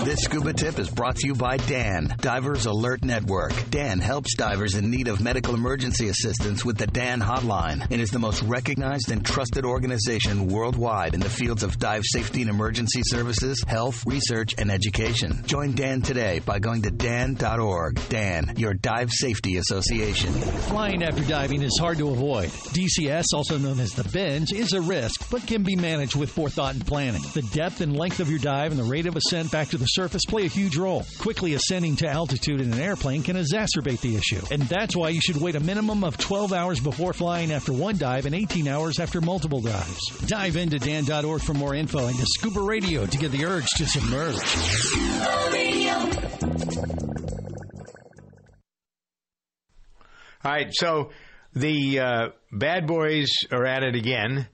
This 0.04 0.20
scuba 0.20 0.54
tip 0.54 0.78
is 0.78 0.88
brought 0.88 1.16
to 1.16 1.26
you 1.26 1.34
by 1.34 1.58
Dan, 1.58 2.14
Divers 2.20 2.64
Alert 2.64 3.04
Network. 3.04 3.52
Dan 3.68 3.98
helps 3.98 4.34
divers 4.34 4.76
in 4.76 4.90
need 4.90 5.08
of 5.08 5.20
medical 5.20 5.54
emergency 5.54 6.08
assistance 6.08 6.64
with 6.64 6.78
the 6.78 6.86
Dan 6.86 7.20
Hotline 7.20 7.86
and 7.90 8.00
is 8.00 8.10
the 8.10 8.18
most 8.18 8.42
recognized 8.42 9.10
and 9.10 9.24
trusted 9.24 9.66
organization 9.66 10.46
worldwide 10.46 11.12
in 11.14 11.20
the 11.20 11.30
fields 11.30 11.62
of 11.62 11.78
dive 11.78 12.02
safety 12.04 12.40
and 12.40 12.50
emergency 12.50 13.02
services, 13.04 13.62
health, 13.66 14.04
research, 14.06 14.54
and 14.56 14.70
education. 14.70 15.42
Join 15.44 15.74
Dan 15.74 16.00
today 16.00 16.38
by 16.40 16.58
going 16.58 16.82
to 16.82 16.90
dan.org. 16.90 18.00
Dan, 18.08 18.54
your 18.56 18.72
dive 18.72 19.10
safety 19.10 19.58
association. 19.58 19.81
Association. 19.82 20.32
Flying 20.68 21.02
after 21.02 21.24
diving 21.24 21.62
is 21.62 21.76
hard 21.80 21.98
to 21.98 22.10
avoid. 22.10 22.50
DCS, 22.50 23.24
also 23.34 23.58
known 23.58 23.80
as 23.80 23.92
the 23.92 24.04
bends, 24.04 24.52
is 24.52 24.72
a 24.74 24.80
risk, 24.80 25.28
but 25.28 25.44
can 25.44 25.64
be 25.64 25.74
managed 25.74 26.14
with 26.14 26.30
forethought 26.30 26.74
and 26.74 26.86
planning. 26.86 27.22
The 27.34 27.42
depth 27.42 27.80
and 27.80 27.96
length 27.96 28.20
of 28.20 28.30
your 28.30 28.38
dive 28.38 28.70
and 28.70 28.78
the 28.78 28.84
rate 28.84 29.06
of 29.06 29.16
ascent 29.16 29.50
back 29.50 29.70
to 29.70 29.78
the 29.78 29.86
surface 29.86 30.22
play 30.24 30.44
a 30.44 30.48
huge 30.48 30.76
role. 30.76 31.04
Quickly 31.18 31.54
ascending 31.54 31.96
to 31.96 32.08
altitude 32.08 32.60
in 32.60 32.72
an 32.72 32.78
airplane 32.78 33.24
can 33.24 33.34
exacerbate 33.34 34.00
the 34.02 34.14
issue, 34.14 34.40
and 34.52 34.62
that's 34.62 34.94
why 34.94 35.08
you 35.08 35.20
should 35.20 35.38
wait 35.38 35.56
a 35.56 35.60
minimum 35.60 36.04
of 36.04 36.16
12 36.16 36.52
hours 36.52 36.78
before 36.78 37.12
flying 37.12 37.50
after 37.50 37.72
one 37.72 37.98
dive 37.98 38.26
and 38.26 38.36
18 38.36 38.68
hours 38.68 39.00
after 39.00 39.20
multiple 39.20 39.60
dives. 39.60 40.00
Dive 40.26 40.56
into 40.56 40.78
dan.org 40.78 41.42
for 41.42 41.54
more 41.54 41.74
info 41.74 42.06
and 42.06 42.16
to 42.16 42.26
Scuba 42.26 42.60
Radio 42.60 43.04
to 43.06 43.18
get 43.18 43.32
the 43.32 43.44
urge 43.44 43.66
to 43.78 43.86
submerge. 43.86 44.38
All 50.44 50.50
right, 50.50 50.70
so 50.72 51.10
the 51.52 52.00
uh, 52.00 52.28
bad 52.50 52.88
boys 52.88 53.28
are 53.52 53.64
at 53.64 53.84
it 53.84 53.94
again 53.94 54.48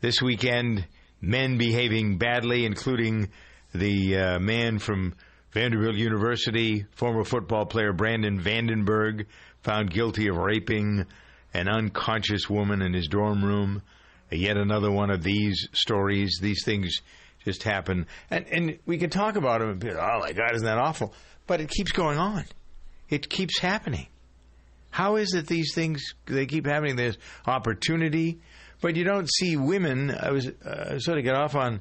this 0.00 0.22
weekend. 0.22 0.86
Men 1.20 1.58
behaving 1.58 2.18
badly, 2.18 2.64
including 2.64 3.28
the 3.74 4.16
uh, 4.16 4.38
man 4.38 4.78
from 4.78 5.16
Vanderbilt 5.50 5.96
University, 5.96 6.86
former 6.92 7.24
football 7.24 7.66
player 7.66 7.92
Brandon 7.92 8.40
Vandenberg, 8.40 9.26
found 9.64 9.90
guilty 9.90 10.28
of 10.28 10.36
raping 10.36 11.06
an 11.52 11.68
unconscious 11.68 12.48
woman 12.48 12.80
in 12.80 12.92
his 12.92 13.08
dorm 13.08 13.44
room. 13.44 13.82
Yet 14.30 14.56
another 14.56 14.92
one 14.92 15.10
of 15.10 15.24
these 15.24 15.68
stories. 15.72 16.38
These 16.40 16.64
things 16.64 17.02
just 17.44 17.64
happen, 17.64 18.06
and 18.30 18.46
and 18.46 18.78
we 18.86 18.96
can 18.96 19.10
talk 19.10 19.34
about 19.34 19.58
them. 19.58 19.70
And 19.70 19.80
be, 19.80 19.90
oh 19.90 20.20
my 20.20 20.32
God, 20.32 20.54
isn't 20.54 20.64
that 20.64 20.78
awful? 20.78 21.12
But 21.48 21.60
it 21.60 21.68
keeps 21.68 21.90
going 21.90 22.18
on. 22.18 22.44
It 23.10 23.28
keeps 23.28 23.58
happening. 23.58 24.06
How 24.92 25.16
is 25.16 25.32
it 25.34 25.46
these 25.46 25.74
things 25.74 26.02
they 26.26 26.44
keep 26.44 26.66
happening? 26.66 26.96
There's 26.96 27.16
opportunity, 27.46 28.40
but 28.82 28.94
you 28.94 29.04
don't 29.04 29.28
see 29.28 29.56
women. 29.56 30.10
I 30.10 30.30
was 30.30 30.46
uh, 30.46 30.98
sort 30.98 31.16
of 31.16 31.24
get 31.24 31.34
off 31.34 31.56
on 31.56 31.80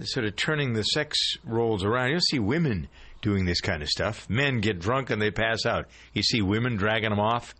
sort 0.00 0.26
of 0.26 0.34
turning 0.34 0.72
the 0.72 0.82
sex 0.82 1.16
roles 1.44 1.84
around. 1.84 2.08
You 2.08 2.14
don't 2.14 2.26
see 2.26 2.38
women 2.40 2.88
doing 3.22 3.44
this 3.44 3.60
kind 3.60 3.80
of 3.80 3.88
stuff. 3.88 4.28
Men 4.28 4.60
get 4.60 4.80
drunk 4.80 5.10
and 5.10 5.22
they 5.22 5.30
pass 5.30 5.66
out. 5.66 5.86
You 6.12 6.22
see 6.24 6.42
women 6.42 6.76
dragging 6.76 7.10
them 7.10 7.20
off 7.20 7.54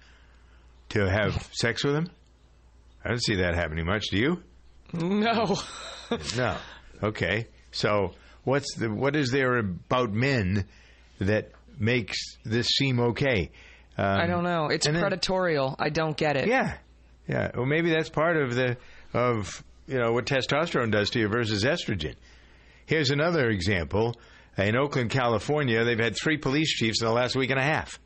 to 0.91 1.09
have 1.09 1.49
sex 1.53 1.85
with 1.85 1.95
them. 1.95 2.11
I 3.05 3.09
don't 3.09 3.23
see 3.23 3.37
that 3.37 3.55
happening 3.55 3.87
much. 3.87 4.07
Do 4.11 4.19
you? 4.19 4.43
No. 4.93 5.57
no. 6.37 6.57
Okay. 7.05 7.47
So 7.71 8.15
what's 8.43 8.75
the 8.75 8.93
what 8.93 9.15
is 9.15 9.31
there 9.31 9.59
about 9.59 10.13
men 10.13 10.67
that 11.21 11.53
makes 11.79 12.19
this 12.45 12.67
seem 12.67 12.99
okay? 12.99 13.53
Um, 13.99 14.05
I 14.05 14.27
don't 14.27 14.45
know. 14.45 14.67
It's 14.67 14.87
and 14.87 14.97
then- 14.97 15.03
I 15.79 15.89
don't 15.91 16.17
get 16.17 16.37
it. 16.37 16.47
Yeah, 16.49 16.77
yeah. 17.27 17.51
Well, 17.55 17.67
maybe 17.67 17.91
that's 17.91 18.09
part 18.09 18.37
of 18.37 18.55
the 18.55 18.77
of 19.13 19.63
you 19.89 19.99
know 19.99 20.13
what 20.13 20.27
testosterone 20.27 20.91
does 20.93 21.11
to 21.11 21.19
you 21.19 21.29
versus 21.29 21.65
estrogen. 21.65 22.15
Here's 22.87 23.11
another 23.11 23.49
example. 23.49 24.15
In 24.57 24.77
Oakland, 24.77 25.11
California, 25.11 25.85
they've 25.85 25.99
had 25.99 26.17
three 26.17 26.37
police 26.37 26.73
chiefs 26.75 27.01
in 27.01 27.07
the 27.07 27.13
last 27.13 27.37
week 27.37 27.51
and 27.51 27.61
a 27.61 27.63
half. 27.63 28.01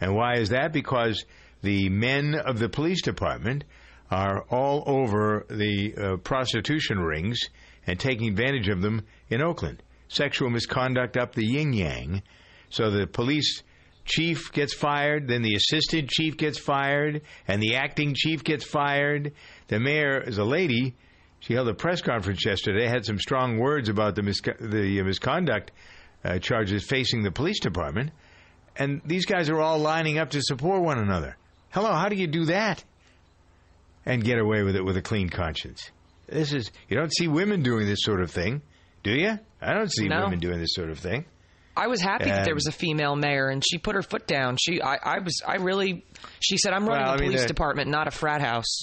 And 0.00 0.14
why 0.14 0.34
is 0.36 0.50
that? 0.50 0.72
Because 0.72 1.24
the 1.62 1.88
men 1.88 2.34
of 2.34 2.58
the 2.58 2.68
police 2.68 3.02
department 3.02 3.64
are 4.10 4.44
all 4.50 4.82
over 4.86 5.46
the 5.48 5.94
uh, 5.96 6.16
prostitution 6.18 6.98
rings 6.98 7.38
and 7.86 7.98
taking 7.98 8.28
advantage 8.28 8.68
of 8.68 8.82
them 8.82 9.02
in 9.30 9.40
Oakland. 9.40 9.82
Sexual 10.08 10.50
misconduct 10.50 11.16
up 11.16 11.34
the 11.34 11.46
yin 11.46 11.72
yang. 11.72 12.22
So 12.68 12.90
the 12.90 13.06
police 13.06 13.62
chief 14.04 14.52
gets 14.52 14.74
fired, 14.74 15.28
then 15.28 15.42
the 15.42 15.54
assistant 15.54 16.10
chief 16.10 16.36
gets 16.36 16.58
fired, 16.58 17.22
and 17.46 17.62
the 17.62 17.76
acting 17.76 18.14
chief 18.16 18.42
gets 18.44 18.64
fired. 18.64 19.32
The 19.68 19.78
mayor 19.80 20.20
is 20.20 20.38
a 20.38 20.44
lady. 20.44 20.96
She 21.40 21.54
held 21.54 21.68
a 21.68 21.74
press 21.74 22.00
conference 22.02 22.44
yesterday, 22.44 22.86
had 22.86 23.04
some 23.04 23.18
strong 23.18 23.58
words 23.58 23.88
about 23.88 24.14
the, 24.14 24.22
misco- 24.22 24.58
the 24.58 25.00
uh, 25.00 25.04
misconduct 25.04 25.72
uh, 26.24 26.38
charges 26.38 26.84
facing 26.84 27.22
the 27.22 27.32
police 27.32 27.60
department. 27.60 28.10
And 28.76 29.02
these 29.04 29.26
guys 29.26 29.50
are 29.50 29.60
all 29.60 29.78
lining 29.78 30.18
up 30.18 30.30
to 30.30 30.40
support 30.42 30.82
one 30.82 30.98
another. 30.98 31.36
Hello, 31.70 31.92
how 31.92 32.08
do 32.08 32.16
you 32.16 32.26
do 32.26 32.44
that? 32.46 32.82
And 34.06 34.22
get 34.24 34.38
away 34.38 34.62
with 34.62 34.76
it 34.76 34.84
with 34.84 34.96
a 34.96 35.02
clean 35.02 35.28
conscience. 35.28 35.90
This 36.28 36.52
is, 36.52 36.70
you 36.88 36.96
don't 36.96 37.12
see 37.14 37.28
women 37.28 37.62
doing 37.62 37.86
this 37.86 37.98
sort 38.02 38.20
of 38.20 38.30
thing, 38.30 38.62
do 39.02 39.10
you? 39.12 39.38
I 39.60 39.74
don't 39.74 39.92
see 39.92 40.08
No. 40.08 40.24
women 40.24 40.38
doing 40.38 40.58
this 40.60 40.74
sort 40.74 40.90
of 40.90 40.98
thing. 40.98 41.24
I 41.76 41.86
was 41.86 42.00
happy 42.00 42.26
that 42.26 42.44
there 42.44 42.54
was 42.54 42.66
a 42.66 42.72
female 42.72 43.16
mayor, 43.16 43.48
and 43.48 43.62
she 43.66 43.78
put 43.78 43.94
her 43.94 44.02
foot 44.02 44.26
down. 44.26 44.56
She, 44.62 44.82
I, 44.82 44.96
I 45.02 45.18
was, 45.20 45.40
I 45.46 45.56
really. 45.56 46.04
She 46.40 46.58
said, 46.58 46.72
"I'm 46.72 46.86
running 46.86 47.04
Well, 47.06 47.14
a 47.14 47.18
mean, 47.18 47.30
police 47.30 47.46
department, 47.46 47.88
not 47.88 48.08
a 48.08 48.10
frat 48.10 48.40
house." 48.42 48.82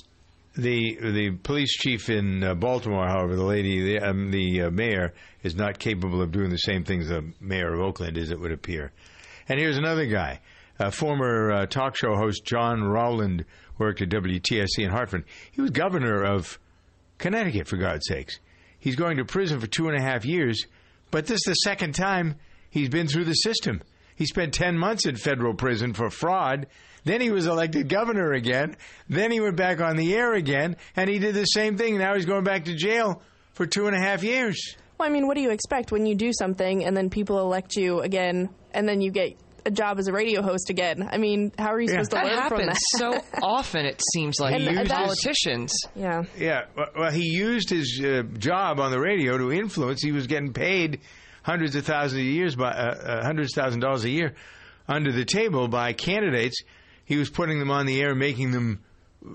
The 0.55 0.97
the 0.99 1.31
police 1.43 1.71
chief 1.73 2.09
in 2.09 2.43
uh, 2.43 2.55
Baltimore, 2.55 3.07
however, 3.07 3.35
the 3.35 3.43
lady, 3.43 3.97
the, 3.97 3.99
um, 4.09 4.31
the 4.31 4.63
uh, 4.63 4.69
mayor, 4.71 5.13
is 5.43 5.55
not 5.55 5.77
capable 5.77 6.21
of 6.21 6.31
doing 6.31 6.49
the 6.49 6.57
same 6.57 6.83
things 6.83 7.09
the 7.09 7.31
mayor 7.39 7.73
of 7.73 7.79
Oakland 7.79 8.17
is, 8.17 8.31
it 8.31 8.39
would 8.39 8.51
appear. 8.51 8.91
And 9.47 9.59
here's 9.59 9.77
another 9.77 10.07
guy, 10.07 10.41
uh, 10.79 10.89
former 10.89 11.51
uh, 11.51 11.65
talk 11.67 11.95
show 11.95 12.15
host 12.15 12.43
John 12.43 12.83
Rowland, 12.83 13.45
worked 13.77 14.01
at 14.01 14.09
WTSC 14.09 14.79
in 14.79 14.89
Hartford. 14.89 15.25
He 15.51 15.61
was 15.61 15.71
governor 15.71 16.23
of 16.23 16.59
Connecticut, 17.19 17.67
for 17.67 17.77
God's 17.77 18.07
sakes. 18.07 18.39
He's 18.79 18.95
going 18.95 19.17
to 19.17 19.25
prison 19.25 19.59
for 19.59 19.67
two 19.67 19.87
and 19.89 19.97
a 19.97 20.01
half 20.01 20.25
years, 20.25 20.65
but 21.11 21.27
this 21.27 21.37
is 21.37 21.43
the 21.45 21.53
second 21.53 21.93
time 21.93 22.35
he's 22.69 22.89
been 22.89 23.07
through 23.07 23.25
the 23.25 23.33
system. 23.33 23.81
He 24.15 24.25
spent 24.25 24.53
10 24.53 24.77
months 24.77 25.05
in 25.05 25.15
federal 25.15 25.53
prison 25.53 25.93
for 25.93 26.09
fraud. 26.09 26.67
Then 27.05 27.21
he 27.21 27.31
was 27.31 27.45
elected 27.47 27.87
governor 27.87 28.33
again. 28.33 28.75
Then 29.07 29.31
he 29.31 29.39
went 29.39 29.55
back 29.55 29.79
on 29.79 29.95
the 29.95 30.13
air 30.13 30.33
again, 30.33 30.75
and 30.95 31.09
he 31.09 31.17
did 31.19 31.33
the 31.35 31.45
same 31.45 31.77
thing. 31.77 31.97
Now 31.97 32.15
he's 32.15 32.25
going 32.25 32.43
back 32.43 32.65
to 32.65 32.75
jail 32.75 33.21
for 33.53 33.65
two 33.65 33.87
and 33.87 33.95
a 33.95 33.99
half 33.99 34.21
years. 34.23 34.75
Well, 34.97 35.07
I 35.07 35.11
mean, 35.11 35.25
what 35.27 35.35
do 35.35 35.41
you 35.41 35.51
expect 35.51 35.93
when 35.93 36.05
you 36.05 36.15
do 36.15 36.31
something 36.33 36.83
and 36.83 36.95
then 36.97 37.09
people 37.09 37.39
elect 37.39 37.77
you 37.77 38.01
again 38.01 38.49
and 38.73 38.87
then 38.87 38.99
you 38.99 39.11
get 39.11 39.37
a 39.65 39.71
job 39.71 39.97
as 39.97 40.09
a 40.09 40.11
radio 40.11 40.41
host 40.41 40.69
again? 40.69 41.07
I 41.09 41.17
mean, 41.17 41.53
how 41.57 41.71
are 41.73 41.79
you 41.79 41.87
supposed 41.87 42.11
to 42.11 42.15
that 42.17 42.25
learn 42.25 42.49
from 42.49 42.59
happens 42.59 42.79
that? 42.99 43.23
so 43.31 43.39
often. 43.41 43.85
It 43.85 44.01
seems 44.13 44.41
like 44.41 44.53
And 44.55 44.65
with 44.65 44.89
politicians. 44.89 45.71
Yeah. 45.95 46.23
Yeah, 46.37 46.65
well- 46.75 46.89
well, 46.97 47.11
he 47.11 47.23
used 47.23 47.69
his 47.69 48.01
uh, 48.03 48.23
job 48.37 48.81
on 48.81 48.91
the 48.91 48.99
radio 48.99 49.37
to 49.37 49.53
influence. 49.53 50.03
He 50.03 50.11
was 50.11 50.27
getting 50.27 50.51
paid 50.51 50.99
hundreds 51.43 51.75
of 51.75 51.85
thousands 51.85 52.21
of 52.21 52.25
years 52.27 52.55
by 52.55 52.71
uh, 52.71 52.95
uh, 52.95 53.23
hundreds 53.23 53.55
of 53.57 53.63
thousand 53.63 53.79
dollars 53.79 54.03
a 54.03 54.09
year 54.09 54.35
under 54.87 55.11
the 55.11 55.25
table 55.25 55.67
by 55.67 55.93
candidates. 55.93 56.61
He 57.05 57.17
was 57.17 57.29
putting 57.29 57.59
them 57.59 57.71
on 57.71 57.85
the 57.85 58.01
air, 58.01 58.13
making 58.13 58.51
them 58.51 58.83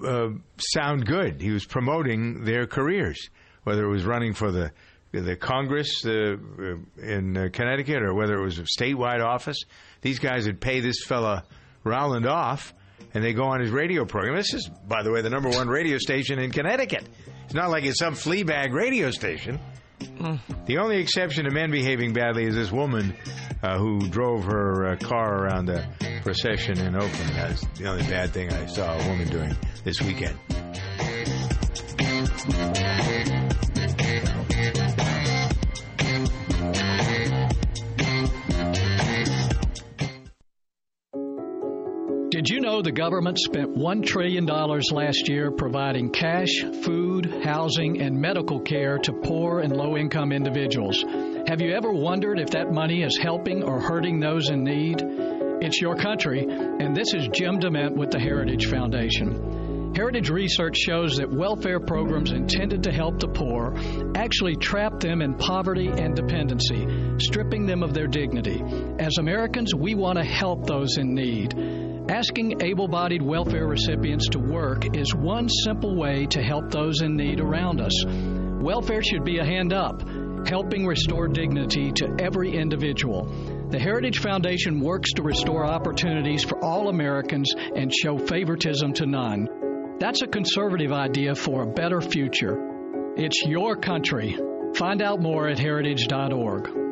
uh, 0.05 0.29
sound 0.59 1.07
good. 1.07 1.41
He 1.41 1.51
was 1.51 1.65
promoting 1.65 2.45
their 2.45 2.67
careers, 2.67 3.31
whether 3.65 3.85
it 3.85 3.91
was 3.91 4.05
running 4.05 4.35
for 4.35 4.51
the 4.51 4.73
the 5.13 5.37
Congress 5.37 6.05
uh, 6.05 6.11
uh, 6.11 6.77
in 7.01 7.37
uh, 7.37 7.49
Connecticut 7.53 8.03
or 8.03 8.15
whether 8.15 8.35
it 8.35 8.43
was 8.43 8.59
a 8.59 8.65
statewide 8.65 9.25
office. 9.25 9.59
These 10.01 10.19
guys 10.19 10.47
would 10.47 10.61
pay 10.61 10.81
this 10.81 11.05
fella 11.05 11.45
Rowland 11.85 12.27
off, 12.27 12.75
and 13.13 13.23
they 13.23 13.33
go 13.33 13.45
on 13.45 13.61
his 13.61 13.71
radio 13.71 14.05
program. 14.05 14.35
This 14.37 14.55
is, 14.55 14.69
by 14.89 15.03
the 15.05 15.13
way, 15.13 15.23
the 15.23 15.31
number 15.31 15.51
one 15.51 15.69
radio 15.69 15.99
station 15.99 16.41
in 16.41 16.51
Connecticut. 16.51 17.09
It's 17.45 17.55
not 17.55 17.71
like 17.71 17.85
it's 17.85 17.99
some 17.99 18.15
flea 18.15 18.43
bag 18.43 18.73
radio 18.73 19.11
station. 19.13 19.61
The 20.67 20.79
only 20.79 20.99
exception 20.99 21.45
to 21.45 21.51
men 21.51 21.71
behaving 21.71 22.13
badly 22.13 22.45
is 22.45 22.55
this 22.55 22.73
woman 22.73 23.15
uh, 23.63 23.79
who 23.79 24.09
drove 24.09 24.45
her 24.45 24.93
uh, 24.93 24.97
car 24.97 25.45
around 25.45 25.67
the 25.67 25.87
procession 26.23 26.79
in 26.79 26.95
Oakland. 26.95 27.31
That's 27.35 27.67
the 27.79 27.87
only 27.87 28.03
bad 28.05 28.31
thing 28.31 28.53
I 28.53 28.67
saw 28.67 28.95
a 28.99 29.09
woman 29.09 29.29
doing 29.29 29.57
this 29.85 30.01
weekend. 30.01 30.39
Did 42.45 42.57
you 42.57 42.61
know 42.61 42.83
the 42.83 42.93
government 42.93 43.39
spent 43.39 43.75
$1 43.75 44.05
trillion 44.05 44.45
last 44.45 45.31
year 45.31 45.51
providing 45.51 46.11
cash, 46.11 46.63
food, 46.83 47.43
housing, 47.43 48.03
and 48.03 48.21
medical 48.21 48.61
care 48.61 48.99
to 48.99 49.15
poor 49.15 49.61
and 49.61 49.75
low 49.75 49.97
income 49.97 50.31
individuals? 50.31 51.03
Have 51.49 51.63
you 51.63 51.73
ever 51.73 51.91
wondered 51.91 52.39
if 52.39 52.51
that 52.51 52.71
money 52.71 53.03
is 53.03 53.17
helping 53.17 53.63
or 53.63 53.81
hurting 53.81 54.21
those 54.21 54.51
in 54.51 54.63
need? 54.63 55.03
It's 55.63 55.81
your 55.81 55.97
country, 55.97 56.45
and 56.47 56.95
this 56.95 57.15
is 57.15 57.29
Jim 57.33 57.61
DeMint 57.61 57.97
with 57.97 58.11
the 58.11 58.21
Heritage 58.21 58.67
Foundation. 58.67 59.95
Heritage 59.97 60.29
research 60.29 60.77
shows 60.77 61.17
that 61.17 61.33
welfare 61.33 61.79
programs 61.81 62.33
intended 62.33 62.83
to 62.83 62.93
help 62.93 63.21
the 63.21 63.29
poor 63.29 63.73
actually 64.17 64.57
trap 64.57 64.99
them 65.01 65.23
in 65.23 65.35
poverty 65.35 65.87
and 65.87 66.17
dependency, 66.17 66.85
stripping 67.19 67.65
them 67.65 67.83
of 67.83 67.95
their 67.95 68.09
dignity. 68.09 68.61
As 68.99 69.17
Americans, 69.19 69.73
we 69.75 69.95
want 69.95 70.19
to 70.19 70.25
help 70.25 70.67
those 70.67 70.99
in 70.99 71.15
need. 71.15 71.55
Asking 72.09 72.61
able 72.63 72.87
bodied 72.87 73.23
welfare 73.23 73.67
recipients 73.67 74.29
to 74.29 74.39
work 74.39 74.95
is 74.95 75.15
one 75.15 75.49
simple 75.49 75.97
way 75.97 76.27
to 76.27 76.43
help 76.43 76.71
those 76.71 77.01
in 77.01 77.17
need 77.17 77.41
around 77.41 77.81
us. 77.81 78.05
Welfare 78.07 79.03
should 79.03 79.25
be 79.25 79.39
a 79.39 79.45
hand 79.45 79.73
up, 79.73 80.03
helping 80.47 80.87
restore 80.87 81.29
dignity 81.29 81.93
to 81.93 82.15
every 82.19 82.53
individual. 82.53 83.25
The 83.71 83.79
Heritage 83.79 84.19
Foundation 84.19 84.81
works 84.81 85.13
to 85.15 85.23
restore 85.23 85.65
opportunities 85.65 86.45
for 86.45 86.63
all 86.63 86.91
Americans 86.91 87.51
and 87.75 87.91
show 87.91 88.19
favoritism 88.19 88.93
to 88.95 89.07
none. 89.07 89.49
That's 89.99 90.21
a 90.21 90.27
conservative 90.27 90.93
idea 90.93 91.35
for 91.35 91.63
a 91.63 91.73
better 91.73 92.03
future. 92.03 93.15
It's 93.17 93.47
your 93.47 93.77
country. 93.77 94.37
Find 94.75 95.01
out 95.01 95.23
more 95.23 95.49
at 95.49 95.59
heritage.org. 95.59 96.84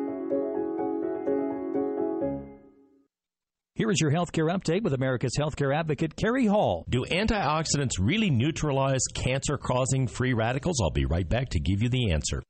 Here 3.75 3.89
is 3.89 3.99
your 3.99 4.11
healthcare 4.11 4.55
update 4.55 4.83
with 4.83 4.93
America's 4.93 5.35
healthcare 5.35 5.75
advocate, 5.75 6.15
Kerry 6.15 6.45
Hall. 6.45 6.85
Do 6.89 7.05
antioxidants 7.05 7.93
really 7.99 8.29
neutralize 8.29 9.01
cancer 9.15 9.57
causing 9.57 10.05
free 10.05 10.33
radicals? 10.33 10.79
I'll 10.79 10.91
be 10.91 11.05
right 11.05 11.27
back 11.27 11.49
to 11.49 11.59
give 11.59 11.81
you 11.81 11.89
the 11.89 12.11
answer. 12.11 12.43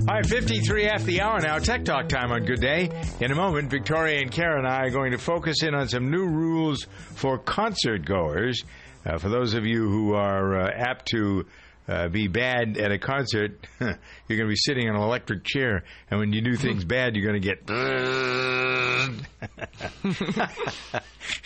All 0.08 0.14
right, 0.14 0.24
53 0.24 0.86
after 0.86 1.06
the 1.06 1.20
hour 1.20 1.40
now. 1.40 1.58
Tech 1.58 1.84
Talk 1.84 2.08
time 2.08 2.30
on 2.30 2.44
Good 2.44 2.60
Day. 2.60 2.90
In 3.18 3.32
a 3.32 3.34
moment, 3.34 3.70
Victoria 3.70 4.20
and 4.20 4.30
Cara 4.30 4.56
and 4.56 4.68
I 4.68 4.84
are 4.84 4.90
going 4.90 5.10
to 5.10 5.18
focus 5.18 5.64
in 5.64 5.74
on 5.74 5.88
some 5.88 6.12
new 6.12 6.26
rules 6.26 6.86
for 7.16 7.38
concert 7.38 8.04
goers. 8.04 8.62
Uh, 9.04 9.18
for 9.18 9.28
those 9.28 9.54
of 9.54 9.66
you 9.66 9.88
who 9.88 10.14
are 10.14 10.60
uh, 10.60 10.70
apt 10.72 11.06
to 11.06 11.46
uh, 11.88 12.06
be 12.06 12.28
bad 12.28 12.78
at 12.78 12.92
a 12.92 12.98
concert, 12.98 13.58
you're 13.80 13.96
going 14.28 14.40
to 14.42 14.46
be 14.46 14.54
sitting 14.54 14.86
in 14.86 14.94
an 14.94 15.00
electric 15.00 15.42
chair, 15.42 15.82
and 16.08 16.20
when 16.20 16.32
you 16.32 16.40
do 16.40 16.54
things 16.54 16.84
bad, 16.88 17.16
you're 17.16 17.26
going 17.26 17.42
to 17.42 17.48
get. 17.48 17.66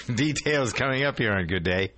Details 0.14 0.74
coming 0.74 1.04
up 1.04 1.18
here 1.18 1.32
on 1.32 1.46
Good 1.46 1.64
Day. 1.64 1.92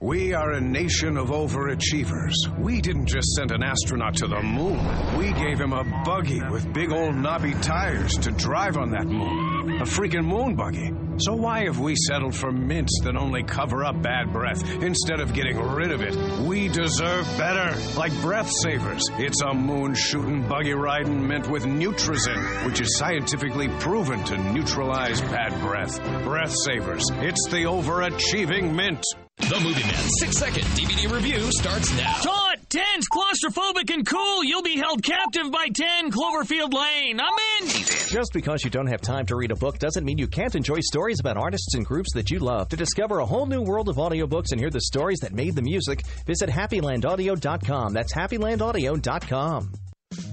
We 0.00 0.32
are 0.32 0.52
a 0.52 0.60
nation 0.60 1.16
of 1.16 1.30
overachievers. 1.30 2.32
We 2.56 2.80
didn't 2.80 3.06
just 3.06 3.26
send 3.32 3.50
an 3.50 3.64
astronaut 3.64 4.14
to 4.18 4.28
the 4.28 4.40
moon. 4.40 4.78
We 5.18 5.32
gave 5.32 5.58
him 5.58 5.72
a 5.72 5.82
buggy 6.04 6.40
with 6.40 6.72
big 6.72 6.92
old 6.92 7.16
knobby 7.16 7.54
tires 7.54 8.12
to 8.18 8.30
drive 8.30 8.76
on 8.76 8.92
that 8.92 9.06
moon. 9.08 9.47
A 9.76 9.84
freaking 9.84 10.24
moon 10.24 10.56
buggy. 10.56 10.92
So 11.18 11.34
why 11.34 11.64
have 11.64 11.78
we 11.78 11.94
settled 11.96 12.34
for 12.34 12.50
mints 12.52 13.00
that 13.04 13.16
only 13.16 13.42
cover 13.42 13.84
up 13.84 14.00
bad 14.02 14.32
breath 14.32 14.62
instead 14.82 15.20
of 15.20 15.34
getting 15.34 15.60
rid 15.60 15.90
of 15.90 16.00
it? 16.00 16.16
We 16.46 16.68
deserve 16.68 17.26
better. 17.36 17.76
Like 17.96 18.12
breath 18.20 18.50
savers. 18.62 19.02
It's 19.18 19.42
a 19.42 19.52
moon 19.52 19.94
shooting 19.94 20.48
buggy 20.48 20.74
riding 20.74 21.26
mint 21.26 21.48
with 21.48 21.64
Nutrizin, 21.64 22.66
which 22.66 22.80
is 22.80 22.96
scientifically 22.96 23.68
proven 23.80 24.24
to 24.24 24.38
neutralize 24.52 25.20
bad 25.22 25.60
breath. 25.60 26.00
Breath 26.24 26.54
savers. 26.54 27.04
It's 27.14 27.46
the 27.48 27.64
overachieving 27.64 28.74
mint. 28.74 29.02
The 29.38 29.60
Movie 29.60 29.82
Man 29.82 30.08
six 30.18 30.36
second 30.36 30.64
DVD 30.76 31.10
review 31.12 31.50
starts 31.52 31.96
now. 31.96 32.12
Taut, 32.22 32.47
tense, 32.68 33.06
claustrophobic, 33.08 33.92
and 33.92 34.06
cool. 34.06 34.44
You'll 34.44 34.62
be 34.62 34.76
held 34.76 35.02
captive 35.02 35.50
by 35.50 35.68
10 35.72 36.10
Cloverfield 36.10 36.72
Lane. 36.72 37.20
I'm 37.20 37.34
in. 37.62 37.68
Just 37.68 38.32
because 38.32 38.64
you 38.64 38.70
don't 38.70 38.86
have 38.86 39.00
time 39.00 39.26
to 39.26 39.36
read 39.36 39.50
a 39.50 39.56
book 39.56 39.78
doesn't 39.78 40.04
mean 40.04 40.18
you 40.18 40.28
can't 40.28 40.54
enjoy 40.54 40.78
stories 40.80 41.20
about 41.20 41.36
artists 41.36 41.74
and 41.74 41.84
groups 41.84 42.12
that 42.14 42.30
you 42.30 42.38
love. 42.38 42.68
To 42.68 42.76
discover 42.76 43.18
a 43.18 43.26
whole 43.26 43.46
new 43.46 43.62
world 43.62 43.88
of 43.88 43.96
audiobooks 43.96 44.52
and 44.52 44.60
hear 44.60 44.70
the 44.70 44.80
stories 44.80 45.18
that 45.20 45.32
made 45.32 45.54
the 45.54 45.62
music, 45.62 46.06
visit 46.26 46.48
happylandaudio.com. 46.48 47.92
That's 47.92 48.14
happylandaudio.com. 48.14 49.87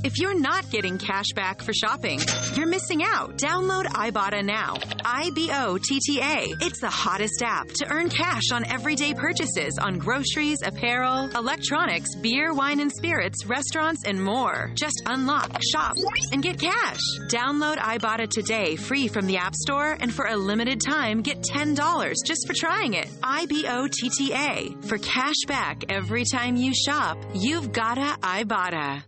If 0.05 0.19
you're 0.19 0.39
not 0.39 0.69
getting 0.69 0.99
cash 0.99 1.25
back 1.35 1.63
for 1.63 1.73
shopping, 1.73 2.19
you're 2.53 2.67
missing 2.67 3.01
out. 3.03 3.37
Download 3.37 3.85
Ibotta 3.85 4.45
now. 4.45 4.77
I 5.03 5.31
B 5.33 5.49
O 5.51 5.79
T 5.79 5.99
T 5.99 6.21
A. 6.21 6.45
It's 6.61 6.79
the 6.79 6.91
hottest 6.91 7.41
app 7.43 7.67
to 7.69 7.87
earn 7.89 8.09
cash 8.09 8.51
on 8.53 8.65
everyday 8.67 9.15
purchases 9.15 9.79
on 9.81 9.97
groceries, 9.97 10.59
apparel, 10.63 11.29
electronics, 11.35 12.13
beer, 12.21 12.53
wine 12.53 12.81
and 12.81 12.91
spirits, 12.91 13.47
restaurants, 13.47 14.03
and 14.05 14.23
more. 14.23 14.71
Just 14.75 15.01
unlock, 15.07 15.59
shop, 15.71 15.95
and 16.31 16.43
get 16.43 16.59
cash. 16.59 17.01
Download 17.27 17.77
Ibotta 17.77 18.29
today, 18.29 18.75
free 18.75 19.07
from 19.07 19.25
the 19.25 19.37
App 19.37 19.55
Store, 19.55 19.97
and 19.99 20.13
for 20.13 20.27
a 20.27 20.37
limited 20.37 20.81
time, 20.85 21.23
get 21.23 21.41
$10 21.41 22.13
just 22.23 22.45
for 22.45 22.53
trying 22.53 22.93
it. 22.93 23.09
I 23.23 23.47
B 23.47 23.65
O 23.67 23.87
T 23.87 24.11
T 24.15 24.33
A. 24.33 24.69
For 24.83 24.99
cash 24.99 25.41
back 25.47 25.83
every 25.89 26.25
time 26.25 26.55
you 26.55 26.75
shop, 26.75 27.17
you've 27.33 27.71
gotta 27.71 28.19
Ibotta. 28.21 29.03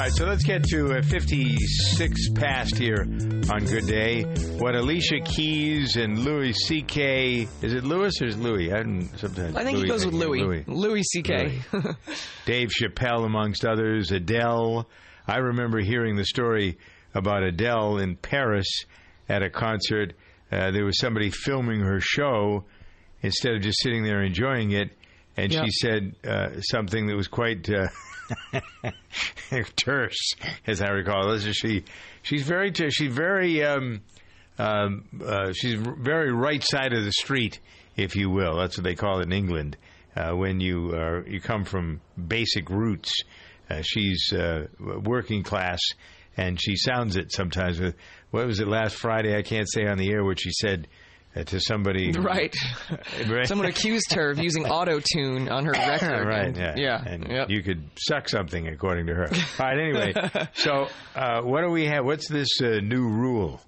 All 0.00 0.06
right, 0.06 0.12
so 0.12 0.24
let's 0.24 0.44
get 0.44 0.62
to 0.68 0.94
uh, 0.94 1.02
56 1.02 2.30
past 2.30 2.78
here 2.78 3.02
on 3.52 3.64
Good 3.66 3.86
Day. 3.86 4.22
What 4.56 4.74
Alicia 4.74 5.20
Keys 5.20 5.96
and 5.96 6.20
Louis 6.20 6.54
C.K. 6.54 7.48
Is 7.60 7.74
it 7.74 7.84
Louis 7.84 8.22
or 8.22 8.28
is 8.28 8.36
it 8.36 8.40
Louis? 8.40 8.72
I 8.72 8.76
don't, 8.78 9.10
sometimes 9.18 9.56
I 9.56 9.62
think 9.62 9.76
Louis, 9.76 9.82
he 9.82 9.88
goes 9.90 10.06
with 10.06 10.14
Louis. 10.14 10.40
Louis. 10.40 10.64
Louis 10.66 11.02
C.K. 11.02 11.58
Dave 12.46 12.70
Chappelle, 12.70 13.26
amongst 13.26 13.66
others, 13.66 14.10
Adele. 14.10 14.88
I 15.26 15.36
remember 15.36 15.80
hearing 15.80 16.16
the 16.16 16.24
story 16.24 16.78
about 17.12 17.42
Adele 17.42 17.98
in 17.98 18.16
Paris 18.16 18.86
at 19.28 19.42
a 19.42 19.50
concert. 19.50 20.14
Uh, 20.50 20.70
there 20.70 20.86
was 20.86 20.98
somebody 20.98 21.28
filming 21.30 21.80
her 21.80 22.00
show 22.00 22.64
instead 23.22 23.54
of 23.54 23.62
just 23.62 23.78
sitting 23.82 24.02
there 24.04 24.22
enjoying 24.22 24.72
it, 24.72 24.90
and 25.36 25.52
Yeah. 25.52 25.64
she 25.64 25.70
said 25.70 26.14
uh, 26.26 26.60
something 26.60 27.06
that 27.06 27.16
was 27.16 27.28
quite 27.28 27.68
uh, 27.70 27.88
terse, 29.76 30.32
as 30.66 30.82
I 30.82 30.88
recall. 30.90 31.30
This 31.32 31.44
is- 31.46 31.56
She 31.56 31.84
she's 32.22 32.42
very 32.42 32.70
ter- 32.72 32.90
she's 32.90 33.12
very 33.12 33.64
um, 33.64 34.00
um, 34.58 35.04
uh, 35.24 35.52
she's 35.52 35.74
very 35.74 36.32
right 36.32 36.62
side 36.62 36.92
of 36.92 37.04
the 37.04 37.12
street, 37.12 37.60
if 37.96 38.16
you 38.16 38.30
will. 38.30 38.56
That's 38.56 38.76
what 38.76 38.84
they 38.84 38.94
call 38.94 39.20
it 39.20 39.24
in 39.24 39.32
England. 39.32 39.76
Uh, 40.16 40.32
when 40.34 40.60
you 40.60 40.92
are, 40.94 41.24
you 41.26 41.40
come 41.40 41.64
from 41.64 42.00
basic 42.28 42.68
roots, 42.68 43.12
uh, 43.70 43.80
she's 43.82 44.32
uh, 44.32 44.66
working 44.78 45.42
class, 45.44 45.78
and 46.36 46.60
she 46.60 46.74
sounds 46.76 47.16
it 47.16 47.32
sometimes. 47.32 47.80
With 47.80 47.94
what 48.30 48.46
was 48.46 48.60
it 48.60 48.66
last 48.68 48.96
Friday? 48.96 49.36
I 49.36 49.42
can't 49.42 49.70
say 49.70 49.86
on 49.86 49.98
the 49.98 50.10
air 50.10 50.24
what 50.24 50.40
she 50.40 50.50
said 50.52 50.88
to 51.46 51.60
somebody. 51.60 52.12
Right. 52.20 52.54
Right. 53.28 53.46
Someone 53.46 53.66
accused 53.68 54.12
her 54.14 54.30
of 54.30 54.38
using 54.38 54.66
auto 54.66 55.00
tune 55.00 55.48
on 55.48 55.64
her 55.64 55.72
record. 55.76 56.26
right. 56.26 56.46
and- 56.46 56.56
Yeah. 56.56 56.74
Yeah. 56.76 57.02
And 57.04 57.26
yep. 57.28 57.50
you 57.50 57.62
could 57.62 57.82
suck 57.98 58.28
something, 58.28 58.68
according 58.68 59.06
to 59.06 59.14
her. 59.14 59.28
All 59.28 59.66
right. 59.66 59.78
Anyway, 59.78 60.12
so 60.54 60.88
uh, 61.14 61.40
what 61.42 61.62
do 61.62 61.70
we 61.70 61.86
have? 61.86 62.04
What's 62.04 62.28
this 62.28 62.48
uh, 62.62 62.80
new 62.82 63.08
rule? 63.08 63.60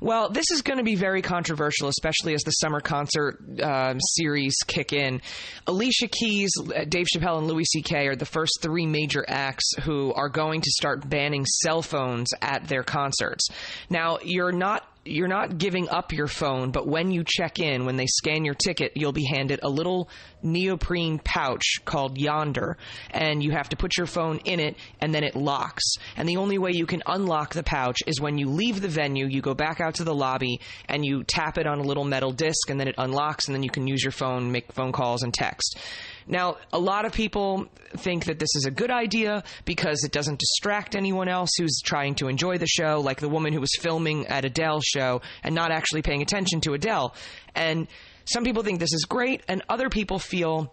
Well, 0.00 0.28
this 0.28 0.50
is 0.50 0.60
going 0.62 0.76
to 0.78 0.84
be 0.84 0.96
very 0.96 1.22
controversial, 1.22 1.88
especially 1.88 2.34
as 2.34 2.42
the 2.42 2.50
summer 2.50 2.80
concert 2.80 3.38
um, 3.62 3.98
series 4.00 4.54
kick 4.66 4.92
in. 4.92 5.22
Alicia 5.66 6.08
Keys, 6.08 6.50
uh, 6.60 6.84
Dave 6.86 7.06
Chappelle, 7.14 7.38
and 7.38 7.46
Louis 7.46 7.64
C.K. 7.64 8.08
are 8.08 8.16
the 8.16 8.26
first 8.26 8.58
three 8.60 8.84
major 8.84 9.24
acts 9.26 9.72
who 9.82 10.12
are 10.12 10.28
going 10.28 10.60
to 10.60 10.70
start 10.72 11.08
banning 11.08 11.46
cell 11.46 11.80
phones 11.80 12.28
at 12.42 12.68
their 12.68 12.82
concerts. 12.82 13.48
Now, 13.88 14.18
you're 14.22 14.52
not 14.52 14.86
you're 15.04 15.28
not 15.28 15.58
giving 15.58 15.88
up 15.88 16.12
your 16.12 16.28
phone, 16.28 16.70
but 16.70 16.86
when 16.86 17.10
you 17.10 17.24
check 17.26 17.58
in, 17.58 17.86
when 17.86 17.96
they 17.96 18.06
scan 18.06 18.44
your 18.44 18.54
ticket, 18.54 18.92
you'll 18.94 19.12
be 19.12 19.24
handed 19.24 19.60
a 19.62 19.68
little 19.68 20.08
neoprene 20.42 21.18
pouch 21.18 21.80
called 21.84 22.16
Yondr, 22.16 22.76
and 23.10 23.42
you 23.42 23.50
have 23.50 23.68
to 23.70 23.76
put 23.76 23.96
your 23.96 24.06
phone 24.06 24.38
in 24.44 24.60
it, 24.60 24.76
and 25.00 25.12
then 25.14 25.24
it 25.24 25.34
locks. 25.34 25.94
And 26.16 26.28
the 26.28 26.36
only 26.36 26.58
way 26.58 26.70
you 26.72 26.86
can 26.86 27.02
unlock 27.06 27.54
the 27.54 27.62
pouch 27.62 27.98
is 28.06 28.20
when 28.20 28.38
you 28.38 28.48
leave 28.48 28.80
the 28.80 28.88
venue, 28.88 29.26
you 29.26 29.42
go 29.42 29.54
back 29.54 29.80
out 29.80 29.96
to 29.96 30.04
the 30.04 30.14
lobby, 30.14 30.60
and 30.88 31.04
you 31.04 31.24
tap 31.24 31.58
it 31.58 31.66
on 31.66 31.80
a 31.80 31.84
little 31.84 32.04
metal 32.04 32.32
disc, 32.32 32.70
and 32.70 32.78
then 32.78 32.88
it 32.88 32.94
unlocks, 32.98 33.46
and 33.46 33.54
then 33.54 33.62
you 33.62 33.70
can 33.70 33.88
use 33.88 34.02
your 34.02 34.12
phone, 34.12 34.52
make 34.52 34.72
phone 34.72 34.92
calls, 34.92 35.22
and 35.22 35.34
text. 35.34 35.78
Now, 36.26 36.56
a 36.72 36.78
lot 36.78 37.04
of 37.04 37.12
people 37.12 37.66
think 37.96 38.24
that 38.26 38.38
this 38.38 38.54
is 38.56 38.64
a 38.66 38.70
good 38.70 38.90
idea 38.90 39.42
because 39.64 40.02
it 40.04 40.12
doesn't 40.12 40.38
distract 40.38 40.94
anyone 40.94 41.28
else 41.28 41.50
who's 41.58 41.80
trying 41.84 42.14
to 42.16 42.28
enjoy 42.28 42.58
the 42.58 42.66
show, 42.66 43.00
like 43.00 43.20
the 43.20 43.28
woman 43.28 43.52
who 43.52 43.60
was 43.60 43.70
filming 43.80 44.26
at 44.26 44.44
Adele's 44.44 44.84
show 44.84 45.20
and 45.42 45.54
not 45.54 45.70
actually 45.70 46.02
paying 46.02 46.22
attention 46.22 46.60
to 46.62 46.74
Adele. 46.74 47.14
And 47.54 47.88
some 48.24 48.44
people 48.44 48.62
think 48.62 48.80
this 48.80 48.92
is 48.92 49.04
great, 49.04 49.42
and 49.48 49.62
other 49.68 49.88
people 49.88 50.18
feel 50.18 50.72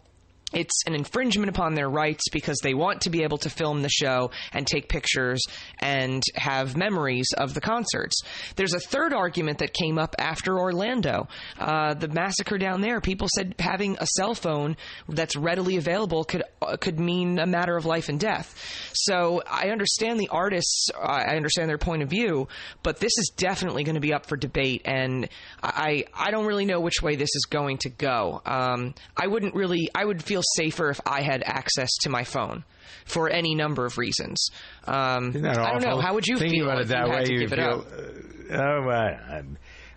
it's 0.53 0.83
an 0.87 0.95
infringement 0.95 1.49
upon 1.49 1.75
their 1.75 1.89
rights 1.89 2.29
because 2.31 2.57
they 2.63 2.73
want 2.73 3.01
to 3.01 3.09
be 3.09 3.23
able 3.23 3.37
to 3.39 3.49
film 3.49 3.81
the 3.81 3.89
show 3.89 4.31
and 4.53 4.65
take 4.65 4.89
pictures 4.89 5.41
and 5.79 6.23
have 6.35 6.75
memories 6.75 7.27
of 7.37 7.53
the 7.53 7.61
concerts. 7.61 8.21
There's 8.55 8.73
a 8.73 8.79
third 8.79 9.13
argument 9.13 9.59
that 9.59 9.73
came 9.73 9.97
up 9.97 10.15
after 10.17 10.57
Orlando. 10.57 11.27
Uh, 11.57 11.93
the 11.93 12.07
massacre 12.07 12.57
down 12.57 12.81
there, 12.81 13.01
people 13.01 13.27
said 13.35 13.55
having 13.59 13.97
a 13.99 14.07
cell 14.17 14.33
phone 14.33 14.75
that's 15.07 15.35
readily 15.35 15.77
available 15.77 16.23
could 16.23 16.43
uh, 16.61 16.77
could 16.77 16.99
mean 16.99 17.39
a 17.39 17.45
matter 17.45 17.75
of 17.75 17.85
life 17.85 18.09
and 18.09 18.19
death. 18.19 18.91
So 18.93 19.41
I 19.49 19.69
understand 19.69 20.19
the 20.19 20.29
artists, 20.29 20.89
I 20.99 21.35
understand 21.35 21.69
their 21.69 21.77
point 21.77 22.03
of 22.03 22.09
view, 22.09 22.47
but 22.83 22.99
this 22.99 23.17
is 23.17 23.31
definitely 23.35 23.83
going 23.83 23.95
to 23.95 24.01
be 24.01 24.13
up 24.13 24.25
for 24.25 24.37
debate, 24.37 24.81
and 24.85 25.29
I 25.61 26.05
I 26.13 26.31
don't 26.31 26.45
really 26.45 26.65
know 26.65 26.79
which 26.79 27.01
way 27.01 27.15
this 27.15 27.29
is 27.35 27.45
going 27.49 27.77
to 27.79 27.89
go. 27.89 28.41
Um, 28.45 28.93
I 29.15 29.27
wouldn't 29.27 29.55
really, 29.55 29.89
I 29.93 30.03
would 30.03 30.23
feel 30.23 30.38
safer 30.55 30.89
if 30.89 30.99
I 31.05 31.21
had 31.21 31.43
access 31.45 31.89
to 32.01 32.09
my 32.09 32.23
phone 32.23 32.63
for 33.05 33.29
any 33.29 33.55
number 33.55 33.85
of 33.85 33.97
reasons. 33.97 34.49
Um, 34.87 35.29
Isn't 35.29 35.41
that 35.41 35.57
I 35.57 35.71
don't 35.71 35.83
know. 35.83 35.99
How 35.99 36.13
would 36.13 36.27
you 36.27 36.37
Thinking 36.37 36.61
feel 36.61 36.69
about 36.69 36.81
it 36.81 36.87
that 36.89 37.05
you 37.07 37.11
had 37.11 37.19
way? 37.19 37.25
to 37.25 37.33
you 37.33 37.39
give 37.39 37.53
it 37.53 37.55
feel, 37.57 37.69
up? 37.69 37.87
uh, 38.51 38.63
oh, 38.63 38.89
I, 38.89 39.41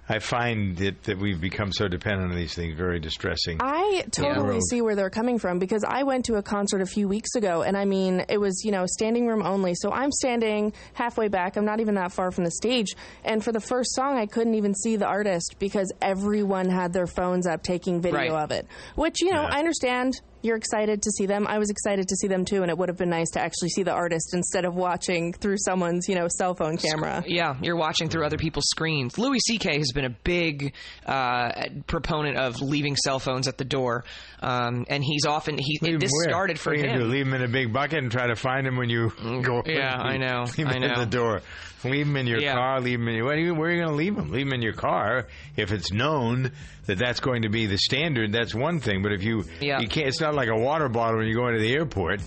I 0.08 0.18
find 0.18 0.78
it 0.80 1.04
that 1.04 1.16
we've 1.18 1.40
become 1.40 1.72
so 1.72 1.86
dependent 1.88 2.30
on 2.32 2.36
these 2.36 2.54
things 2.54 2.76
very 2.76 2.98
distressing. 2.98 3.58
I 3.60 4.04
totally 4.10 4.48
Road. 4.56 4.62
see 4.68 4.82
where 4.82 4.96
they're 4.96 5.10
coming 5.10 5.38
from 5.38 5.58
because 5.58 5.84
I 5.88 6.02
went 6.02 6.24
to 6.26 6.34
a 6.34 6.42
concert 6.42 6.82
a 6.82 6.86
few 6.86 7.06
weeks 7.08 7.34
ago 7.36 7.62
and 7.62 7.76
I 7.76 7.84
mean, 7.84 8.24
it 8.28 8.38
was, 8.38 8.62
you 8.64 8.72
know, 8.72 8.84
standing 8.86 9.26
room 9.26 9.42
only. 9.42 9.74
So 9.74 9.90
I'm 9.92 10.10
standing 10.10 10.72
halfway 10.92 11.28
back. 11.28 11.56
I'm 11.56 11.64
not 11.64 11.80
even 11.80 11.94
that 11.94 12.12
far 12.12 12.30
from 12.30 12.44
the 12.44 12.50
stage. 12.50 12.88
And 13.24 13.42
for 13.44 13.52
the 13.52 13.60
first 13.60 13.94
song, 13.94 14.18
I 14.18 14.26
couldn't 14.26 14.54
even 14.54 14.74
see 14.74 14.96
the 14.96 15.06
artist 15.06 15.54
because 15.58 15.90
everyone 16.02 16.68
had 16.68 16.92
their 16.92 17.06
phones 17.06 17.46
up 17.46 17.62
taking 17.62 18.00
video 18.02 18.34
Right. 18.34 18.42
of 18.44 18.50
it. 18.50 18.66
Which, 18.96 19.22
you 19.22 19.32
know, 19.32 19.42
I 19.44 19.60
understand 19.60 20.20
you're 20.42 20.56
excited 20.56 21.02
to 21.02 21.10
see 21.12 21.26
them. 21.26 21.46
I 21.46 21.58
was 21.58 21.70
excited 21.70 22.08
to 22.08 22.16
see 22.16 22.28
them 22.28 22.44
too. 22.44 22.62
And 22.62 22.70
it 22.70 22.76
would 22.76 22.88
have 22.88 22.98
been 22.98 23.10
nice 23.10 23.30
to 23.30 23.40
actually 23.40 23.68
see 23.70 23.82
the 23.82 23.92
artist 23.92 24.34
instead 24.34 24.64
of 24.64 24.74
watching 24.74 25.32
through 25.32 25.56
someone's, 25.58 26.08
you 26.08 26.14
know, 26.14 26.26
cell 26.28 26.54
phone 26.54 26.76
camera. 26.76 27.22
Yeah, 27.26 27.56
you're 27.62 27.76
watching 27.76 28.08
through 28.08 28.26
other 28.26 28.36
people's 28.38 28.66
screens. 28.70 29.18
Louis 29.18 29.38
C.K. 29.40 29.78
has 29.78 29.92
been 29.92 30.04
a 30.04 30.10
big 30.10 30.74
uh, 31.06 31.52
proponent 31.86 32.36
of 32.36 32.60
leaving 32.60 32.96
cell 32.96 33.18
phones 33.18 33.48
at 33.48 33.58
the 33.58 33.64
door, 33.64 34.04
um, 34.40 34.84
and 34.88 35.02
he's 35.04 35.24
often 35.26 35.56
he 35.58 35.78
this 35.80 36.10
Where? 36.12 36.28
started 36.30 36.58
for 36.58 36.70
What 36.72 36.80
are 36.80 36.86
you 36.88 36.92
do, 36.98 37.04
him. 37.04 37.10
leave 37.10 37.24
them 37.24 37.34
in 37.34 37.42
a 37.42 37.48
big 37.48 37.72
bucket 37.72 37.98
and 37.98 38.10
try 38.10 38.26
to 38.26 38.36
find 38.36 38.66
them 38.66 38.76
when 38.76 38.88
you 38.90 39.10
go. 39.42 39.62
Yeah, 39.66 39.96
I 39.98 40.16
know, 40.16 40.44
Leave 40.58 40.66
I 40.66 40.72
them 40.74 40.82
in 40.82 40.90
know. 40.92 41.00
the 41.00 41.06
door. 41.06 41.42
Leave 41.84 42.06
them 42.06 42.16
in 42.16 42.26
your 42.26 42.40
Yeah. 42.40 42.54
car. 42.54 42.80
Leave 42.80 42.98
them 42.98 43.08
in 43.08 43.16
your. 43.16 43.24
What 43.24 43.34
are 43.36 43.40
you, 43.40 43.54
where 43.54 43.68
are 43.68 43.72
you 43.72 43.78
going 43.82 43.90
to 43.90 43.96
leave 43.96 44.14
them? 44.16 44.30
Leave 44.30 44.46
them 44.46 44.52
in 44.54 44.62
your 44.62 44.72
car. 44.72 45.26
If 45.56 45.72
it's 45.72 45.92
known 45.92 46.52
that 46.86 46.98
that's 46.98 47.20
going 47.20 47.42
to 47.42 47.48
be 47.48 47.66
the 47.66 47.78
standard, 47.78 48.32
that's 48.32 48.54
one 48.54 48.80
thing. 48.80 49.02
But 49.02 49.12
if 49.12 49.22
you 49.22 49.44
Yeah. 49.60 49.80
you 49.80 49.88
can't, 49.88 50.06
it's 50.08 50.20
not 50.20 50.34
like 50.34 50.48
a 50.48 50.56
water 50.56 50.88
bottle 50.88 51.18
when 51.18 51.26
you 51.28 51.34
go 51.34 51.48
into 51.48 51.60
the 51.60 51.72
airport. 51.72 52.20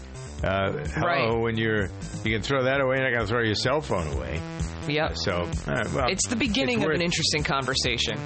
Uh, 0.44 0.72
hello, 0.94 1.06
Right. 1.08 1.40
when 1.42 1.58
you're 1.58 1.90
you 2.24 2.32
can 2.34 2.42
throw 2.42 2.64
that 2.64 2.82
away. 2.82 2.98
You're 2.98 3.06
not 3.06 3.14
going 3.16 3.26
to 3.26 3.32
throw 3.32 3.42
your 3.44 3.56
cell 3.56 3.82
phone 3.82 4.08
away. 4.14 4.40
Yep. 4.88 5.18
So, 5.18 5.50
right, 5.66 5.92
well, 5.94 6.08
It's 6.10 6.28
the 6.28 6.36
beginning 6.36 6.78
it's 6.82 6.86
of 6.86 6.92
an 6.92 7.02
interesting 7.02 7.44
conversation. 7.44 8.18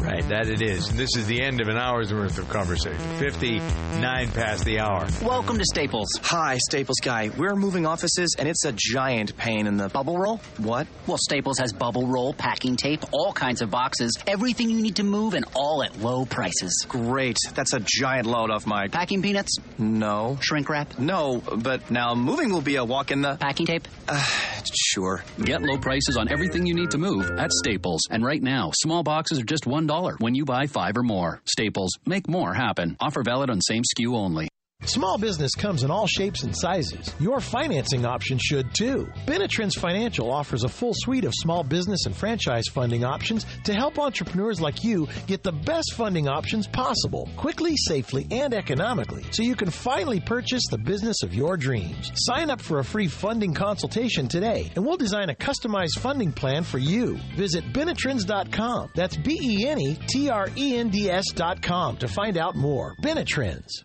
Right, 0.00 0.26
that 0.28 0.48
it 0.48 0.60
is. 0.60 0.88
And 0.88 0.98
this 0.98 1.16
is 1.16 1.26
the 1.26 1.40
end 1.40 1.60
of 1.60 1.68
an 1.68 1.76
hour's 1.76 2.12
worth 2.12 2.38
of 2.38 2.48
conversation. 2.50 2.98
59 3.18 4.30
past 4.32 4.64
the 4.64 4.80
hour. 4.80 5.06
Welcome 5.22 5.56
to 5.58 5.64
Staples. 5.64 6.08
Hi, 6.22 6.58
Staples 6.58 6.98
guy. 7.02 7.30
We're 7.36 7.56
moving 7.56 7.86
offices, 7.86 8.34
and 8.38 8.46
it's 8.48 8.64
a 8.64 8.72
giant 8.72 9.36
pain 9.36 9.66
in 9.66 9.76
the 9.76 9.88
bubble 9.88 10.18
roll. 10.18 10.38
What? 10.58 10.86
Well, 11.06 11.16
Staples 11.18 11.58
has 11.58 11.72
bubble 11.72 12.06
roll, 12.06 12.34
packing 12.34 12.76
tape, 12.76 13.00
all 13.12 13.32
kinds 13.32 13.62
of 13.62 13.70
boxes, 13.70 14.12
everything 14.26 14.68
you 14.68 14.82
need 14.82 14.96
to 14.96 15.04
move, 15.04 15.34
and 15.34 15.46
all 15.54 15.82
at 15.82 15.98
low 15.98 16.26
prices. 16.26 16.84
Great. 16.88 17.38
That's 17.54 17.72
a 17.72 17.80
giant 17.80 18.26
load 18.26 18.50
off 18.50 18.66
my. 18.66 18.88
Packing 18.88 19.22
peanuts? 19.22 19.56
No. 19.78 20.38
Shrink 20.42 20.68
wrap? 20.68 20.98
No, 20.98 21.42
but 21.56 21.90
now 21.90 22.14
moving 22.14 22.52
will 22.52 22.60
be 22.62 22.76
a 22.76 22.84
walk 22.84 23.10
in 23.10 23.22
the. 23.22 23.36
Packing 23.36 23.66
tape? 23.66 23.88
Uh, 24.08 24.22
sure. 24.74 25.24
Get 25.42 25.62
low 25.62 25.78
prices 25.78 26.16
on 26.16 26.30
everything 26.30 26.66
you 26.66 26.74
need 26.74 26.90
to 26.90 26.98
move 26.98 27.30
at 27.38 27.52
Staples. 27.52 28.02
And 28.10 28.24
right 28.24 28.42
now, 28.42 28.70
small 28.74 29.02
boxes 29.02 29.38
are 29.38 29.44
just 29.44 29.66
$1 29.88 30.20
when 30.20 30.34
you 30.34 30.44
buy 30.44 30.66
five 30.66 30.96
or 30.96 31.02
more. 31.02 31.40
Staples, 31.44 31.92
make 32.06 32.28
more 32.28 32.54
happen. 32.54 32.96
Offer 33.00 33.22
valid 33.22 33.50
on 33.50 33.60
same 33.60 33.82
SKU 33.82 34.14
only. 34.16 34.48
Small 34.86 35.16
business 35.16 35.54
comes 35.54 35.82
in 35.82 35.90
all 35.90 36.06
shapes 36.06 36.42
and 36.42 36.54
sizes. 36.54 37.14
Your 37.18 37.40
financing 37.40 38.04
option 38.04 38.38
should 38.38 38.74
too. 38.74 39.10
Benetrends 39.26 39.78
Financial 39.78 40.30
offers 40.30 40.62
a 40.62 40.68
full 40.68 40.92
suite 40.94 41.24
of 41.24 41.32
small 41.34 41.64
business 41.64 42.04
and 42.04 42.14
franchise 42.14 42.66
funding 42.70 43.02
options 43.02 43.46
to 43.64 43.72
help 43.72 43.98
entrepreneurs 43.98 44.60
like 44.60 44.84
you 44.84 45.08
get 45.26 45.42
the 45.42 45.52
best 45.52 45.94
funding 45.94 46.28
options 46.28 46.68
possible, 46.68 47.30
quickly, 47.36 47.74
safely, 47.76 48.26
and 48.30 48.52
economically, 48.52 49.24
so 49.30 49.42
you 49.42 49.56
can 49.56 49.70
finally 49.70 50.20
purchase 50.20 50.62
the 50.70 50.78
business 50.78 51.22
of 51.22 51.34
your 51.34 51.56
dreams. 51.56 52.12
Sign 52.16 52.50
up 52.50 52.60
for 52.60 52.78
a 52.78 52.84
free 52.84 53.08
funding 53.08 53.54
consultation 53.54 54.28
today, 54.28 54.70
and 54.76 54.84
we'll 54.84 54.98
design 54.98 55.30
a 55.30 55.34
customized 55.34 55.98
funding 55.98 56.30
plan 56.30 56.62
for 56.62 56.78
you. 56.78 57.18
Visit 57.36 57.64
Benetrends.com. 57.72 58.90
That's 58.94 59.16
B 59.16 59.38
E 59.40 59.66
N 59.66 59.80
E 59.80 59.98
T 60.08 60.28
R 60.28 60.48
E 60.56 60.76
N 60.76 60.90
D 60.90 61.10
S.com 61.10 61.96
to 61.96 62.06
find 62.06 62.36
out 62.36 62.54
more. 62.54 62.94
Benetrends. 63.02 63.84